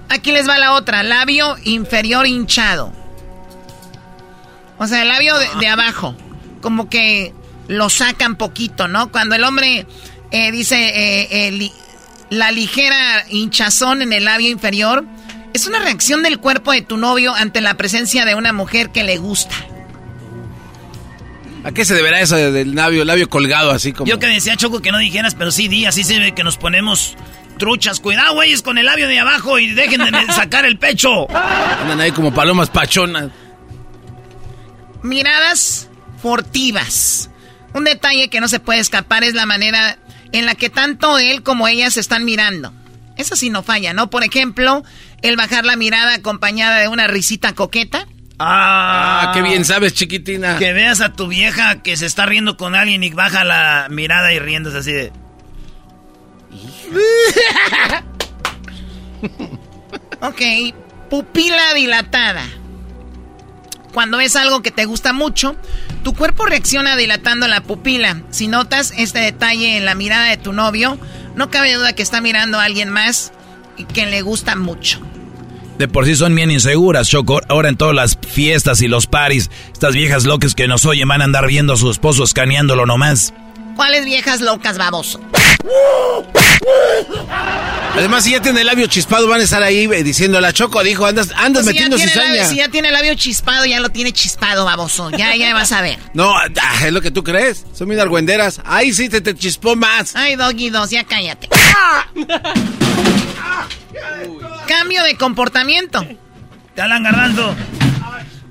[0.09, 1.03] Aquí les va la otra.
[1.03, 2.91] Labio inferior hinchado.
[4.79, 6.15] O sea, el labio de, de abajo.
[6.61, 7.33] Como que
[7.67, 9.11] lo sacan poquito, ¿no?
[9.11, 9.85] Cuando el hombre
[10.31, 11.73] eh, dice eh, eh, li-
[12.29, 15.05] la ligera hinchazón en el labio inferior,
[15.53, 19.03] es una reacción del cuerpo de tu novio ante la presencia de una mujer que
[19.03, 19.55] le gusta.
[21.63, 24.07] ¿A qué se deberá eso de- del labio, labio colgado así como?
[24.09, 26.57] Yo que decía Choco que no dijeras, pero sí di, así se ve que nos
[26.57, 27.17] ponemos
[27.57, 27.99] truchas.
[27.99, 31.27] Cuidado, güeyes, con el labio de abajo y dejen de sacar el pecho.
[31.35, 33.29] Andan ahí como palomas pachonas.
[35.03, 35.89] Miradas
[36.21, 37.29] furtivas.
[37.73, 39.97] Un detalle que no se puede escapar es la manera
[40.31, 42.73] en la que tanto él como ella se están mirando.
[43.17, 44.09] Eso sí no falla, ¿no?
[44.09, 44.83] Por ejemplo,
[45.21, 48.07] el bajar la mirada acompañada de una risita coqueta.
[48.39, 50.57] Ah, Ah, qué bien sabes, chiquitina.
[50.57, 54.31] Que veas a tu vieja que se está riendo con alguien y baja la mirada
[54.33, 55.11] y riéndose así de...
[60.21, 60.41] Ok,
[61.09, 62.45] pupila dilatada.
[63.93, 65.55] Cuando ves algo que te gusta mucho,
[66.03, 68.21] tu cuerpo reacciona dilatando la pupila.
[68.29, 70.97] Si notas este detalle en la mirada de tu novio,
[71.35, 73.31] no cabe duda que está mirando a alguien más
[73.77, 74.99] y que le gusta mucho.
[75.77, 77.39] De por sí son bien inseguras, Choco.
[77.47, 81.21] Ahora en todas las fiestas y los paris, estas viejas locas que nos oyen van
[81.21, 83.33] a andar viendo a su esposo escaneándolo nomás.
[83.79, 85.21] ¿Cuáles viejas locas, baboso?
[87.95, 90.83] Además, si ya tiene el labio chispado, van a estar ahí eh, diciendo, la Choco
[90.83, 92.27] dijo, andas, andas Pues si, ya metiendo cizaña.
[92.27, 95.11] labio, si ya tiene el labio chispado, ya lo tiene chispado, baboso.
[95.11, 95.97] Ya, ya vas a ver.
[96.13, 97.65] No, ah, es lo que tú crees.
[97.73, 98.59] Son bien argüenderas.
[98.65, 100.13] Ahí sí te, te chispó más.
[100.13, 101.47] Ay, Doggy dos, ya cállate.
[104.67, 106.05] Cambio de comportamiento.
[106.75, 107.55] Te hablan garbanzo.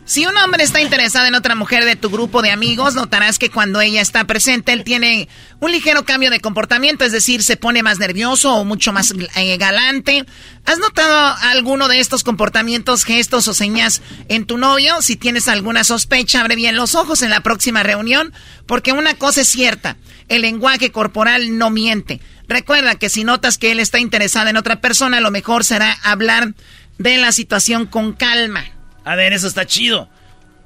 [0.09, 3.51] Si un hombre está interesado en otra mujer de tu grupo de amigos, notarás que
[3.51, 5.29] cuando ella está presente, él tiene
[5.61, 9.59] un ligero cambio de comportamiento, es decir, se pone más nervioso o mucho más eh,
[9.59, 10.25] galante.
[10.65, 15.03] ¿Has notado alguno de estos comportamientos, gestos o señas en tu novio?
[15.03, 18.33] Si tienes alguna sospecha, abre bien los ojos en la próxima reunión,
[18.65, 19.99] porque una cosa es cierta,
[20.29, 22.23] el lenguaje corporal no miente.
[22.49, 26.55] Recuerda que si notas que él está interesado en otra persona, lo mejor será hablar
[26.97, 28.78] de la situación con calma.
[29.09, 30.07] A ver, eso está chido.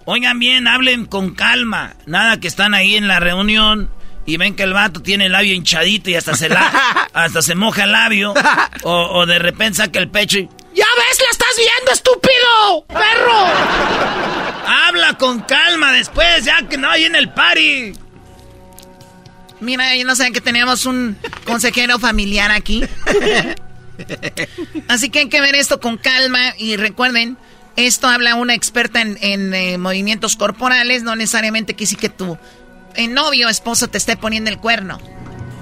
[0.04, 1.94] Oigan bien, hablen con calma.
[2.06, 3.88] Nada que están ahí en la reunión
[4.26, 6.66] y ven que el vato tiene el labio hinchadito y hasta se, la,
[7.12, 8.34] hasta se moja el labio.
[8.84, 10.48] O, o de repente saca el pecho y...
[10.74, 12.84] ¡Ya ves, la estás viendo, estúpido!
[12.88, 13.46] ¡Perro!
[14.66, 17.92] Habla con calma después, ya que no hay en el party.
[19.60, 22.82] Mira, yo no saben que teníamos un consejero familiar aquí.
[24.88, 27.38] Así que hay que ver esto con calma y recuerden,
[27.76, 32.36] esto habla una experta en, en, eh, movimientos corporales, no necesariamente que sí que tu
[32.94, 34.98] eh, novio o esposo te esté poniendo el cuerno.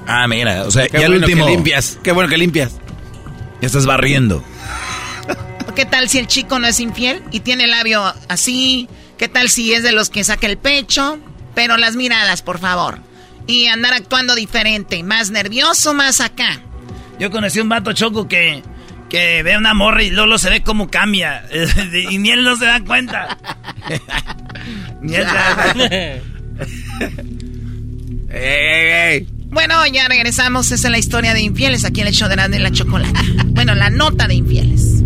[0.06, 1.46] Ah, mira, o sea, Qué ya bueno último.
[1.46, 1.98] que limpias.
[2.02, 2.72] Qué bueno que limpias.
[3.60, 4.42] Ya estás barriendo.
[5.76, 8.88] ¿Qué tal si el chico no es infiel y tiene el labio así?
[9.18, 11.18] ¿Qué tal si es de los que saca el pecho?
[11.54, 12.98] Pero las miradas, por favor.
[13.46, 16.60] Y andar actuando diferente, más nervioso, más acá.
[17.18, 18.62] Yo conocí un vato choco que,
[19.10, 21.44] que ve a una morra y Lolo se ve cómo cambia.
[22.10, 23.36] y ni él no se da cuenta.
[25.02, 26.20] ni él se cuenta.
[29.52, 30.70] Bueno, ya regresamos.
[30.70, 33.20] Esa es la historia de infieles aquí en el show de Grande y la Chocolata.
[33.46, 35.02] Bueno, la nota de infieles.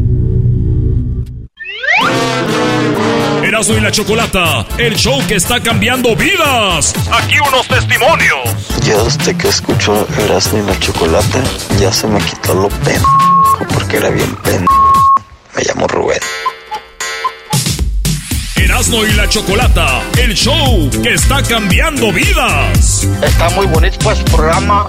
[3.42, 6.92] Erasmo y la Chocolata, el show que está cambiando vidas.
[7.10, 8.82] Aquí unos testimonios.
[8.82, 11.42] Ya desde que escucho Erasmo y la Chocolata,
[11.80, 12.68] ya se me quitó lo
[13.58, 14.64] porque era bien pen.
[15.54, 16.20] Me llamo Rubén.
[18.56, 23.06] Erasmo y la Chocolata, el show que está cambiando vidas.
[23.22, 24.88] Está muy bonito este programa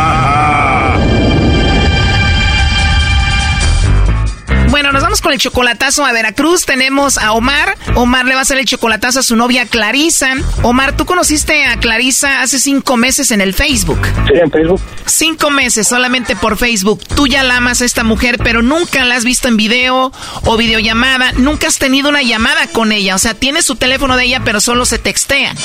[4.91, 6.65] Bueno, nos vamos con el chocolatazo a Veracruz.
[6.65, 7.77] Tenemos a Omar.
[7.95, 10.35] Omar le va a hacer el chocolatazo a su novia Clarisa.
[10.61, 13.99] Omar, tú conociste a Clarisa hace cinco meses en el Facebook.
[14.25, 14.79] Sí, en Facebook.
[15.05, 17.01] Cinco meses solamente por Facebook.
[17.13, 20.13] Tú ya la amas a esta mujer, pero nunca la has visto en video
[20.45, 21.33] o videollamada.
[21.33, 23.15] Nunca has tenido una llamada con ella.
[23.15, 25.57] O sea, tienes su teléfono de ella, pero solo se textean.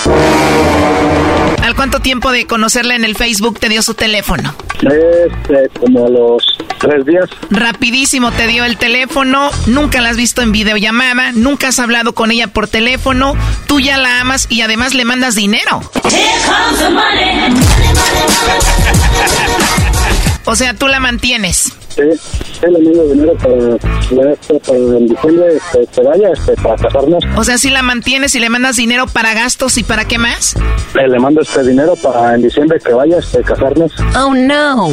[1.63, 4.55] ¿Al cuánto tiempo de conocerla en el Facebook te dio su teléfono?
[4.83, 6.43] Este, como a los
[6.79, 7.29] tres días.
[7.51, 9.36] Rapidísimo te dio el teléfono,
[9.67, 13.35] nunca la has visto en videollamada, nunca has hablado con ella por teléfono,
[13.67, 15.81] tú ya la amas y además le mandas dinero.
[20.45, 21.73] O sea, tú la mantienes.
[21.97, 22.03] Sí,
[22.61, 27.25] le mando dinero para, este, para en diciembre este, que vaya este, para casarnos.
[27.37, 30.55] O sea, si la mantienes y le mandas dinero para gastos y para qué más?
[30.95, 33.93] Le, le mando este dinero para en diciembre que vaya este, casarnos.
[34.15, 34.89] Oh, no.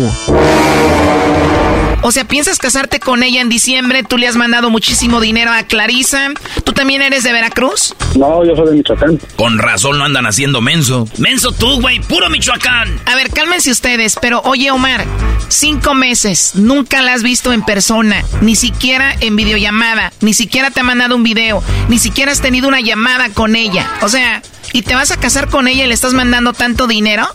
[2.05, 4.03] O sea, ¿piensas casarte con ella en diciembre?
[4.03, 6.31] Tú le has mandado muchísimo dinero a Clarisa.
[6.65, 7.95] ¿Tú también eres de Veracruz?
[8.17, 9.17] No, yo soy de Michoacán.
[9.37, 11.07] Con razón no andan haciendo menso.
[11.17, 12.99] Menso tú, güey, puro Michoacán.
[13.05, 15.05] A ver, cálmense ustedes, pero oye, Omar,
[15.47, 20.81] cinco meses, nunca la has visto en persona, ni siquiera en videollamada, ni siquiera te
[20.81, 23.89] ha mandado un video, ni siquiera has tenido una llamada con ella.
[24.01, 24.41] O sea,
[24.73, 27.27] ¿y te vas a casar con ella y le estás mandando tanto dinero?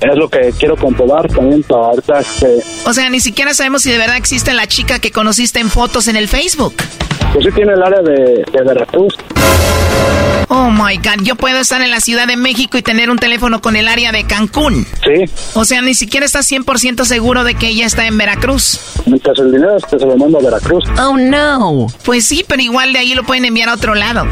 [0.00, 2.62] Es lo que quiero comprobar también para ahorita este...
[2.84, 6.08] O sea, ni siquiera sabemos si de verdad existe la chica que conociste en fotos
[6.08, 6.74] en el Facebook.
[7.36, 9.14] Pues sí tiene el área de, de Veracruz.
[10.48, 13.60] Oh my God, yo puedo estar en la Ciudad de México y tener un teléfono
[13.60, 14.86] con el área de Cancún.
[15.04, 15.30] Sí.
[15.54, 18.80] O sea, ni siquiera estás 100% seguro de que ella está en Veracruz.
[19.04, 20.84] Mientras el dinero este se lo mando a Veracruz.
[20.98, 21.88] Oh no.
[22.04, 24.26] Pues sí, pero igual de ahí lo pueden enviar a otro lado.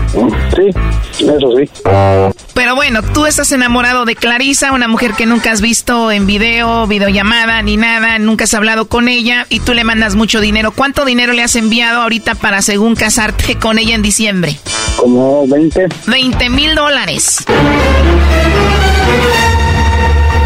[0.56, 0.70] Sí,
[1.18, 1.68] eso sí.
[2.54, 6.86] Pero bueno, tú estás enamorado de Clarisa, una mujer que nunca has visto en video,
[6.86, 10.70] videollamada, ni nada, nunca has hablado con ella y tú le mandas mucho dinero.
[10.70, 14.58] ¿Cuánto dinero le has enviado ahorita para según casarte con ella en diciembre?
[14.96, 15.88] Como 20.
[16.06, 17.44] 20 mil dólares.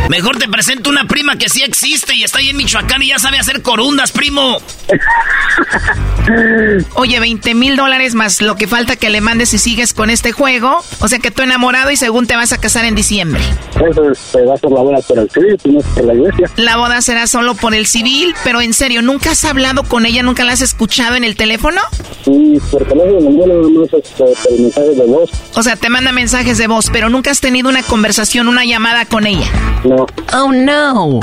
[0.08, 3.18] Mejor te presento una prima que sí existe y está ahí en Michoacán y ya
[3.18, 4.56] sabe hacer corundas, primo.
[6.94, 10.32] Oye, 20 mil dólares más lo que falta que le mandes si sigues con este
[10.32, 10.78] juego.
[11.00, 13.42] O sea que tú enamorado y según te vas a casar en diciembre.
[13.74, 16.50] Eso este, va a ser la boda por el civil, no por la iglesia.
[16.56, 20.22] La boda será solo por el civil, pero en serio, ¿nunca has hablado con ella?
[20.22, 21.82] ¿Nunca la has escuchado en el teléfono?
[22.24, 25.30] Sí, por teléfono, no, nada más este, por mensajes de voz.
[25.54, 29.04] O sea, te manda mensajes de voz, pero nunca has tenido una conversación, una llamada
[29.04, 29.50] con ella.
[29.84, 29.97] No.
[30.32, 31.20] Oh, no.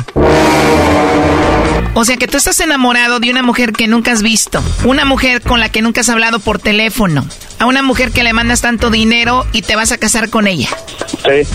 [1.94, 5.42] O sea que tú estás enamorado de una mujer que nunca has visto, una mujer
[5.42, 7.26] con la que nunca has hablado por teléfono,
[7.58, 10.70] a una mujer que le mandas tanto dinero y te vas a casar con ella.
[11.24, 11.48] Sí.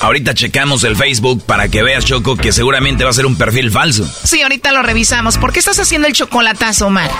[0.00, 3.70] Ahorita checamos el Facebook para que veas, Choco, que seguramente va a ser un perfil
[3.70, 4.04] falso.
[4.24, 5.36] Sí, ahorita lo revisamos.
[5.36, 7.10] ¿Por qué estás haciendo el chocolatazo, Omar?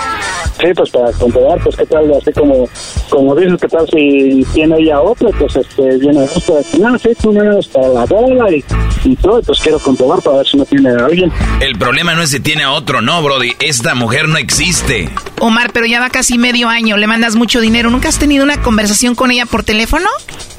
[0.59, 2.67] Sí, pues para comprobar, pues qué tal, así como,
[3.09, 7.31] como dices, qué tal si tiene ella otro, pues este, viene otro, no, sí, tú
[7.33, 8.63] das para la bola y,
[9.03, 11.31] y todo, pues quiero comprobar para ver si no tiene a alguien.
[11.59, 13.53] El problema no es si tiene a otro, no, Brody.
[13.59, 15.09] Esta mujer no existe.
[15.39, 17.89] Omar, pero ya va casi medio año, le mandas mucho dinero.
[17.89, 20.07] ¿Nunca has tenido una conversación con ella por teléfono?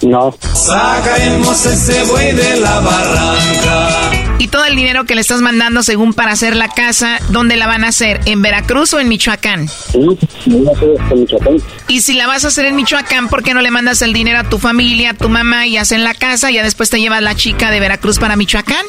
[0.03, 0.35] No.
[0.53, 4.11] Sacaremos ese de la barranca.
[4.39, 7.67] Y todo el dinero que le estás mandando según para hacer la casa, ¿dónde la
[7.67, 8.21] van a hacer?
[8.25, 9.69] ¿En Veracruz o Michoacán?
[9.69, 10.01] Sí,
[10.47, 11.57] en Michoacán.
[11.89, 14.41] Y si la vas a hacer en Michoacán, ¿por qué no le mandas el dinero
[14.41, 17.23] a tu familia, a tu mamá y hacen la casa y ya después te llevas
[17.23, 18.85] la chica de Veracruz para Michoacán?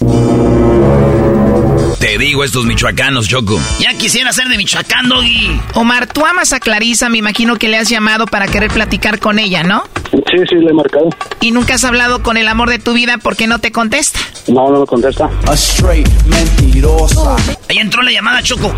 [2.00, 3.60] Te digo estos michoacanos, Choco.
[3.80, 5.60] Ya quisiera ser de Michoacán, Doggy.
[5.76, 9.40] Omar, tú amas a Clarisa, me imagino que le has llamado para querer platicar con
[9.40, 9.84] ella, ¿no?
[10.12, 11.10] Sí, sí, le he marcado.
[11.42, 14.20] Y nunca has hablado con el amor de tu vida porque no te contesta.
[14.48, 15.30] No, no me contesta.
[15.48, 17.36] A straight mentirosa.
[17.70, 18.74] Ahí entró la llamada, Choco.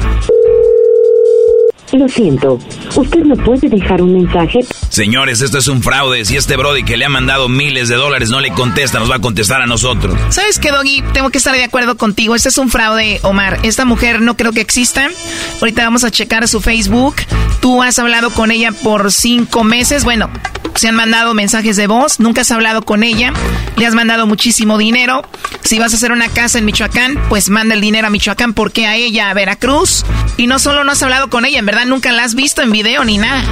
[1.95, 2.59] Lo siento,
[2.93, 4.59] usted no puede dejar un mensaje.
[4.89, 6.25] Señores, esto es un fraude.
[6.25, 9.15] Si este Brody que le ha mandado miles de dólares no le contesta, nos va
[9.15, 10.19] a contestar a nosotros.
[10.29, 11.03] ¿Sabes qué, Doggy?
[11.13, 12.35] Tengo que estar de acuerdo contigo.
[12.35, 13.59] Este es un fraude, Omar.
[13.63, 15.07] Esta mujer no creo que exista.
[15.61, 17.15] Ahorita vamos a checar su Facebook.
[17.61, 20.03] Tú has hablado con ella por cinco meses.
[20.03, 20.29] Bueno,
[20.75, 22.19] se han mandado mensajes de voz.
[22.19, 23.31] Nunca has hablado con ella.
[23.77, 25.23] Le has mandado muchísimo dinero.
[25.63, 28.53] Si vas a hacer una casa en Michoacán, pues manda el dinero a Michoacán.
[28.53, 30.05] porque a ella a Veracruz?
[30.37, 32.71] Y no solo no has hablado con ella, en verdad nunca la has visto en
[32.71, 33.43] video ni nada.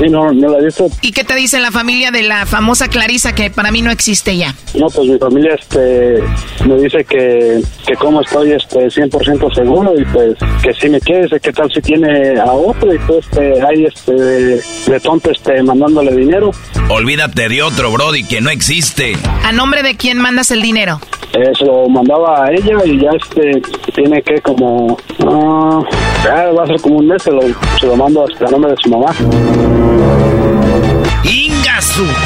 [0.00, 0.88] Sí, no, no la he visto.
[1.00, 4.36] ¿Y qué te dice la familia de la famosa Clarisa que para mí no existe
[4.36, 4.54] ya?
[4.74, 6.22] No, pues mi familia este,
[6.66, 11.24] me dice que, que como estoy este, 100% seguro y pues que si me quiere,
[11.24, 12.92] dice, ¿qué tal si tiene a otro?
[12.92, 16.50] Y pues este, hay este, de, de tonto este, mandándole dinero.
[16.88, 19.16] Olvídate de otro, Brody, que no existe.
[19.44, 21.00] ¿A nombre de quién mandas el dinero?
[21.36, 23.60] Eh, se lo mandaba a ella y ya este
[23.94, 25.82] tiene que como ah,
[26.24, 27.42] ya va a ser como un mes se lo,
[27.78, 29.12] se lo mando hasta a nombre de su mamá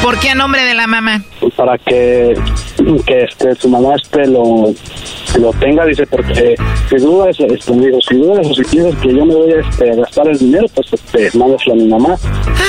[0.03, 1.21] ¿Por qué a nombre de la mamá?
[1.55, 2.33] para que
[3.05, 4.73] que este su mamá este lo
[5.39, 6.55] lo tenga dice porque
[6.89, 9.95] si dudas este digo si dudas o si piensas que yo me voy a este,
[9.95, 12.15] gastar el dinero pues este mándaselo a mi mamá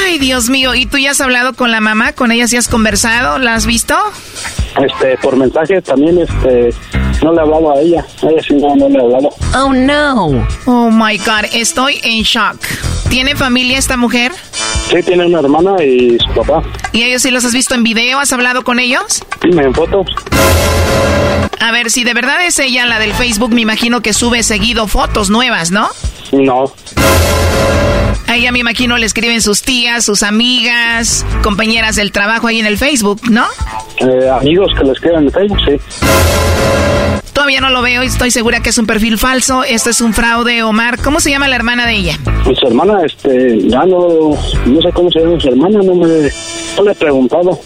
[0.04, 0.74] Ay, Dios mío.
[0.74, 2.12] ¿Y tú ya has hablado con la mamá?
[2.12, 3.38] ¿Con ella sí has conversado?
[3.38, 3.94] ¿La has visto?
[4.84, 6.70] este por mensaje también este
[7.22, 10.46] no le hablaba a ella a ella sí no, no le hablaba Oh, no.
[10.66, 11.44] Oh, my God.
[11.52, 12.56] Estoy en shock.
[13.10, 14.32] ¿Tiene familia esta mujer?
[14.90, 16.62] sí tiene una hermana y su papá
[16.92, 18.18] ¿Y ellos sí los has visto en video?
[18.18, 19.24] ¿Has hablado con ellos?
[19.42, 20.06] dime en fotos
[21.60, 24.86] A ver, si de verdad es ella la del Facebook, me imagino que sube seguido
[24.86, 25.88] fotos nuevas, ¿no?
[26.32, 26.72] no
[28.28, 32.66] A ella me imagino le escriben sus tías, sus amigas, compañeras del trabajo ahí en
[32.66, 33.46] el Facebook, ¿no?
[33.98, 35.80] Eh, amigos que les quedan en Facebook sí
[37.32, 39.64] Todavía no lo veo y estoy segura que es un perfil falso.
[39.64, 40.98] Esto es un fraude, Omar.
[41.02, 42.18] ¿Cómo se llama la hermana de ella?
[42.44, 46.30] Pues su hermana, este, ya no, no sé cómo se llama su hermana, no me,
[46.76, 47.58] no le he preguntado.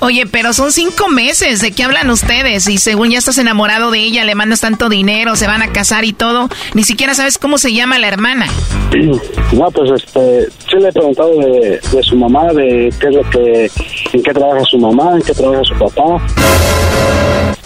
[0.00, 1.60] Oye, pero son cinco meses.
[1.60, 2.68] ¿De qué hablan ustedes?
[2.68, 6.04] Y según ya estás enamorado de ella, le mandas tanto dinero, se van a casar
[6.04, 6.48] y todo.
[6.74, 8.46] Ni siquiera sabes cómo se llama la hermana.
[9.52, 13.30] No, pues este, sí le he preguntado de, de su mamá, de qué es lo
[13.30, 13.70] que,
[14.12, 16.20] en qué trabaja su mamá, en qué trabaja su papá.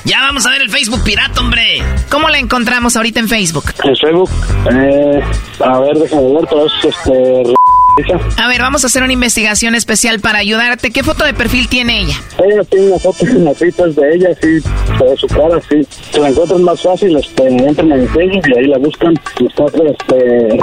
[0.04, 1.82] Ya vamos a ver el Facebook pirata, hombre.
[2.10, 3.64] ¿Cómo la encontramos ahorita en Facebook?
[3.84, 4.30] En Facebook,
[4.70, 5.20] eh,
[5.60, 10.38] a ver, déjame ver, es este, A ver, vamos a hacer una investigación especial para
[10.38, 10.90] ayudarte.
[10.90, 12.16] ¿Qué foto de perfil tiene ella?
[12.38, 15.86] Ella tiene una foto las citas de ella, sí, de su cara, sí.
[16.10, 19.14] Se la encuentran más fácil, este, entran en Facebook y ahí la buscan.
[19.40, 20.58] Y está, este,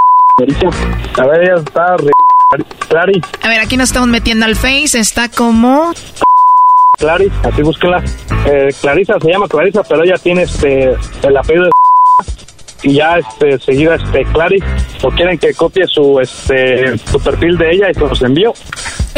[1.18, 1.96] a ver, ella está,
[2.88, 4.98] Clary, A ver, aquí nos estamos metiendo al Face.
[4.98, 5.92] Está como...
[6.96, 8.02] Clary, así búsquenla.
[8.46, 11.70] Eh, Clarisa se llama Clarisa, pero ella tiene este, el apellido de
[12.82, 14.62] y ya este seguida este Clary
[15.02, 18.52] o quieren que copie su este su perfil de ella y se los envío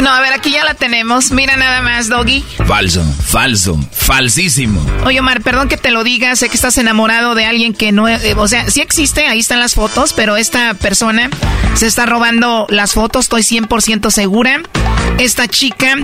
[0.00, 1.30] No, a ver, aquí ya la tenemos.
[1.32, 2.44] Mira nada más, Doggy.
[2.66, 4.84] Falso, falso, falsísimo.
[5.04, 8.08] Oye, Omar, perdón que te lo diga, sé que estás enamorado de alguien que no...
[8.08, 11.28] eh, o sea, sí existe, ahí están las fotos, pero esta persona
[11.74, 14.62] se está robando las fotos, estoy 100% segura.
[15.18, 15.96] Esta chica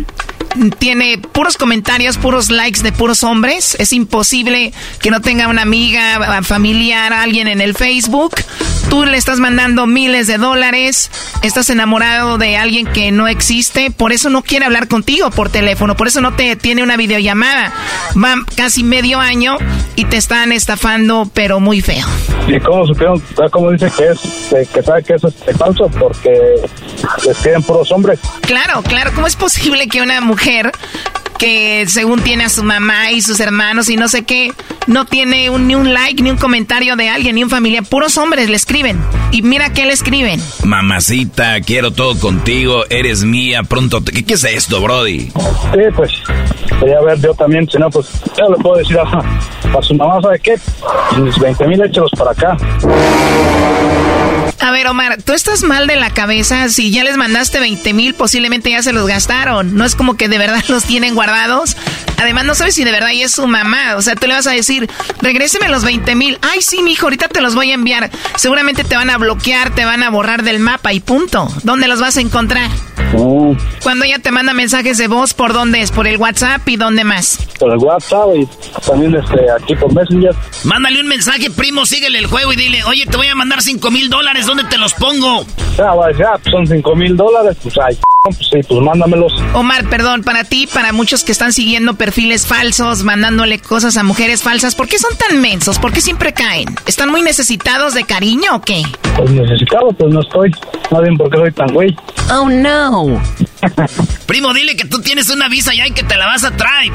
[0.78, 3.76] tiene puros comentarios, puros likes de puros hombres.
[3.78, 8.34] Es imposible que no tenga una amiga, familiar, alguien en el Facebook.
[8.89, 11.10] Tú le estás mandando miles de dólares,
[11.43, 15.97] estás enamorado de alguien que no existe, por eso no quiere hablar contigo por teléfono,
[15.97, 17.73] por eso no te tiene una videollamada.
[18.16, 19.56] Va casi medio año
[19.97, 22.06] y te están estafando, pero muy feo.
[22.48, 26.31] y cómo supieron cómo dice que es que sabe que eso es falso porque
[27.27, 30.70] les quedan puros hombres Claro, claro, ¿cómo es posible que una mujer
[31.39, 34.52] que según tiene a su mamá y sus hermanos y no sé qué,
[34.86, 37.85] no tiene un- ni un like, ni un comentario de alguien, ni un familiar?
[37.85, 38.98] Puros hombres le escriben.
[39.32, 40.40] Y mira qué le escriben.
[40.65, 44.02] Mamacita, quiero todo contigo, eres mía, pronto...
[44.02, 45.20] te- ¿Qué, qué es esto, Brody?
[45.20, 46.11] Sí, pues,
[46.81, 48.06] quería ver yo también, si no, pues,
[48.36, 49.02] ya le puedo decir a,
[49.78, 50.55] a su mamá, ¿sabe qué?
[51.20, 52.56] Mis 20 mil échelos para acá.
[54.61, 56.69] A ver, Omar, tú estás mal de la cabeza.
[56.70, 59.74] Si ya les mandaste 20 mil, posiblemente ya se los gastaron.
[59.77, 61.23] No es como que de verdad los tienen guardados.
[62.16, 63.96] Además, no sabes si de verdad ella es su mamá.
[63.96, 64.88] O sea, tú le vas a decir,
[65.20, 66.38] regréseme los 20 mil.
[66.42, 68.10] Ay, sí, mijo, ahorita te los voy a enviar.
[68.36, 71.48] Seguramente te van a bloquear, te van a borrar del mapa y punto.
[71.62, 72.70] ¿Dónde los vas a encontrar?
[73.82, 75.91] Cuando ella te manda mensajes de voz, ¿por dónde es?
[75.93, 77.39] ¿Por el WhatsApp y dónde más?
[77.59, 78.49] Por el WhatsApp y
[78.86, 80.35] también este, aquí por Messenger.
[80.65, 83.91] Mándale un mensaje, primo, síguele el juego y dile, oye, te voy a mandar 5
[83.91, 85.45] mil dólares, ¿dónde te los pongo?
[85.78, 89.32] Ya, ya, pues son 5 mil dólares, pues ay, pues sí, pues mándamelos.
[89.55, 94.43] Omar, perdón, para ti, para muchos que están siguiendo perfiles falsos, mandándole cosas a mujeres
[94.43, 95.78] falsas, ¿por qué son tan mensos?
[95.78, 96.74] ¿Por qué siempre caen?
[96.86, 98.82] ¿Están muy necesitados de cariño o qué?
[99.16, 100.51] Pues necesitado, pues no estoy.
[100.91, 101.97] No bien por qué soy tan güey.
[102.32, 103.03] Oh, no.
[104.26, 106.93] Primo, dile que tú tienes una visa ya y que te la vas a traer.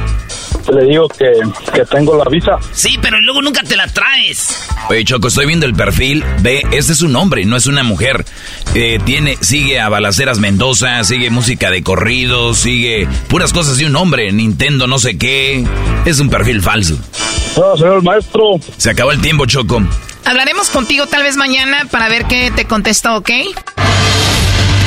[0.73, 1.26] Le digo que,
[1.73, 2.57] que tengo la visa.
[2.73, 4.56] Sí, pero luego nunca te la traes.
[4.90, 6.23] Oye, Choco, estoy viendo el perfil.
[6.41, 8.26] Ve, este es un hombre, no es una mujer.
[8.76, 13.95] Eh, tiene, sigue a Balaceras Mendoza, sigue música de corrido, sigue puras cosas de un
[13.95, 15.65] hombre, Nintendo no sé qué.
[16.06, 16.98] Es un perfil falso.
[17.57, 18.60] No, señor maestro.
[18.77, 19.81] Se acabó el tiempo, Choco.
[20.26, 23.31] Hablaremos contigo tal vez mañana para ver qué te contestó, ¿ok?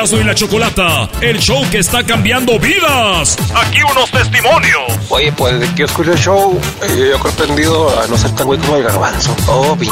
[0.00, 3.36] Erasmo y la Chocolata, el show que está cambiando vidas.
[3.54, 5.10] Aquí unos testimonios.
[5.10, 8.30] Oye, pues de que yo escucho el show, eh, yo creo aprendido a no ser
[8.30, 9.36] tan güey como el garbanzo.
[9.46, 9.86] Oh, p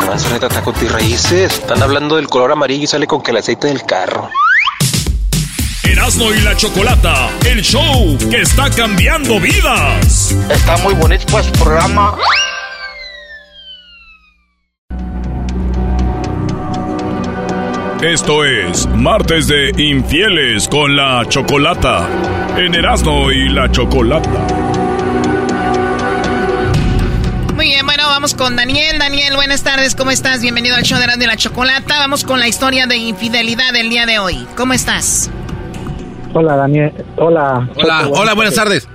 [0.00, 1.60] garbanzo neta está con tus raíces.
[1.60, 4.30] Están hablando del color amarillo y sale con que el aceite del carro.
[5.84, 10.34] Erasmo y la Chocolata, el show que está cambiando vidas.
[10.50, 12.16] Está muy bonito pues programa.
[18.02, 22.08] Esto es Martes de Infieles con la Chocolata.
[22.56, 24.28] En Erasmo y la Chocolata.
[27.54, 28.98] Muy bien, bueno, vamos con Daniel.
[28.98, 30.42] Daniel, buenas tardes, ¿cómo estás?
[30.42, 32.00] Bienvenido al show de Erasmo y la Chocolata.
[32.00, 34.48] Vamos con la historia de infidelidad del día de hoy.
[34.56, 35.30] ¿Cómo estás?
[36.34, 36.92] Hola, Daniel.
[37.18, 37.68] Hola.
[37.76, 38.88] Hola, hola, buenas tardes.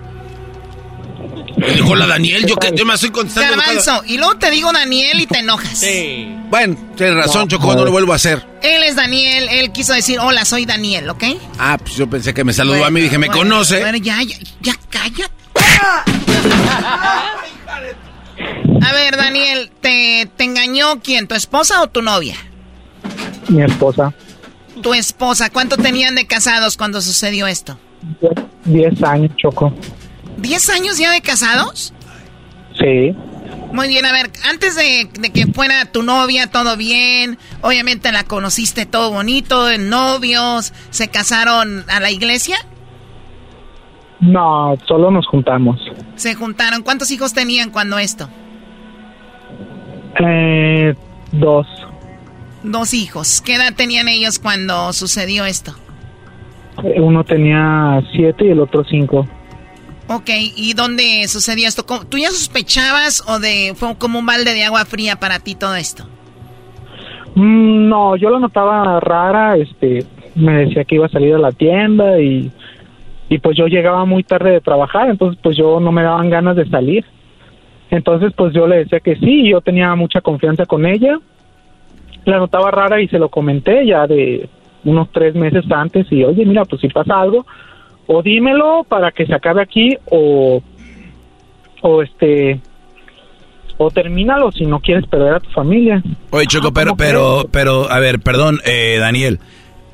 [1.86, 3.58] Hola, Daniel, yo, que, yo me estoy contestando.
[3.58, 5.78] Garbanzo, y luego te digo Daniel y te enojas.
[5.78, 6.28] Sí.
[6.50, 8.46] Bueno, tienes razón, Choco, no lo vuelvo a hacer.
[8.62, 11.24] Él es Daniel, él quiso decir, hola, soy Daniel, ¿ok?
[11.58, 13.80] Ah, pues yo pensé que me saludó a mí, dije, me Bueno, conoce.
[13.80, 15.32] Bueno, ya, ya, ya, cállate.
[18.82, 21.28] A ver, Daniel, ¿te, ¿te engañó quién?
[21.28, 22.36] ¿Tu esposa o tu novia?
[23.48, 24.14] Mi esposa.
[24.82, 25.50] Tu esposa.
[25.50, 27.80] ¿Cuánto tenían de casados cuando sucedió esto?
[28.66, 29.74] 10 años, Choco.
[30.38, 31.94] ¿Diez años ya de casados?
[32.80, 33.16] Sí.
[33.74, 37.38] Muy bien, a ver, antes de, de que fuera tu novia, todo bien.
[37.62, 42.56] Obviamente la conociste todo bonito, en novios, se casaron a la iglesia,
[44.20, 45.80] No, solo nos juntamos.
[46.16, 46.82] se juntaron.
[46.82, 48.30] ¿Cuántos hijos tenían cuando esto?
[50.20, 50.96] Eh,
[51.34, 51.68] dos.
[52.64, 53.42] Dos hijos.
[53.42, 55.76] ¿Qué edad tenían ellos cuando sucedió esto?
[56.96, 59.28] Uno tenía siete y el otro cinco.
[60.10, 61.86] Ok, ¿y dónde sucedió esto?
[61.86, 65.56] ¿Cómo- ¿Tú ya sospechabas o de fue como un balde de agua fría para ti
[65.56, 66.06] todo esto?
[67.36, 70.06] Mm, No, yo lo notaba rara, este,
[70.36, 72.52] me decía que iba a salir a la tienda y,
[73.30, 76.56] y pues yo llegaba muy tarde de trabajar, entonces pues yo no me daban ganas
[76.56, 77.06] de salir.
[77.90, 81.20] Entonces pues yo le decía que sí, yo tenía mucha confianza con ella,
[82.26, 84.50] la notaba rara y se lo comenté ya de
[84.84, 87.46] unos tres meses antes y oye mira pues si pasa algo
[88.08, 90.62] o dímelo para que se acabe aquí o
[91.82, 92.60] o este
[93.78, 96.02] o termínalo si no quieres perder a tu familia.
[96.32, 99.40] Oye, Choco, pero, pero, pero, a ver, perdón, eh, Daniel.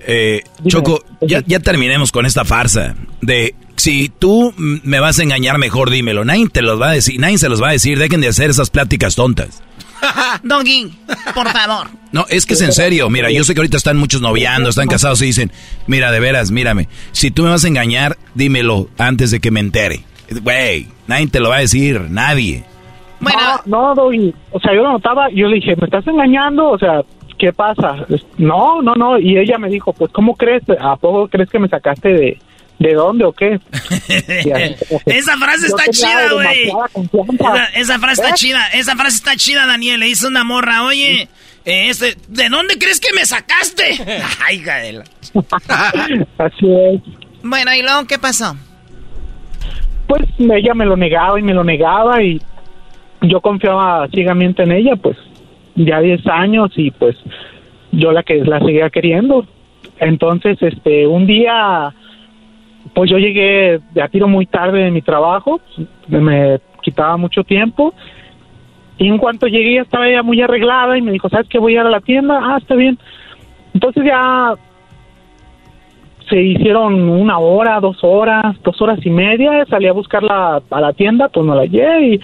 [0.06, 5.58] Eh, Choco, ya, ya terminemos con esta farsa de si tú me vas a engañar,
[5.58, 6.24] mejor dímelo.
[6.24, 8.00] Nadie te los va a decir, nadie se los va a decir.
[8.00, 9.62] Dejen de hacer esas pláticas tontas.
[10.44, 10.92] Doggy,
[11.34, 11.88] por favor.
[12.12, 13.10] No, es que es en serio.
[13.10, 15.52] Mira, yo sé que ahorita están muchos noviando, están casados y dicen,
[15.88, 16.88] mira, de veras, mírame.
[17.12, 20.02] Si tú me vas a engañar, dímelo antes de que me entere.
[20.42, 22.64] Güey, nadie te lo va a decir, nadie.
[23.20, 23.40] Bueno.
[23.66, 24.34] No, no, Doggy.
[24.52, 26.70] O sea, yo lo notaba y yo le dije, ¿me estás engañando?
[26.70, 27.02] O sea,
[27.38, 28.06] ¿qué pasa?
[28.38, 29.18] No, no, no.
[29.18, 30.64] Y ella me dijo, pues, ¿cómo crees?
[30.80, 32.38] ¿A poco crees que me sacaste de,
[32.84, 33.60] de dónde o qué?
[35.06, 36.70] Esa frase está chida, güey.
[37.40, 38.36] Esa, esa frase está ¿Eh?
[38.36, 40.00] chida, esa frase está chida, Daniel.
[40.02, 41.30] Le hizo una morra, oye,
[41.66, 43.84] eh, este, ¿de dónde crees que me sacaste?
[44.46, 44.62] Ay,
[44.92, 45.04] la-
[46.38, 47.02] Así es.
[47.42, 48.56] Bueno, ¿y luego qué pasó?
[50.08, 52.42] Pues ella me lo negaba y me lo negaba y
[53.22, 55.18] yo confiaba ciegamente en ella, pues
[55.76, 57.16] ya 10 años y pues
[57.94, 59.48] yo la que la seguía queriendo.
[60.00, 61.94] Entonces, este, un día,
[62.94, 65.62] pues yo llegué a tiro muy tarde de mi trabajo,
[66.08, 67.94] me quitaba mucho tiempo.
[68.98, 71.60] Y en cuanto llegué, estaba ella muy arreglada y me dijo, ¿sabes qué?
[71.60, 72.40] Voy a ir a la tienda.
[72.42, 72.98] Ah, está bien.
[73.74, 74.54] Entonces ya
[76.30, 79.66] se hicieron una hora, dos horas, dos horas y media.
[79.66, 82.22] Salí a buscarla a la tienda, pues no la hallé y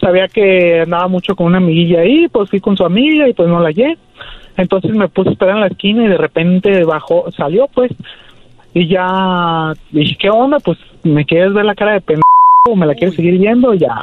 [0.00, 3.48] sabía que andaba mucho con una amiguilla ahí, pues fui con su amiga y pues
[3.48, 3.96] no la hallé.
[4.56, 7.90] Entonces me puse a esperar en la esquina y de repente bajó, salió pues
[8.74, 10.58] y ya dije, ¿qué onda?
[10.60, 14.02] Pues me quieres ver la cara de pendejo, me la quieres seguir viendo, ya.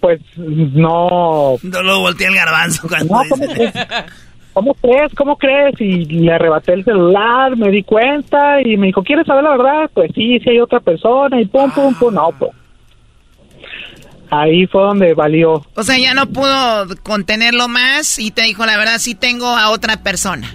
[0.00, 1.56] Pues no.
[1.62, 3.72] No lo volteé el garbanzo cuando No, ¿cómo crees?
[4.52, 5.14] ¿Cómo crees?
[5.14, 5.80] ¿Cómo crees?
[5.80, 9.90] Y le arrebaté el celular, me di cuenta y me dijo, ¿quieres saber la verdad?
[9.94, 12.14] Pues sí, sí hay otra persona y pum, pum, pum.
[12.14, 12.50] No, pues.
[14.30, 15.64] Ahí fue donde valió.
[15.74, 19.70] O sea, ya no pudo contenerlo más y te dijo, la verdad, sí tengo a
[19.70, 20.52] otra persona.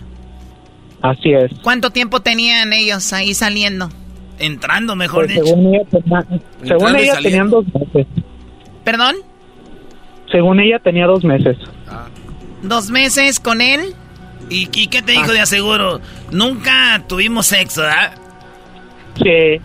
[1.04, 1.52] Así es.
[1.62, 3.90] ¿Cuánto tiempo tenían ellos ahí saliendo?
[4.40, 5.46] Entrando, mejor Pues, dicho.
[5.46, 6.26] según ella, tenía-
[6.66, 8.08] según ella tenían dos meses.
[8.84, 9.16] ¿Perdón?
[10.32, 11.58] Según ella tenía dos meses.
[12.64, 13.94] ¿Dos meses con él?
[14.50, 16.00] ¿Y, y qué te dijo de aseguro?
[16.32, 18.14] Nunca tuvimos sexo, ¿verdad?
[19.22, 19.62] Sí,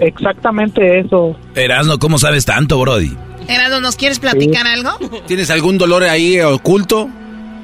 [0.00, 1.36] exactamente eso.
[1.54, 3.14] Erasno, ¿cómo sabes tanto, Brody?
[3.48, 4.90] Erasmo, ¿nos quieres platicar algo?
[5.26, 7.08] ¿Tienes algún dolor ahí oculto?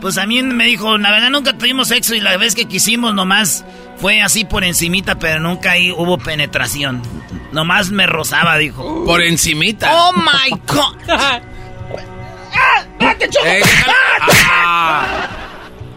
[0.00, 3.14] Pues a mí me dijo, la verdad nunca tuvimos sexo y la vez que quisimos
[3.14, 3.64] nomás
[3.96, 7.02] fue así por encimita, pero nunca ahí hubo penetración.
[7.52, 9.04] Nomás me rozaba, dijo.
[9.04, 9.90] Por encimita.
[9.92, 10.96] ¡Oh, my God!
[13.44, 13.60] Eh,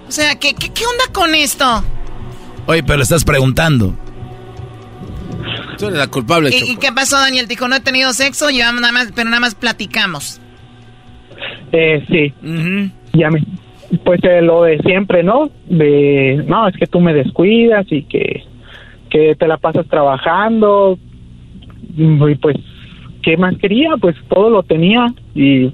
[0.07, 1.83] O sea, ¿qué, qué, qué onda con esto?
[2.65, 3.95] Oye, pero le estás preguntando.
[5.77, 7.47] Tú eres la culpable, ¿Y, qué pasó, Daniel?
[7.47, 10.41] Dijo, no he tenido sexo, llevamos nada más, pero nada más platicamos.
[11.71, 12.33] Eh, sí.
[13.13, 13.41] Ya me,
[13.97, 15.49] pues eh, lo de siempre, ¿no?
[15.67, 18.43] De, no, es que tú me descuidas y que,
[19.09, 20.97] que te la pasas trabajando.
[21.97, 22.57] Y pues,
[23.23, 23.91] ¿qué más quería?
[23.99, 25.73] Pues todo lo tenía y,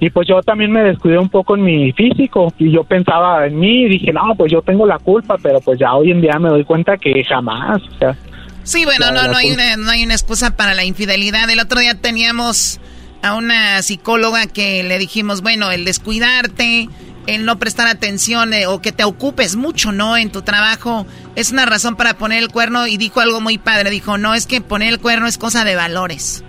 [0.00, 3.58] y pues yo también me descuidé un poco en mi físico y yo pensaba en
[3.58, 6.38] mí y dije, no, pues yo tengo la culpa, pero pues ya hoy en día
[6.38, 8.16] me doy cuenta que jamás, o sea.
[8.64, 11.50] Sí, bueno, no, no, hay una, no hay una excusa para la infidelidad.
[11.50, 12.80] El otro día teníamos
[13.22, 16.88] a una psicóloga que le dijimos, bueno, el descuidarte,
[17.26, 20.16] el no prestar atención eh, o que te ocupes mucho, ¿no?
[20.16, 23.90] En tu trabajo es una razón para poner el cuerno y dijo algo muy padre.
[23.90, 26.42] Dijo, no, es que poner el cuerno es cosa de valores.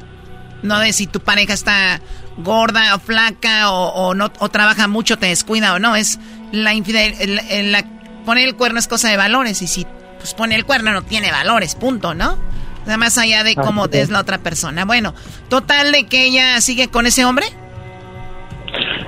[0.64, 2.02] No de si tu pareja está
[2.38, 5.95] gorda o flaca o, o no o trabaja mucho, te descuida o no.
[5.95, 6.20] Es
[6.52, 7.86] la infidel, el- el- la-
[8.26, 9.86] poner el cuerno es cosa de valores y si
[10.18, 12.40] pues pone el cuerno no tiene valores, punto, ¿no?
[12.85, 14.03] Nada más allá de cómo Así es.
[14.03, 14.85] es la otra persona.
[14.85, 15.14] Bueno,
[15.49, 17.45] total de que ella sigue con ese hombre.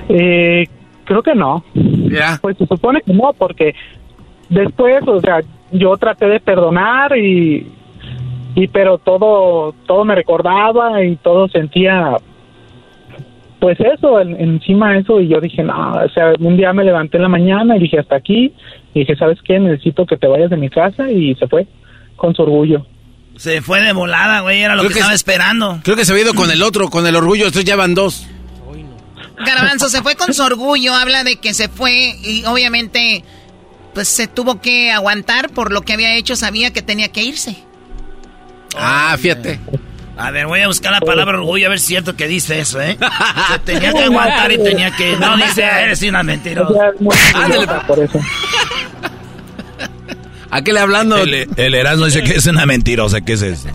[0.08, 0.66] Eh,
[1.04, 1.64] creo que no.
[2.40, 3.74] Pues se supone que no, porque
[4.48, 5.40] después, o sea,
[5.72, 7.66] yo traté de perdonar y,
[8.54, 12.16] y pero todo, todo me recordaba y todo sentía,
[13.60, 16.84] pues eso, en- encima de eso y yo dije, no, o sea, un día me
[16.84, 18.52] levanté en la mañana y dije hasta aquí
[18.94, 19.58] y dije, ¿sabes qué?
[19.58, 21.66] Necesito que te vayas de mi casa y se fue
[22.16, 22.86] con su orgullo.
[23.36, 25.80] Se fue de volada, güey, era lo Creo que, que estaba se- esperando.
[25.84, 27.46] Creo que se había ido con el otro, con el orgullo.
[27.46, 28.26] Estos ya van dos.
[29.44, 33.22] Garbanzo se fue con su orgullo, habla de que se fue y obviamente
[33.92, 37.56] pues se tuvo que aguantar por lo que había hecho, sabía que tenía que irse.
[38.76, 39.60] Ah, fíjate.
[40.18, 42.58] A ver, voy a buscar la palabra orgullo a ver si es cierto que dice
[42.60, 42.96] eso, ¿eh?
[43.52, 45.16] Se tenía que aguantar y tenía que...
[45.16, 46.92] No, dice, eres una mentirosa.
[47.34, 48.18] Ándale, por eso.
[50.50, 51.16] ¿A qué le hablando?
[51.18, 53.20] El, el Erasmo dice que es una mentirosa.
[53.20, 53.68] ¿Qué es eso?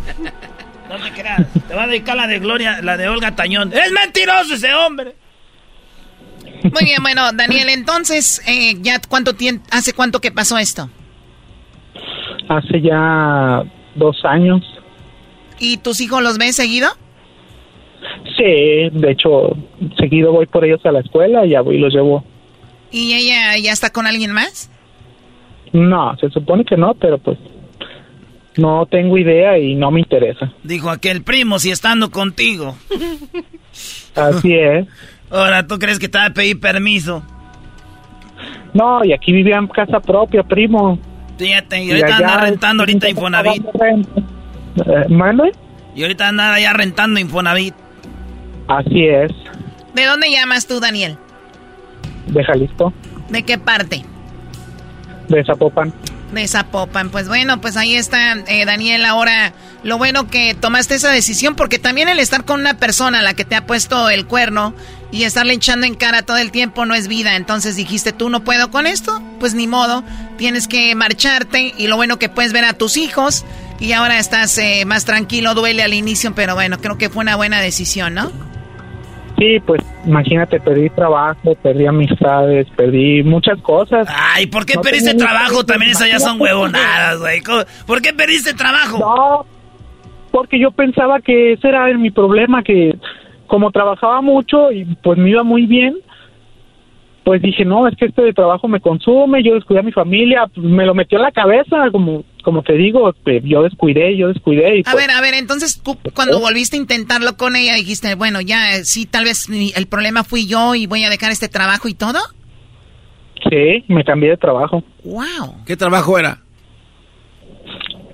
[0.90, 3.72] No te creas, te va a dedicar la de Gloria, la de Olga Tañón.
[3.72, 5.16] ¡Es mentiroso ese hombre!
[6.64, 10.90] Muy bien, bueno, Daniel, entonces, eh, ya cuánto tiempo, hace cuánto que pasó esto?
[12.50, 13.64] Hace ya
[13.96, 14.62] dos años.
[15.60, 16.90] ¿Y tus hijos los ven seguido?
[18.38, 19.56] Sí, de hecho,
[19.98, 22.24] seguido voy por ellos a la escuela y ya voy y los llevo.
[22.92, 24.70] ¿Y ella ya está con alguien más?
[25.74, 27.38] No, se supone que no, pero pues
[28.58, 30.52] no tengo idea y no me interesa.
[30.64, 32.76] Dijo aquel primo, si estando contigo.
[34.16, 34.88] Así es.
[35.30, 37.24] Ahora, ¿tú crees que te va a pedir permiso?
[38.74, 41.00] No, y aquí vivía en casa propia, primo.
[41.38, 43.66] Fíjate, y ahorita anda rentando ahorita Infonavit.
[43.66, 45.52] Eh, ¿Mande?
[45.96, 47.74] Y ahorita anda ya rentando Infonavit.
[48.68, 49.32] Así es,
[49.94, 51.18] ¿De dónde llamas tú, Daniel?
[52.28, 52.94] de Jalisco,
[53.30, 54.04] ¿De qué parte?
[55.38, 55.94] De Zapopan.
[56.32, 57.10] De Zapopan.
[57.10, 59.06] Pues bueno, pues ahí está, eh, Daniel.
[59.06, 59.54] Ahora,
[59.84, 63.46] lo bueno que tomaste esa decisión, porque también el estar con una persona la que
[63.46, 64.74] te ha puesto el cuerno
[65.12, 67.36] y estarle echando en cara todo el tiempo no es vida.
[67.36, 70.04] Entonces dijiste, tú no puedo con esto, pues ni modo,
[70.38, 73.46] tienes que marcharte y lo bueno que puedes ver a tus hijos
[73.80, 77.36] y ahora estás eh, más tranquilo, duele al inicio, pero bueno, creo que fue una
[77.36, 78.51] buena decisión, ¿no?
[79.42, 84.08] Sí, pues imagínate, perdí trabajo, perdí amistades, perdí muchas cosas.
[84.16, 85.66] Ay, ¿por qué No perdiste trabajo?
[85.66, 87.42] También esas ya son huevonadas, güey.
[87.42, 89.00] ¿Cómo- ¿Por qué perdiste trabajo?
[89.00, 89.46] No,
[90.30, 92.96] porque yo pensaba que ese era mi problema, que
[93.48, 95.96] como trabajaba mucho y pues me iba muy bien,
[97.24, 100.46] pues dije, no, es que este de trabajo me consume, yo descuidé a mi familia,
[100.54, 104.28] pues, me lo metió en la cabeza, como como te digo, que yo descuidé, yo
[104.28, 104.78] descuidé.
[104.78, 108.16] Y A pues, ver, a ver, entonces tú cuando volviste a intentarlo con ella dijiste,
[108.16, 111.48] bueno, ya, eh, sí, tal vez el problema fui yo y voy a dejar este
[111.48, 112.20] trabajo y todo.
[113.50, 114.84] Sí, me cambié de trabajo.
[115.04, 115.64] Wow.
[115.66, 116.40] ¿Qué trabajo era?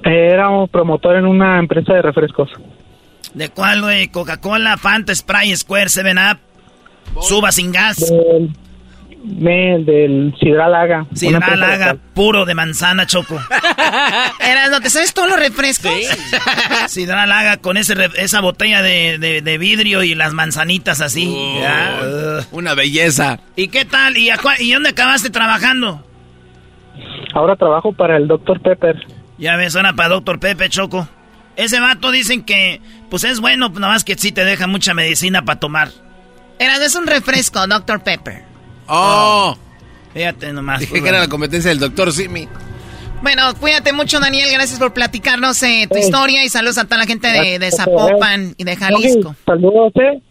[0.04, 2.49] Era un promotor en una empresa de refrescos.
[3.34, 4.08] ¿De cuál, güey?
[4.08, 6.40] Coca-Cola, Fanta, Sprite, Square, 7-Up,
[7.22, 7.98] Suba sin gas.
[7.98, 8.52] Del,
[9.23, 11.06] del, del Sidral Haga.
[11.14, 13.35] Sidral Haga, puro de manzana, Choco.
[14.39, 15.91] Eras, ¿no te sabes todos los refrescos?
[16.88, 21.34] Sidral Haga con ese, re- esa botella de, de- de vidrio y las manzanitas así.
[21.35, 22.39] Oh.
[22.52, 23.39] Una belleza.
[23.56, 24.18] ¿Y qué tal?
[24.18, 26.03] ¿Y, a ¿Y dónde acabaste trabajando?
[27.34, 28.60] Ahora trabajo para el Dr.
[28.61, 28.95] Pepper.
[29.38, 31.07] Ya ves, suena para Doctor Pepe, Choco.
[31.56, 35.44] Ese vato dicen que, pues es bueno, nada más que sí te deja mucha medicina
[35.44, 35.89] para tomar.
[36.60, 38.02] Eras, es un refresco, Dr.
[38.03, 38.47] Pepper.
[38.88, 39.55] Oh.
[40.14, 40.80] Fíjate nomás.
[40.80, 42.47] Dije pues, que era la competencia del doctor Simi.
[43.22, 44.49] Bueno, cuídate mucho, Daniel.
[44.51, 46.01] Gracias por platicarnos eh, tu Sí.
[46.01, 49.35] historia y saludos a toda la gente de, de Zapopan y de Jalisco.
[49.45, 50.22] Doggy, saludos, eh.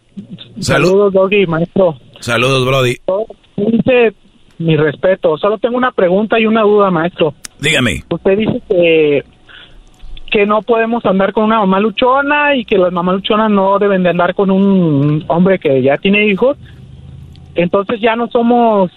[0.59, 0.87] Salud.
[0.87, 1.97] Saludos, Doggy, maestro.
[2.21, 2.95] Saludos, Brody.
[3.57, 4.13] Dice
[4.59, 5.37] mi respeto.
[5.37, 7.33] Solo tengo una pregunta y una duda, maestro.
[7.59, 8.03] Dígame.
[8.09, 9.23] Usted dice que
[10.29, 14.03] que no podemos andar con una mamá luchona y que las mamás luchonas no deben
[14.03, 16.57] de andar con un hombre que ya tiene hijos.
[17.57, 18.91] Entonces ya no somos,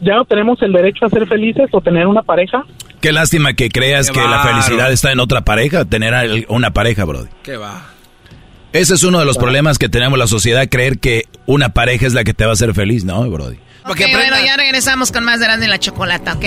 [0.00, 2.64] ya no tenemos el derecho a ser felices o tener una pareja.
[3.00, 7.04] Qué lástima que creas Qué que la felicidad está en otra pareja, tener una pareja,
[7.04, 7.28] Brody.
[7.42, 7.86] ¿Qué va?
[8.72, 12.14] Ese es uno de los problemas que tenemos la sociedad, creer que una pareja es
[12.14, 13.58] la que te va a hacer feliz, ¿no, Brody?
[13.84, 16.44] Ok, bueno, ya regresamos con más de la Chocolata, ¿ok?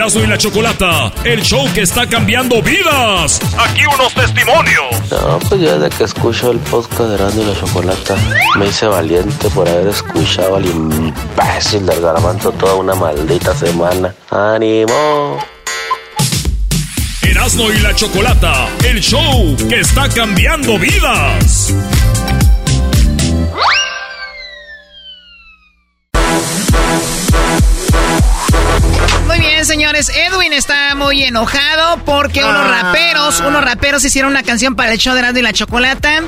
[0.00, 3.38] Erasmo y la Chocolata, el show que está cambiando vidas.
[3.58, 5.10] Aquí unos testimonios.
[5.10, 8.16] No, pues yo desde que escucho el podcast de Erasmo y la Chocolata
[8.56, 14.14] me hice valiente por haber escuchado al imbécil del garbanzo toda una maldita semana.
[14.30, 15.36] ¡Ánimo!
[17.20, 21.74] Erasmo y la Chocolata, el show que está cambiando vidas.
[29.60, 30.10] Bien, señores.
[30.14, 32.82] Edwin está muy enojado porque unos Ah.
[32.82, 36.20] raperos, unos raperos hicieron una canción para el show de Erasmo y la Chocolata.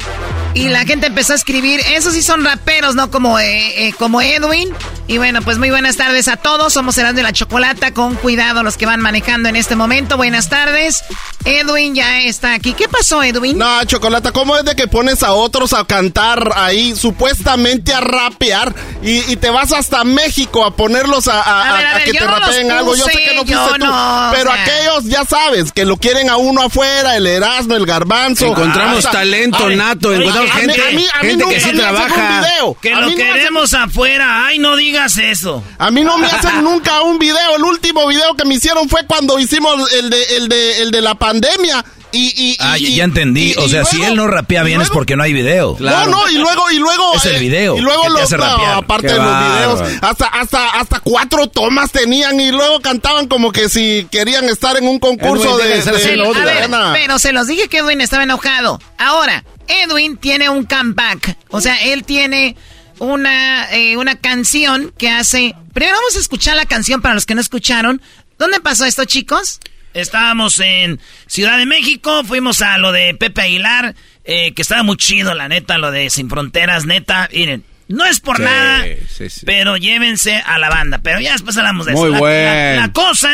[0.55, 4.21] Y la gente empezó a escribir, esos sí son raperos, no como, eh, eh, como
[4.21, 4.69] Edwin.
[5.09, 6.73] Y bueno, pues muy buenas tardes a todos.
[6.73, 7.93] Somos Erasmo y la Chocolata.
[7.93, 10.17] Con cuidado los que van manejando en este momento.
[10.17, 11.03] Buenas tardes.
[11.45, 12.73] Edwin ya está aquí.
[12.73, 13.59] ¿Qué pasó, Edwin?
[13.59, 18.73] No, Chocolata, ¿cómo es de que pones a otros a cantar ahí, supuestamente a rapear,
[19.03, 22.05] y, y te vas hasta México a ponerlos a, a- A ver, a a ver,
[22.05, 22.95] que te no rapeen algo?
[22.95, 24.63] Yo sé que no fuiste tú, no, o pero sea.
[24.63, 28.47] aquellos, ya sabes, que lo quieren a uno afuera, el Erasmo, el Garbanzo.
[28.47, 31.45] Encontramos Ah, talento ay, nato, ay, encontramos a mí- gente- a mí- a mí gente
[31.49, 32.15] que sí trabaja.
[32.15, 32.77] un video.
[32.81, 34.47] Que A lo queremos afuera.
[34.47, 35.63] Ay, no digas eso.
[35.79, 37.57] a mí no me hacen nunca un video.
[37.57, 41.01] El último video que me hicieron fue cuando hicimos el de, el de, el de
[41.01, 41.85] la pandemia.
[42.15, 43.53] Y, y, Ah, y- ya entendí.
[43.53, 45.77] y- o sea, si él no rapea bien es porque no hay video.
[45.81, 47.15] No, no, y luego, y luego.
[47.15, 50.27] Es el eh, video Y luego los, hace no, aparte Qué de los videos, hasta,
[50.27, 54.99] hasta, hasta cuatro tomas tenían y luego cantaban como que si querían estar en un
[54.99, 55.93] concurso Edwin, de.
[55.93, 58.79] de- de- pero se los dije que Edwin estaba enojado.
[58.99, 61.39] Ahora, Edwin tiene un comeback.
[61.49, 62.57] O sea, él tiene
[63.03, 65.57] una, eh, una canción que hace...
[65.75, 68.01] Primero vamos a escuchar la canción para los que no escucharon.
[68.39, 69.59] ¿Dónde pasó esto, chicos?
[69.93, 74.97] Estábamos en Ciudad de México, fuimos a lo de Pepe Aguilar, eh, que estaba muy
[74.97, 77.29] chido, la neta, lo de Sin Fronteras, neta.
[77.33, 79.41] Miren, no es por Sí, nada, sí, sí.
[79.45, 81.01] pero llévense a la banda.
[81.03, 82.25] Pero ya después hablamos de Muy eso.
[82.25, 83.31] La, la cosa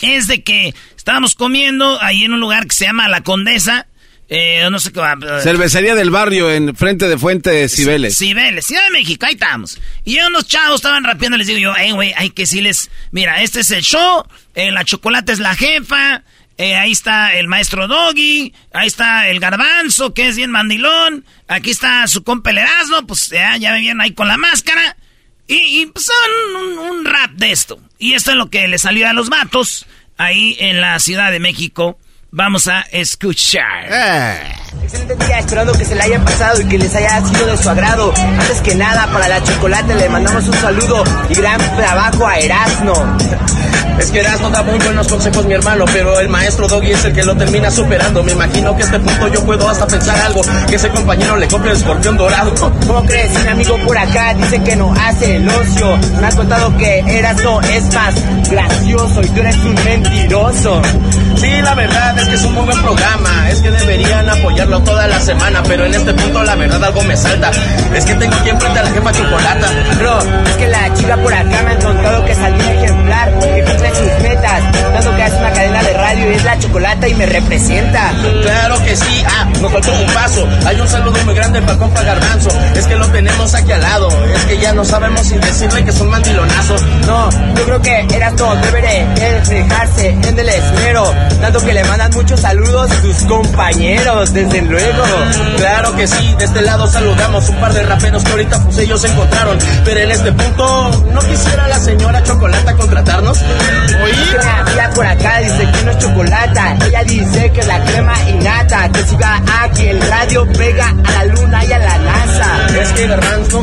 [0.00, 3.86] es de que estábamos comiendo ahí en un lugar que se llama La Condesa,
[4.28, 5.12] eh, no sé qué va.
[5.12, 8.16] eh, Cervecería del barrio en frente de Fuente Cibeles.
[8.18, 9.80] Cibeles, Ciudad de México, ahí estamos.
[10.04, 13.60] Y unos chavos estaban rapeando, les digo yo, hey, güey, hay que decirles, mira, este
[13.60, 14.24] es el show,
[14.54, 16.22] eh, la chocolate es la jefa,
[16.58, 21.70] eh, ahí está el maestro Doggy, ahí está el garbanzo, que es bien mandilón, aquí
[21.70, 24.96] está su compa el Erasmo, pues ya, ya me vieron ahí con la máscara.
[25.48, 26.08] Y, y pues,
[26.58, 27.78] un, un rap de esto.
[28.00, 29.86] Y esto es lo que le salió a los vatos
[30.16, 32.00] ahí en la Ciudad de México.
[32.36, 33.86] Vamos a escuchar.
[34.82, 37.70] Excelente día, esperando que se le hayan pasado y que les haya sido de su
[37.70, 38.12] agrado.
[38.14, 42.92] Antes que nada, para la chocolate le mandamos un saludo y gran trabajo a Erasmo.
[43.98, 47.14] Es que Erasmo da muy buenos consejos, mi hermano, pero el maestro Doggy es el
[47.14, 48.22] que lo termina superando.
[48.22, 51.48] Me imagino que a este punto yo puedo hasta pensar algo, que ese compañero le
[51.48, 52.52] compre el escorpión dorado.
[52.86, 53.34] ¿Cómo crees?
[53.34, 55.96] Un amigo por acá dice que no hace el ocio.
[56.20, 58.14] Me ha contado que Erasmo es más
[58.50, 60.82] gracioso y tú eres un mentiroso.
[61.36, 63.50] Sí, la verdad es que es un muy buen programa.
[63.50, 67.16] Es que deberían apoyarlo toda la semana, pero en este punto la verdad algo me
[67.16, 67.50] salta.
[67.94, 69.68] Es que tengo aquí enfrente a la jefa Chocolata.
[69.98, 70.18] Bro,
[70.48, 73.90] es que la chica por acá me ha contado que salió un ejemplar, que cumple
[73.94, 77.26] sus metas, dando que hace una cadena de radio y es la chocolata y me
[77.26, 78.10] representa.
[78.42, 79.24] Claro que sí.
[79.26, 80.48] Ah, nos faltó un paso.
[80.66, 82.48] Hay un saludo muy grande para compa Garbanzo.
[82.74, 84.08] Es que lo tenemos aquí al lado.
[84.34, 86.82] Es que ya no sabemos sin decirle que son mandilonazos.
[87.06, 92.40] No, yo creo que Erasmo debería reflejarse en el esmero, dando que le mandan muchos
[92.40, 95.02] saludos sus compañeros, desde luego.
[95.56, 99.00] Claro que sí, de este lado saludamos un par de raperos que ahorita pues ellos
[99.00, 99.58] se encontraron.
[99.84, 102.22] Pero en este punto, ¿no quisiera la señora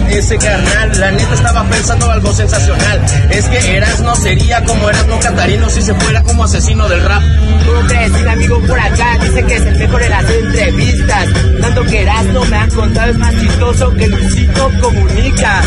[0.01, 3.01] ese carnal, la neta estaba pensando algo sensacional.
[3.29, 7.21] Es que Erasno sería como Erasno Catarino si se fuera como asesino del rap.
[7.65, 8.11] ¿Cómo crees?
[8.11, 11.27] Un amigo por acá dice que es el mejor en las entrevistas.
[11.61, 15.61] Tanto que Erasmo me ha contado es más chistoso que Luisito Comunica.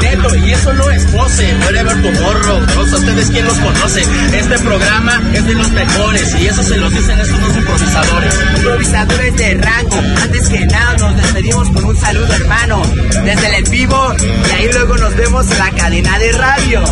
[0.00, 1.54] Neto, y eso no es pose.
[1.62, 2.92] Puede ver tu morro, bros.
[2.92, 4.02] ¿Ustedes quién los conoce?
[4.32, 8.34] Este programa es de los mejores y eso se los dicen estos dos improvisadores.
[8.56, 9.96] Improvisadores de rango.
[10.22, 12.82] Antes que nada nos despedimos con un saludo hermano.
[13.24, 16.82] Desde el en vivo y ahí luego nos vemos en la cadena de radio.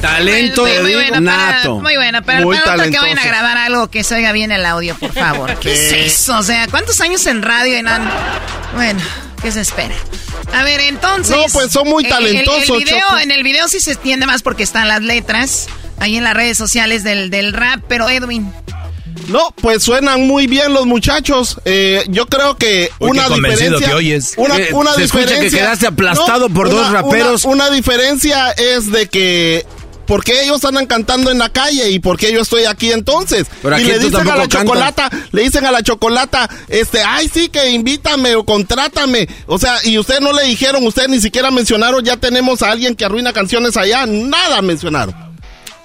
[0.00, 1.76] Talento Muy, muy buena, nato.
[1.76, 4.50] Para, muy buena, pero Muy para que vayan a grabar algo que se oiga bien
[4.50, 5.54] el audio, por favor.
[5.60, 6.38] ¿Qué es eso?
[6.38, 8.10] O sea, ¿cuántos años en radio y nada?
[8.74, 9.00] Bueno,
[9.42, 9.94] ¿qué se espera?
[10.54, 11.36] A ver, entonces.
[11.36, 13.18] No, pues son muy el- el- el talentosos, video- Choco.
[13.18, 15.66] en el video sí se entiende más porque están las letras
[15.98, 18.50] ahí en las redes sociales del, del rap, pero Edwin.
[19.28, 21.58] No, pues suenan muy bien los muchachos.
[21.64, 23.86] Eh, yo creo que Uy, una diferencia.
[23.88, 24.34] que oyes.
[24.36, 25.58] Una, Eh, una se escucha que diferencia.
[25.60, 27.44] quedaste aplastado por dos raperos.
[27.44, 29.66] Una, una diferencia es de que.
[30.06, 33.46] ¿Por qué ellos andan cantando en la calle y por qué yo estoy aquí entonces?
[33.62, 37.30] Pero y aquí le dicen a la chocolata, le dicen a la chocolata, este, ay
[37.32, 39.28] sí que invítame o contrátame.
[39.46, 42.96] O sea, y ustedes no le dijeron, ustedes ni siquiera mencionaron, ya tenemos a alguien
[42.96, 45.14] que arruina canciones allá, nada mencionaron.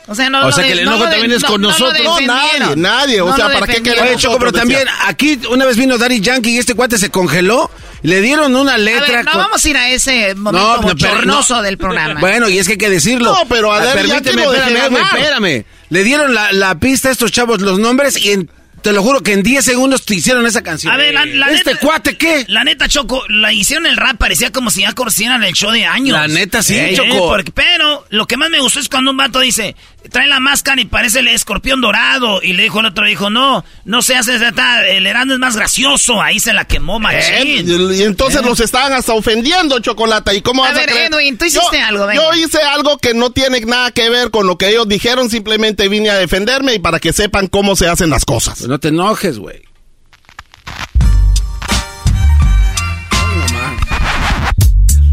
[0.07, 1.61] O sea, no O sea de- que el no enojo de- también es no- con
[1.61, 2.03] no nosotros.
[2.03, 3.22] No, nadie, nadie.
[3.22, 6.22] O No sea, ¿para qué queremos Oye, Choco, pero también aquí una vez vino Daddy
[6.22, 7.72] Yankee y este cuate se congeló.
[8.03, 9.07] Le dieron una A letra.
[9.07, 11.61] ver, no con- vamos a ir a ese momento No, no, bochornoso no.
[11.64, 12.19] del programa.
[12.19, 13.34] Bueno, y es que hay que decirlo.
[13.34, 15.65] No, pero a Daddy Permíteme, espérame, espérame.
[15.90, 18.52] Le dieron la, la pista a estos chavos, los nombres, y en-
[18.86, 20.94] te lo juro que en 10 segundos te hicieron esa canción.
[20.94, 22.45] A ver, la, la ¿Este neta, cuate qué?
[22.48, 25.86] La neta, Choco, la hicieron el rap, parecía como si ya conocieran el show de
[25.86, 26.16] años.
[26.16, 27.30] La neta, sí, Eh, Choco.
[27.30, 29.76] porque- pero lo que más me gustó es cuando un vato dice,
[30.12, 32.44] trae la máscara y parece el escorpión dorado.
[32.44, 36.22] Y le dijo el otro, dijo, no, no se hace, el herando es más gracioso.
[36.22, 37.91] Ahí se la quemó Eh, machín.
[37.91, 38.45] y entonces Eh.
[38.45, 40.32] los estaban hasta ofendiendo, Chocolata.
[40.36, 41.12] ¿Y cómo A vas a ver, creer?
[41.12, 42.22] Edwin, tú hiciste Yo- algo, venga.
[42.22, 45.32] Yo hice algo que no tiene nada que ver con lo que ellos dijeron.
[45.32, 48.62] Simplemente vine a defenderme y para que sepan cómo se hacen las cosas.
[48.76, 49.61] No te enojes, güey.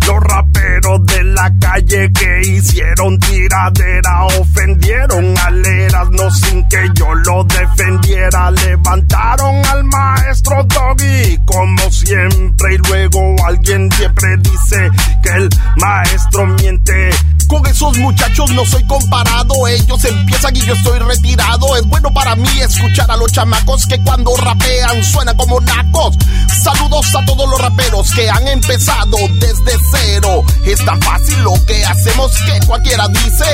[0.05, 7.45] Los raperos de la calle que hicieron tiradera ofendieron al Erasmo sin que yo lo
[7.45, 8.51] defendiera.
[8.51, 14.91] Levantaron al maestro Doggy como siempre y luego alguien siempre dice
[15.23, 17.11] que el maestro miente.
[17.53, 19.69] Con esos muchachos no soy comparado.
[19.69, 21.77] Ellos empiezan y yo estoy retirado.
[21.77, 26.17] Es bueno para mí escuchar a los chamacos que cuando rapean suenan como nacos.
[26.63, 30.43] Saludos a todos los raperos que han empezado desde cero.
[30.65, 33.45] Es tan fácil lo que hacemos que cualquiera dice.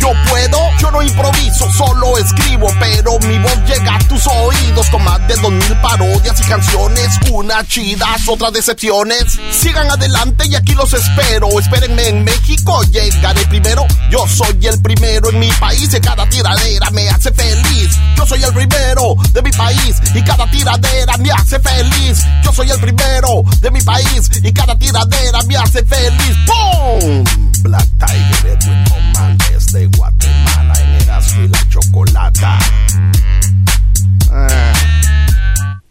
[0.00, 2.68] Yo puedo, yo no improviso, solo escribo.
[2.78, 7.08] Pero mi voz llega a tus oídos con más de dos mil parodias y canciones.
[7.30, 9.38] Unas chidas, otras decepciones.
[9.50, 11.48] Sigan adelante y aquí los espero.
[11.58, 13.86] Espérenme en México, llegaré primero.
[14.10, 17.96] Yo soy el primero en mi país y cada tiradera me hace feliz.
[18.16, 22.24] Yo soy el primero de mi país y cada tiradera me hace feliz.
[22.44, 26.36] Yo soy el primero de mi país y cada tiradera me hace feliz.
[26.46, 27.24] ¡Pum!
[27.62, 32.58] Black Tiger Edwin Roman desde Guatemala en Erasmo y la Chocolata.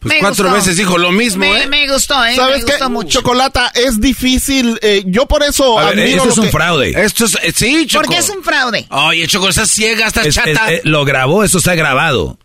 [0.05, 0.55] Pues Me cuatro gustó.
[0.55, 1.67] veces dijo lo mismo, Me, ¿eh?
[1.67, 2.35] me gustó, ¿eh?
[2.35, 2.71] ¿Sabes me qué?
[2.73, 3.09] gustó mucho.
[3.21, 4.77] Chocolata, es difícil.
[4.83, 7.03] eh, yo por eso A ver, admiro esto lo es un que- fraude.
[7.03, 8.03] Esto es, eh, sí, Choco.
[8.05, 8.85] ¿Por qué es un fraude?
[8.91, 10.71] Oye, Choco, estás ciega, estás Es- es- chata.
[10.71, 12.37] eh, lo grabó, eso está grabado.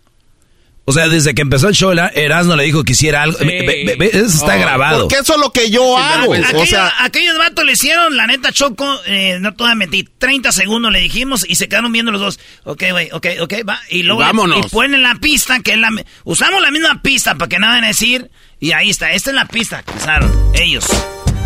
[0.91, 3.39] O sea, desde que empezó el show, Erasmo le dijo que hiciera algo.
[3.41, 5.01] Eso está Oh, grabado.
[5.09, 6.35] Porque eso es lo que yo hago.
[6.35, 9.75] Aquello- O sea, aquellos vatos le hicieron, la neta, Choco, eh, no te voy a
[9.75, 12.41] mentir, 30 segundos le dijimos y se quedaron viendo los dos.
[12.65, 13.81] Ok, güey, ok, ok, va.
[13.89, 14.67] Y luego le- Vámonos.
[14.67, 15.89] y ponen la pista, que es la...
[16.25, 18.31] Usamos la misma pista para que nada van a decir.
[18.59, 20.85] Y ahí está, esta es la pista que usaron ellos.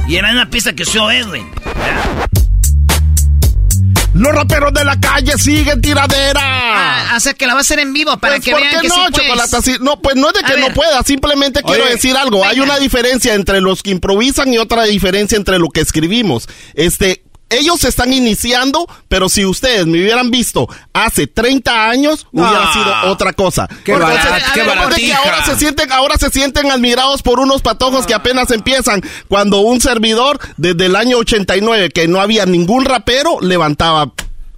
[0.09, 1.47] Y era una pista que usó Edwin.
[4.15, 6.41] Los raperos de la calle siguen tiradera.
[6.41, 8.75] Ah, o sea, que la va a hacer en vivo para Pues, que ¿por vean
[8.75, 8.95] qué que no,
[9.63, 10.75] sí no, pues no es de A que no ver.
[10.75, 12.45] pueda, simplemente quiero decir algo.
[12.45, 16.49] Hay una diferencia entre los que improvisan y otra diferencia entre lo que escribimos.
[16.75, 22.65] Este, ellos se están iniciando, pero si ustedes me hubieran visto hace 30 años, hubiera
[22.71, 22.73] Ah.
[22.73, 23.69] sido otra cosa.
[23.85, 25.19] Qué Entonces, barat- a qué ver, porque baratija.
[25.19, 29.81] ahora se sienten, ahora se sienten admirados por unos patojos que apenas empiezan, cuando un
[29.81, 34.11] servidor desde el año 89, que no había ningún rapero, levantaba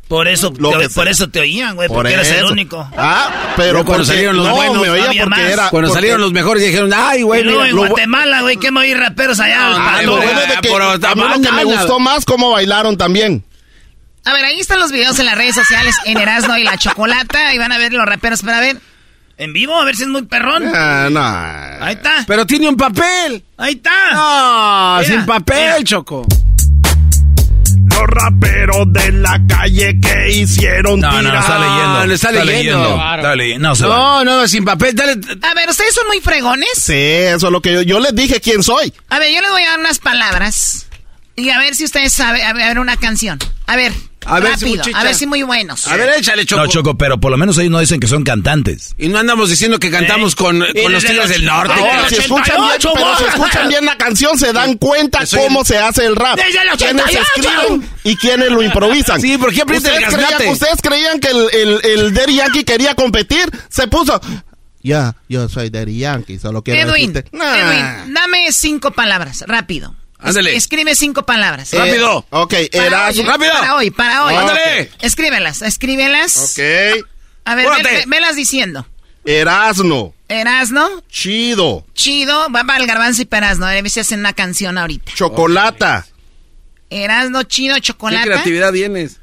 [0.08, 1.12] Por eso, Lo te, que por sea.
[1.12, 2.46] eso te oían, güey, Por porque eres el eso.
[2.48, 2.88] único.
[2.96, 5.38] Ah, pero cuando salieron los no, buenos, me oía porque más.
[5.40, 8.40] era Cuando porque- salieron los mejores dijeron, ay, Y güey, luego mira, en lo Guatemala,
[8.42, 9.58] güey, que me oí raperos allá.
[9.72, 12.50] Ah, para Lo bueno de que Pero a mí lo que me gustó más cómo
[12.52, 13.42] bailaron también.
[14.24, 17.52] A ver, ahí están los videos en las redes sociales, en Erasmo y la Chocolata,
[17.54, 18.78] y van a ver los raperos, pero a ver.
[19.38, 20.64] En vivo, a ver si es muy perrón.
[20.74, 21.84] Ah, no.
[21.84, 22.24] Ahí está.
[22.26, 23.44] Pero tiene un papel.
[23.58, 24.12] Ahí está.
[24.12, 25.84] No, Mira, sin papel, mira.
[25.84, 26.24] Choco.
[27.96, 32.06] Los raperos de la calle que hicieron No, no, no, está leyendo.
[32.06, 32.94] le está leyendo.
[33.16, 33.68] Está leyendo.
[33.68, 33.96] No, se va.
[33.96, 35.12] No, no, sin papel, dale.
[35.12, 36.68] A ver, ¿ustedes son muy fregones?
[36.76, 38.92] Sí, eso es lo que yo, yo les dije quién soy.
[39.08, 40.86] A ver, yo les voy a dar unas palabras.
[41.36, 43.38] Y a ver si ustedes saben, a ver, una canción.
[43.66, 43.92] A ver,
[44.26, 44.98] A ver si rápido, muchacha.
[44.98, 45.86] a ver si muy buenos.
[45.86, 46.62] A ver, échale, Choco.
[46.62, 48.94] No, Choco, pero por lo menos ellos no dicen que son cantantes.
[48.98, 51.74] Y no andamos diciendo que cantamos con, Y con los Tigres del Norte.
[51.78, 55.64] Ahora, si escuchan bien, 88, pero si escuchan bien la canción, se dan cuenta cómo
[55.64, 56.36] se hace el rap.
[56.36, 57.20] Desde el Quiénes 88.
[57.36, 59.20] escriben y quiénes lo improvisan.
[59.20, 62.64] Sí, ¿por qué aprieta el ¿Ustedes creían, ¿Ustedes creían que el, el, el Daddy Yankee
[62.64, 63.48] quería competir?
[63.68, 64.20] Se puso...
[64.82, 67.36] Ya, yo soy Daddy Yankee, solo quiero Edwin, decirte...
[67.36, 67.56] Nah.
[67.56, 69.96] Edwin, dame cinco palabras, rápido.
[70.20, 70.56] Es- Ándale.
[70.56, 71.72] escribe cinco palabras.
[71.74, 72.26] Eh, Rápido.
[72.30, 73.22] ok, Para Erasmo...
[73.24, 73.52] rápido.
[73.52, 74.34] Para hoy, para hoy.
[74.34, 74.90] Ándale.
[75.00, 76.36] Escríbelas, escríbelas.
[76.58, 77.04] Ok.
[77.44, 78.86] A ver, ve- ve- velas diciendo.
[79.24, 80.14] Erasno.
[80.28, 81.84] Erasno, Chido.
[81.94, 83.66] chido, va para el garbanzo y Perasno.
[83.66, 85.12] A ver si hacen una canción ahorita.
[85.14, 86.06] Chocolata.
[86.90, 88.24] Erasno, chido, ¿Qué chocolate.
[88.26, 89.18] creatividad tienes?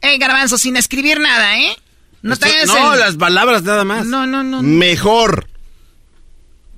[0.00, 1.76] Ey, garbanzo, sin escribir nada, ¿eh?
[2.22, 4.06] No te Esto- no, el- las palabras nada más.
[4.06, 4.62] No, no, no.
[4.62, 5.48] Mejor.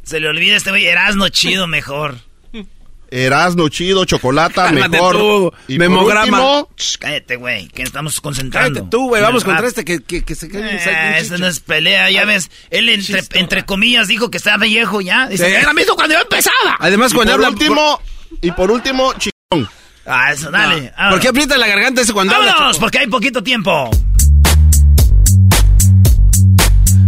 [0.09, 2.17] Se le olvida este güey, Erasno chido mejor.
[3.11, 5.17] Erasno, chido, chocolata, mejor.
[5.17, 6.39] tú, y memograma.
[6.39, 8.81] por último, Shh, cállate, güey, que estamos concentrando.
[8.81, 9.21] Cállate tú, güey.
[9.23, 9.69] Vamos contra rap.
[9.69, 11.37] este que, que, que se cae un Eh, chicho.
[11.39, 12.51] no es pelea, ya ves.
[12.71, 15.27] Él, entre, entre comillas, dijo que estaba viejo ya.
[15.29, 15.53] Dice, Sí.
[15.55, 16.77] era mismo cuando yo empezaba.
[16.81, 17.49] Además, y cuando habla.
[17.51, 18.01] último,
[18.43, 19.71] y por último, chingón.
[20.07, 20.91] Ah, eso, dale.
[20.97, 22.53] Ah, ¿Por qué aprieta la garganta ese cuando habla?
[22.53, 22.73] ¡Vámonos!
[22.77, 22.81] Choco?
[22.81, 23.91] Porque hay poquito tiempo.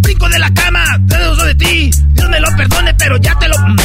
[0.02, 0.69] Brinco de la cama,
[1.50, 1.90] de ti.
[2.14, 3.58] Dios me lo perdone, pero ya te lo.
[3.58, 3.76] Mm.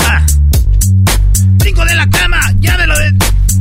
[0.00, 0.26] Ah.
[1.58, 3.12] Brinco de la cama, ya me lo de.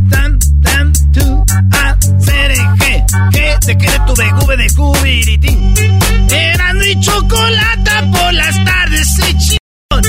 [0.10, 5.74] Tan, tan, tu, a, ser, g, g, de que de tu gube de cubiritín.
[6.30, 10.06] Eran y chocolata por las tardes, se chingón.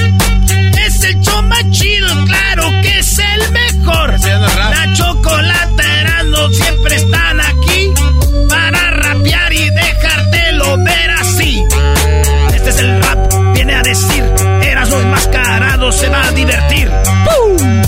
[0.85, 4.19] Es el más chido, claro que es el mejor.
[4.21, 7.28] La chocolata Erasmo siempre están
[15.99, 16.89] se va a divertir.
[17.25, 17.83] ¡Pum!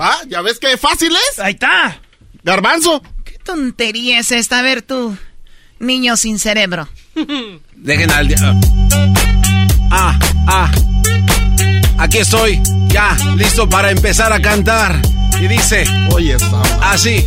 [0.00, 0.16] ¿Va?
[0.28, 1.38] ¿Ya ves qué fácil es?
[1.40, 2.00] Ahí está.
[2.44, 3.02] Garbanzo.
[3.24, 4.60] ¿Qué tontería es esta?
[4.60, 5.16] A ver tú,
[5.80, 6.88] niño sin cerebro.
[7.74, 8.32] Dejen al
[9.90, 10.70] Ah, ah.
[11.98, 15.00] Aquí estoy, ya, listo para empezar a cantar.
[15.40, 16.36] Y dice, Oye,
[16.80, 17.26] así.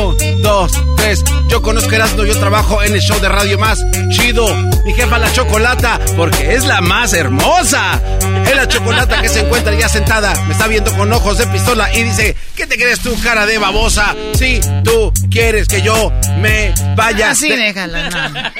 [0.00, 1.24] Un, dos, tres.
[1.48, 4.46] Yo conozco Erasmo, yo trabajo en el show de radio más chido.
[4.84, 8.00] Mi jefa la chocolata, porque es la más hermosa.
[8.46, 10.34] Es la chocolata que se encuentra ya sentada.
[10.46, 13.56] Me está viendo con ojos de pistola y dice, ¿qué te crees tú, cara de
[13.58, 14.14] babosa?
[14.38, 17.30] Si tú quieres que yo me vaya.
[17.30, 18.50] Así déjala, no.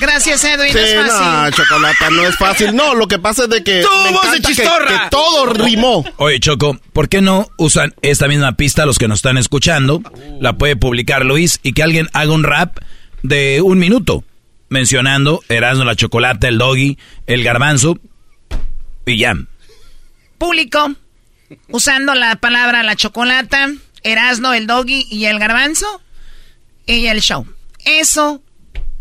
[0.00, 1.26] Gracias, Edwin, Sí, no es fácil.
[1.26, 2.76] no, chocolata, no es fácil.
[2.76, 3.82] No, lo que pasa es de que.
[3.82, 4.86] ¡Tú, me voz de que- chistorra!
[5.04, 6.04] que todo rimó.
[6.16, 10.02] Oye, Choco, ¿por qué no usan esta misma pista los que nos están escuchando?
[10.40, 12.78] La puede publicar Luis y que alguien haga un rap
[13.22, 14.24] de un minuto
[14.70, 17.98] mencionando Erasmo, la chocolate, el doggy, el garbanzo
[19.04, 19.34] y ya.
[20.38, 20.94] Público,
[21.68, 23.68] usando la palabra la chocolata,
[24.02, 26.00] Erasno, el doggy y el garbanzo,
[26.86, 27.46] y el show.
[27.84, 28.42] Eso,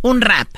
[0.02, 0.50] un rap.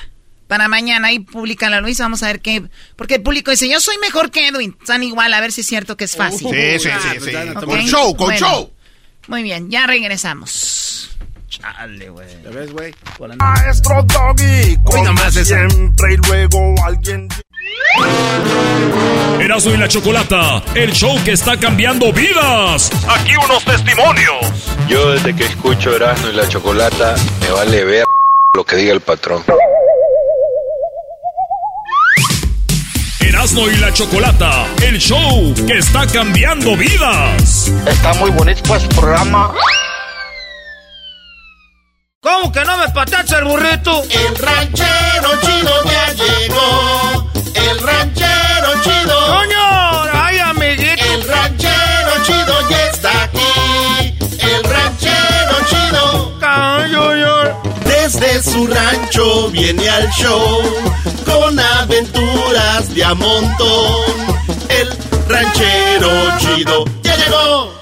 [0.48, 2.00] Para mañana y publica la Luis.
[2.00, 2.64] Vamos a ver qué.
[2.96, 4.76] Porque el público dice, yo soy mejor que Edwin.
[4.80, 6.48] Están igual, a ver si es cierto que es fácil.
[6.50, 7.54] Sí, sí, sí, sí.
[7.54, 8.40] Con show, con Bueno.
[8.40, 8.72] show.
[9.28, 11.10] Muy bien, ya regresamos.
[11.48, 12.26] Chale, güey.
[12.42, 12.94] ¿Ya ves, güey?
[13.38, 17.28] Maestro Doggy, nomás siempre, y luego alguien...
[19.40, 22.90] Erasmo y la Chocolata, el show que está cambiando vidas.
[23.08, 24.46] Aquí unos testimonios.
[24.88, 28.04] Yo desde que escucho Erasmo y la Chocolata, me vale ver
[28.54, 29.44] lo que diga el patrón.
[33.38, 37.68] Erasmo y la Chocolata, el show que está cambiando vidas.
[37.86, 39.54] Está muy bonito este programa.
[42.20, 44.02] ¿Cómo que no me patacha el burrito?
[44.10, 47.07] El ranchero chido ya llegó.
[58.10, 60.62] Desde su rancho viene al show
[61.26, 64.14] con aventuras de a montón.
[64.70, 64.88] El
[65.28, 67.74] ranchero chido ya llegó.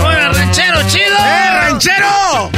[0.00, 1.16] ¡Hola, ranchero chido!
[1.18, 2.50] ¡Eh, ranchero!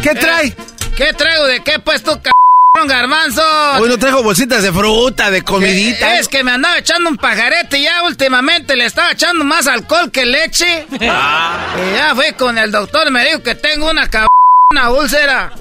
[0.00, 0.56] ¿Qué trae?
[0.96, 1.46] ¿Qué traigo?
[1.46, 2.43] ¿De qué pues tú, cabrón
[2.88, 3.42] garbanzo?
[3.80, 6.18] Hoy no traigo bolsitas de fruta, de comidita.
[6.18, 10.10] Es que me andaba echando un pajarete y ya últimamente le estaba echando más alcohol
[10.10, 10.86] que leche.
[11.02, 11.76] Ah.
[11.76, 14.28] Y ya fui con el doctor y me dijo que tengo una cabrón,
[14.72, 15.52] una úlcera.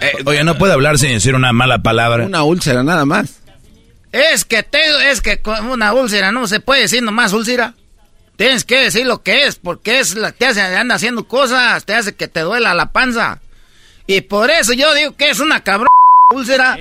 [0.00, 2.26] Eh, oye, no puede hablar sin decir una mala palabra.
[2.26, 3.40] Una úlcera, nada más.
[4.12, 7.74] Es que tengo, es que con una úlcera no se puede decir nomás úlcera.
[8.36, 11.84] Tienes que decir lo que es, porque es la que te hace, anda haciendo cosas,
[11.84, 13.40] te hace que te duela la panza.
[14.06, 15.88] Y por eso yo digo que es una cabrón
[16.34, 16.76] úlcera.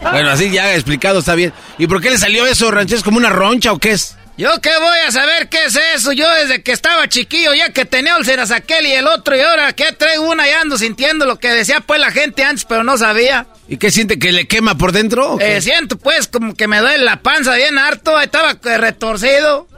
[0.00, 1.52] Bueno, así ya explicado está bien.
[1.78, 2.98] ¿Y por qué le salió eso, ranchero?
[2.98, 4.16] ¿Es como una roncha o qué es?
[4.36, 6.12] ¿Yo qué voy a saber qué es eso?
[6.12, 9.72] Yo desde que estaba chiquillo, ya que tenía úlceras aquel y el otro, y ahora
[9.72, 12.98] que traigo una y ando sintiendo lo que decía pues la gente antes, pero no
[12.98, 13.46] sabía.
[13.68, 15.38] ¿Y qué siente que le quema por dentro?
[15.40, 19.68] Eh, siento pues como que me duele la panza bien harto, ahí estaba eh, retorcido.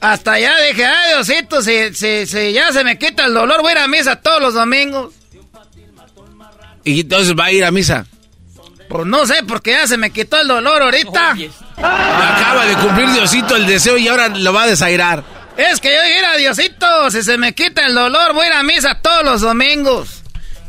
[0.00, 3.70] Hasta allá dije, ay Diosito, si, si, si ya se me quita el dolor, voy
[3.70, 5.14] a ir a misa todos los domingos.
[6.86, 8.06] Y entonces va a ir a misa.
[8.88, 11.36] Pues no sé, porque ya se me quitó el dolor ahorita.
[11.76, 15.24] Acaba de cumplir Diosito el deseo y ahora lo va a desairar.
[15.56, 18.52] Es que yo dije, "Mira, Diosito, si se me quita el dolor, voy a ir
[18.52, 20.22] a misa todos los domingos.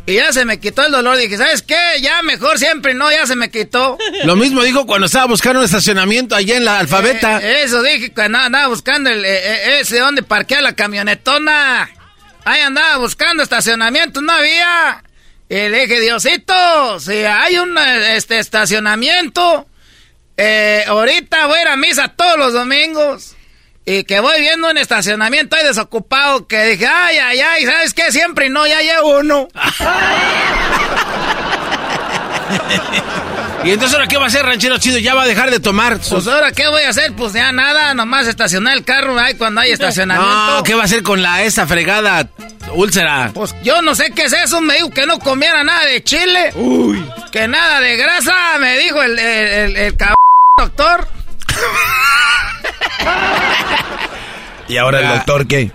[0.07, 1.17] Y ya se me quitó el dolor.
[1.17, 1.77] Dije, ¿sabes qué?
[2.01, 3.97] Ya mejor siempre no, ya se me quitó.
[4.23, 7.39] Lo mismo dijo cuando estaba buscando un estacionamiento allá en la alfabeta.
[7.43, 11.89] Eh, eso dije cuando andaba buscando el, eh, eh, ese donde parquea la camionetona.
[12.45, 15.03] Ahí andaba buscando estacionamiento, no había.
[15.49, 19.65] Y le dije, Diosito, si hay un este, estacionamiento,
[20.35, 23.35] eh, ahorita voy a ir a misa todos los domingos.
[23.85, 28.11] Y que voy viendo un estacionamiento ahí desocupado que dije, ay, ay, ay, ¿sabes qué?
[28.11, 29.47] Siempre y no, ya llevo uno.
[33.63, 34.97] ¿Y entonces ahora qué va a hacer, ranchero chido?
[34.97, 35.99] ¿Ya va a dejar de tomar?
[35.99, 37.13] Pues ahora, ¿qué voy a hacer?
[37.13, 40.57] Pues ya nada, nomás estacionar el carro ahí cuando hay estacionamiento.
[40.57, 42.29] No, ¿qué va a hacer con la esa fregada
[42.73, 43.31] úlcera?
[43.33, 46.51] Pues yo no sé qué es eso, me dijo que no comiera nada de chile.
[46.55, 47.03] Uy.
[47.31, 50.15] Que nada de grasa, me dijo el, el, el, el cabrón
[50.57, 51.07] doctor.
[54.67, 55.71] ¿Y ahora el doctor qué?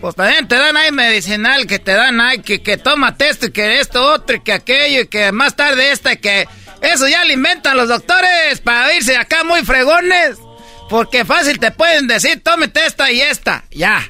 [0.00, 3.52] Pues también te dan ahí medicinal, que te dan ahí, que, que tómate esto y
[3.52, 6.48] que esto otro y que aquello y que más tarde esta y que...
[6.80, 10.38] Eso ya lo inventan los doctores para irse acá muy fregones.
[10.88, 13.64] Porque fácil te pueden decir, tómete esta y esta.
[13.72, 14.08] Ya.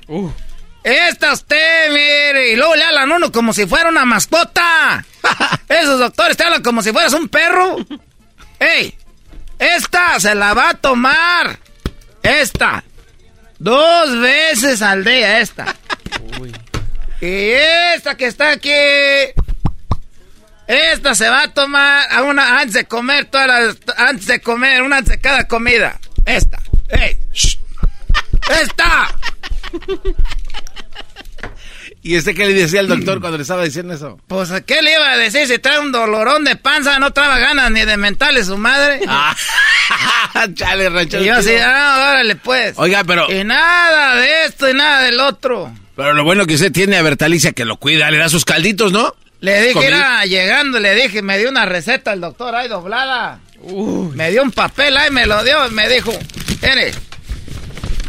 [0.89, 2.53] Esta usted, mire.
[2.53, 5.05] Y luego le hablan uno como si fuera una mascota.
[5.69, 7.77] Esos doctores te hablan como si fueras un perro.
[8.59, 8.97] ¡Ey!
[9.59, 11.59] Esta se la va a tomar.
[12.23, 12.83] Esta.
[13.59, 15.77] Dos veces al día, esta.
[17.21, 17.51] Y
[17.95, 18.71] esta que está aquí.
[20.67, 24.81] Esta se va a tomar a una antes de comer todas las antes de comer,
[24.83, 26.01] una antes de cada comida.
[26.25, 26.59] Esta.
[26.89, 27.19] ¡Ey!
[27.33, 27.59] shh.
[28.63, 29.15] ¡Esta!
[32.03, 34.19] ¿Y este qué le decía al doctor cuando le estaba diciendo eso?
[34.29, 35.47] Pues, ¿qué le iba a decir?
[35.47, 39.01] Si trae un dolorón de panza, no traba ganas ni de mentarle su madre.
[39.91, 42.75] Ah, chale, ranchero y yo así, ah, órale, pues.
[42.77, 43.33] Oiga, pero...
[43.33, 45.73] Y nada de esto y nada del otro.
[45.97, 48.93] Pero lo bueno que usted tiene a Bertalicia que lo cuida, le da sus calditos,
[48.93, 49.15] ¿no?
[49.41, 53.41] Le dije, era llegando, le dije, me dio una receta el doctor ahí doblada.
[54.15, 56.13] Me dio un papel ahí, me lo dio, me dijo,
[56.63, 56.93] mire,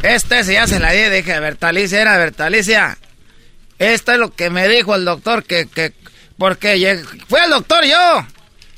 [0.03, 2.97] este sí ya se la di, dije, Bertalicia, era Bertalicia.
[3.77, 5.93] Esto es lo que me dijo el doctor, que, que,
[6.37, 8.25] porque lleg- fue el doctor yo.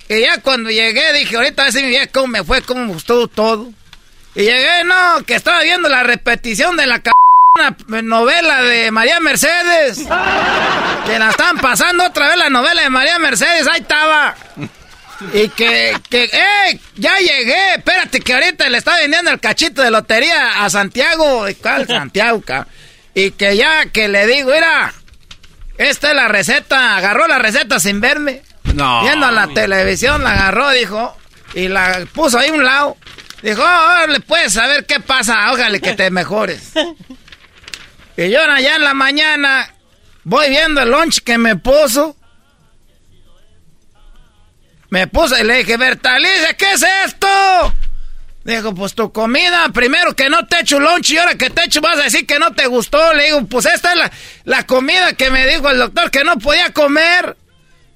[0.10, 2.86] Y ya cuando llegué dije, ahorita a ver si me vi cómo me fue, cómo
[2.86, 3.72] me gustó todo.
[4.36, 7.12] Y llegué, no, que estaba viendo la repetición de la c
[8.04, 10.00] novela de María Mercedes.
[11.06, 13.68] Que la están pasando otra vez la novela de María Mercedes.
[13.68, 14.36] Ahí estaba.
[15.34, 16.80] Y que, que, ¡eh!
[16.96, 17.76] Ya llegué.
[17.76, 21.46] Espérate, que ahorita le está vendiendo el cachito de lotería a Santiago.
[21.62, 22.42] ¿Cuál Santiago?
[22.42, 22.68] ca?
[23.14, 24.94] Y que ya que le digo, mira,
[25.78, 26.98] esta es la receta.
[26.98, 28.42] Agarró la receta sin verme.
[28.74, 29.04] No.
[29.04, 31.18] Viendo la televisión, la agarró, dijo,
[31.54, 32.98] y la puso ahí a un lado.
[33.42, 36.74] Dijo, oh, le puedes saber qué pasa, ojalá que te mejores.
[38.18, 39.74] Y yo allá en la mañana
[40.24, 42.16] voy viendo el lunch que me puso.
[44.92, 47.74] Me puse y le dije, Bertalice, ¿qué es esto?
[48.44, 51.80] Dijo, pues tu comida, primero que no te echo lunch y ahora que te echo
[51.80, 53.14] vas a decir que no te gustó.
[53.14, 54.12] Le digo, pues esta es la,
[54.44, 57.38] la comida que me dijo el doctor que no podía comer.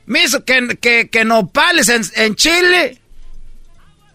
[0.05, 2.97] Me hizo que, que, que nopales en, Chile.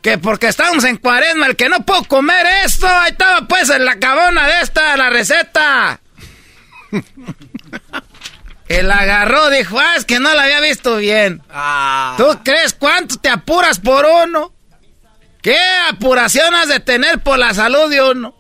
[0.01, 2.89] Que porque estamos en cuaresma, el que no puedo comer esto.
[2.89, 6.01] Ahí estaba pues en la cabona de esta, la receta.
[8.71, 11.43] Él agarró, dijo, ah, es que no la había visto bien.
[12.17, 14.55] ¿Tú crees cuánto te apuras por uno?
[15.43, 18.33] ¿Qué apuración has de tener por la salud de uno?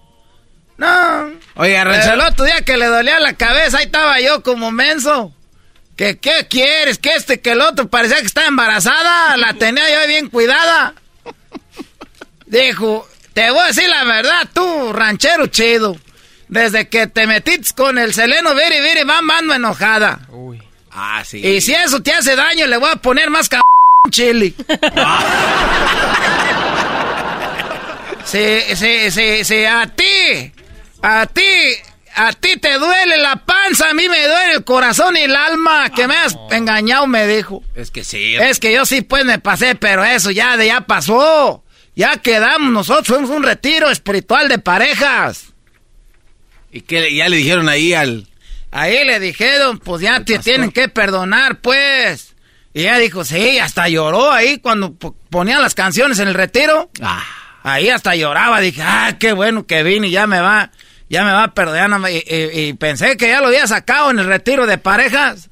[0.76, 1.32] No.
[1.56, 5.34] Oiga, Pero el otro día que le dolía la cabeza, ahí estaba yo como menso.
[5.96, 6.98] ¿Que qué quieres?
[6.98, 9.36] Que este, que el otro parecía que estaba embarazada.
[9.36, 10.94] La tenía yo bien cuidada.
[12.46, 15.96] Dijo, te voy a decir la verdad, tú, ranchero chido.
[16.50, 20.20] Desde que te metiste con el seleno viri viri bam ando enojada.
[20.90, 21.38] Ah, sí.
[21.38, 23.64] Y si eso te hace daño, le voy a poner más cabrón
[24.10, 24.54] chili.
[28.22, 30.52] Sí, sí, sí, sí, a ti,
[31.02, 31.42] a ti,
[32.14, 35.90] a ti te duele la panza, a mí me duele el corazón y el alma.
[35.90, 37.64] Que me has engañado, me dijo.
[37.74, 38.36] Es que sí.
[38.36, 41.64] Es que yo sí, pues me pasé, pero eso ya, de ya pasó.
[41.96, 45.49] Ya quedamos, nosotros fuimos un retiro espiritual de parejas.
[46.72, 47.14] ¿Y qué?
[47.14, 48.26] Ya le dijeron ahí al...
[48.72, 52.36] Ahí le dijeron, pues ya te tienen que perdonar, pues.
[52.72, 56.88] Y ella dijo, sí, hasta lloró ahí cuando po- ponían las canciones en el retiro.
[57.02, 57.24] Ah.
[57.64, 60.70] Ahí hasta lloraba, dije, ah, qué bueno que vine y ya me va,
[61.08, 62.08] ya me va a perdonar.
[62.12, 65.49] Y, y- y pensé que ya lo había sacado en el retiro de parejas.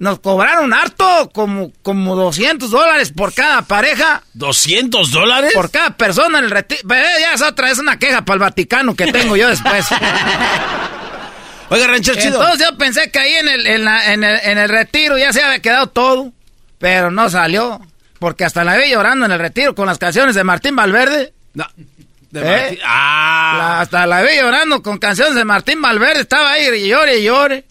[0.00, 4.22] Nos cobraron harto, como, como 200 dólares por cada pareja.
[4.34, 5.52] ¿200 dólares?
[5.54, 6.80] Por cada persona en el retiro.
[6.88, 9.86] Pero ya es otra, es una queja para el Vaticano que tengo yo después.
[11.68, 12.40] Oiga, ranchero chido.
[12.42, 15.32] Entonces yo pensé que ahí en el, en, la- en el, en el retiro ya
[15.32, 16.32] se había quedado todo,
[16.78, 17.80] pero no salió.
[18.18, 21.32] Porque hasta la vi llorando en el retiro con las canciones de Martín Valverde.
[21.54, 21.66] No.
[22.30, 22.44] De ¿Eh?
[22.44, 23.54] Martín- Ah.
[23.58, 26.22] La- hasta la vi llorando con canciones de Martín Valverde.
[26.22, 27.64] Estaba ahí y llore y llore.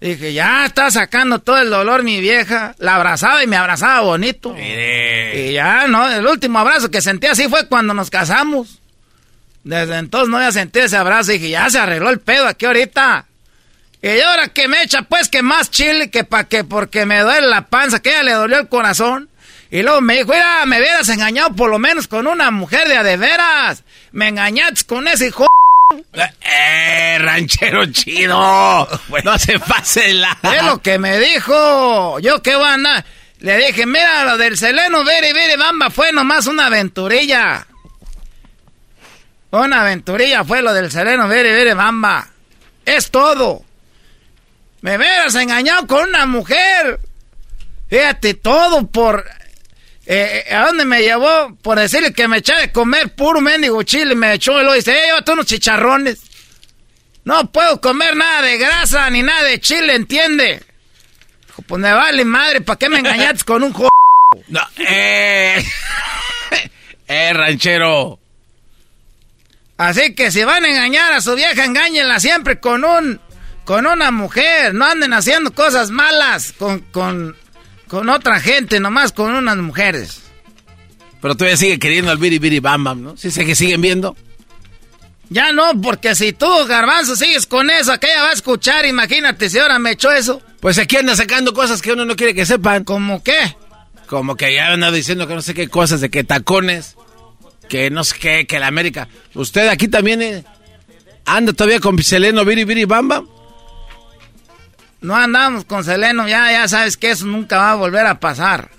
[0.00, 2.74] Dije, ya está sacando todo el dolor mi vieja.
[2.78, 4.54] La abrazaba y me abrazaba bonito.
[4.58, 6.10] Y ya, ¿no?
[6.10, 8.80] El último abrazo que sentí así fue cuando nos casamos.
[9.62, 11.32] Desde entonces no había sentido ese abrazo.
[11.32, 13.24] Dije, ya se arregló el pedo aquí ahorita.
[14.02, 17.46] Y ahora que me echa, pues, que más chile, que pa' que, porque me duele
[17.46, 19.30] la panza, que ella le dolió el corazón.
[19.70, 22.98] Y luego me dijo, mira, me hubieras engañado por lo menos con una mujer de
[22.98, 23.82] a de veras.
[24.12, 25.48] Me engañaste con ese hijo.
[26.40, 28.88] ¡Eh, ranchero chido!
[29.24, 30.36] No se pase la...
[30.42, 32.18] Es lo que me dijo.
[32.20, 33.04] Yo qué voy a andar.
[33.40, 37.66] Le dije, mira, lo del Seleno Vere Vere Bamba fue nomás una aventurilla.
[39.50, 42.28] Una aventurilla fue lo del Seleno Vere Vere Bamba.
[42.84, 43.62] Es todo.
[44.80, 47.00] Me hubieras engañado con una mujer.
[47.88, 49.24] Fíjate, todo por...
[50.06, 51.54] eh, eh, ¿A dónde me llevó?
[51.62, 54.14] Por decirle que me eché de comer puro mendigo chile.
[54.14, 56.20] Me echó y lo dice, eh, llévate unos chicharrones.
[57.24, 60.62] No puedo comer nada de grasa ni nada de chile, ¿entiende?
[61.46, 63.88] Dijo, Pues me vale madre, ¿para qué me engañaste con un jo...
[64.48, 65.64] No, eh...
[67.08, 68.18] eh, ranchero.
[69.78, 73.20] Así que si van a engañar a su vieja, engáñenla siempre con un...
[73.64, 77.34] Con una mujer, no anden haciendo cosas malas con, con,
[77.88, 80.22] con otra gente, nomás con unas mujeres.
[81.20, 83.16] Pero todavía sigue queriendo al Biri Bam Bam, ¿no?
[83.16, 84.16] ¿Sí sé que siguen viendo?
[85.30, 89.58] Ya no, porque si tú, garbanzo, sigues con eso, aquella va a escuchar, imagínate si
[89.58, 90.42] ahora me echó eso.
[90.60, 92.84] Pues aquí anda sacando cosas que uno no quiere que sepan.
[92.84, 93.56] ¿Cómo qué?
[94.06, 96.96] Como que ya anda diciendo que no sé qué cosas, de que tacones,
[97.68, 99.08] que no sé qué, que la América.
[99.34, 100.44] ¿Usted aquí también eh,
[101.24, 103.28] anda todavía con Seleno Biri Biri Bam Bam?
[105.04, 108.70] No andamos con Seleno, ya, ya sabes que eso nunca va a volver a pasar.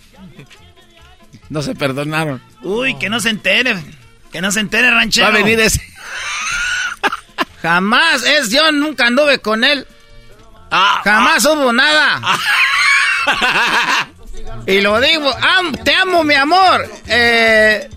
[1.50, 2.42] No se perdonaron.
[2.64, 3.78] Uy, que no se entere.
[4.32, 5.28] Que no se entere, ranchero.
[5.28, 5.80] Va a venir ese.
[7.62, 9.86] Jamás, es yo nunca anduve con él.
[10.72, 12.20] Ah, Jamás hubo nada.
[14.66, 16.90] y lo digo, am- te amo, mi amor.
[17.06, 17.88] Eh,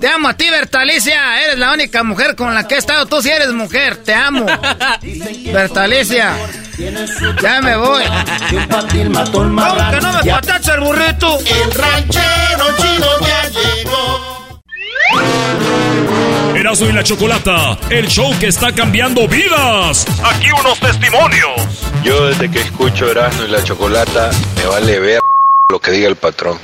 [0.00, 1.42] Te amo a ti, Bertalicia.
[1.42, 3.06] Eres la única mujer con la que he estado.
[3.06, 3.96] Tú sí eres mujer.
[3.98, 4.46] Te amo.
[5.52, 6.36] Bertalicia.
[7.42, 8.04] Ya me voy.
[8.04, 11.38] ¿Cómo que no me patacha el burrito?
[11.38, 14.38] El ranchero chido ya llegó.
[16.56, 20.06] Erasmo y la Chocolata, el show que está cambiando vidas.
[20.24, 21.60] Aquí unos testimonios.
[22.02, 25.20] Yo desde que escucho Erasmo y la Chocolata, me vale ver
[25.70, 26.58] lo que diga el patrón.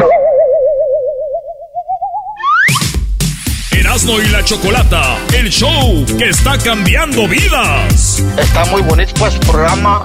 [3.95, 8.21] Erasmo y la Chocolata, el show que está cambiando vidas.
[8.37, 10.05] Está muy bonito este programa.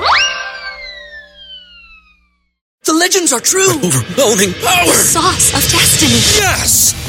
[2.83, 3.79] The legends are true.
[3.81, 4.85] Overwhelming power!
[4.85, 6.21] The sauce of destiny.
[6.37, 7.08] Yes!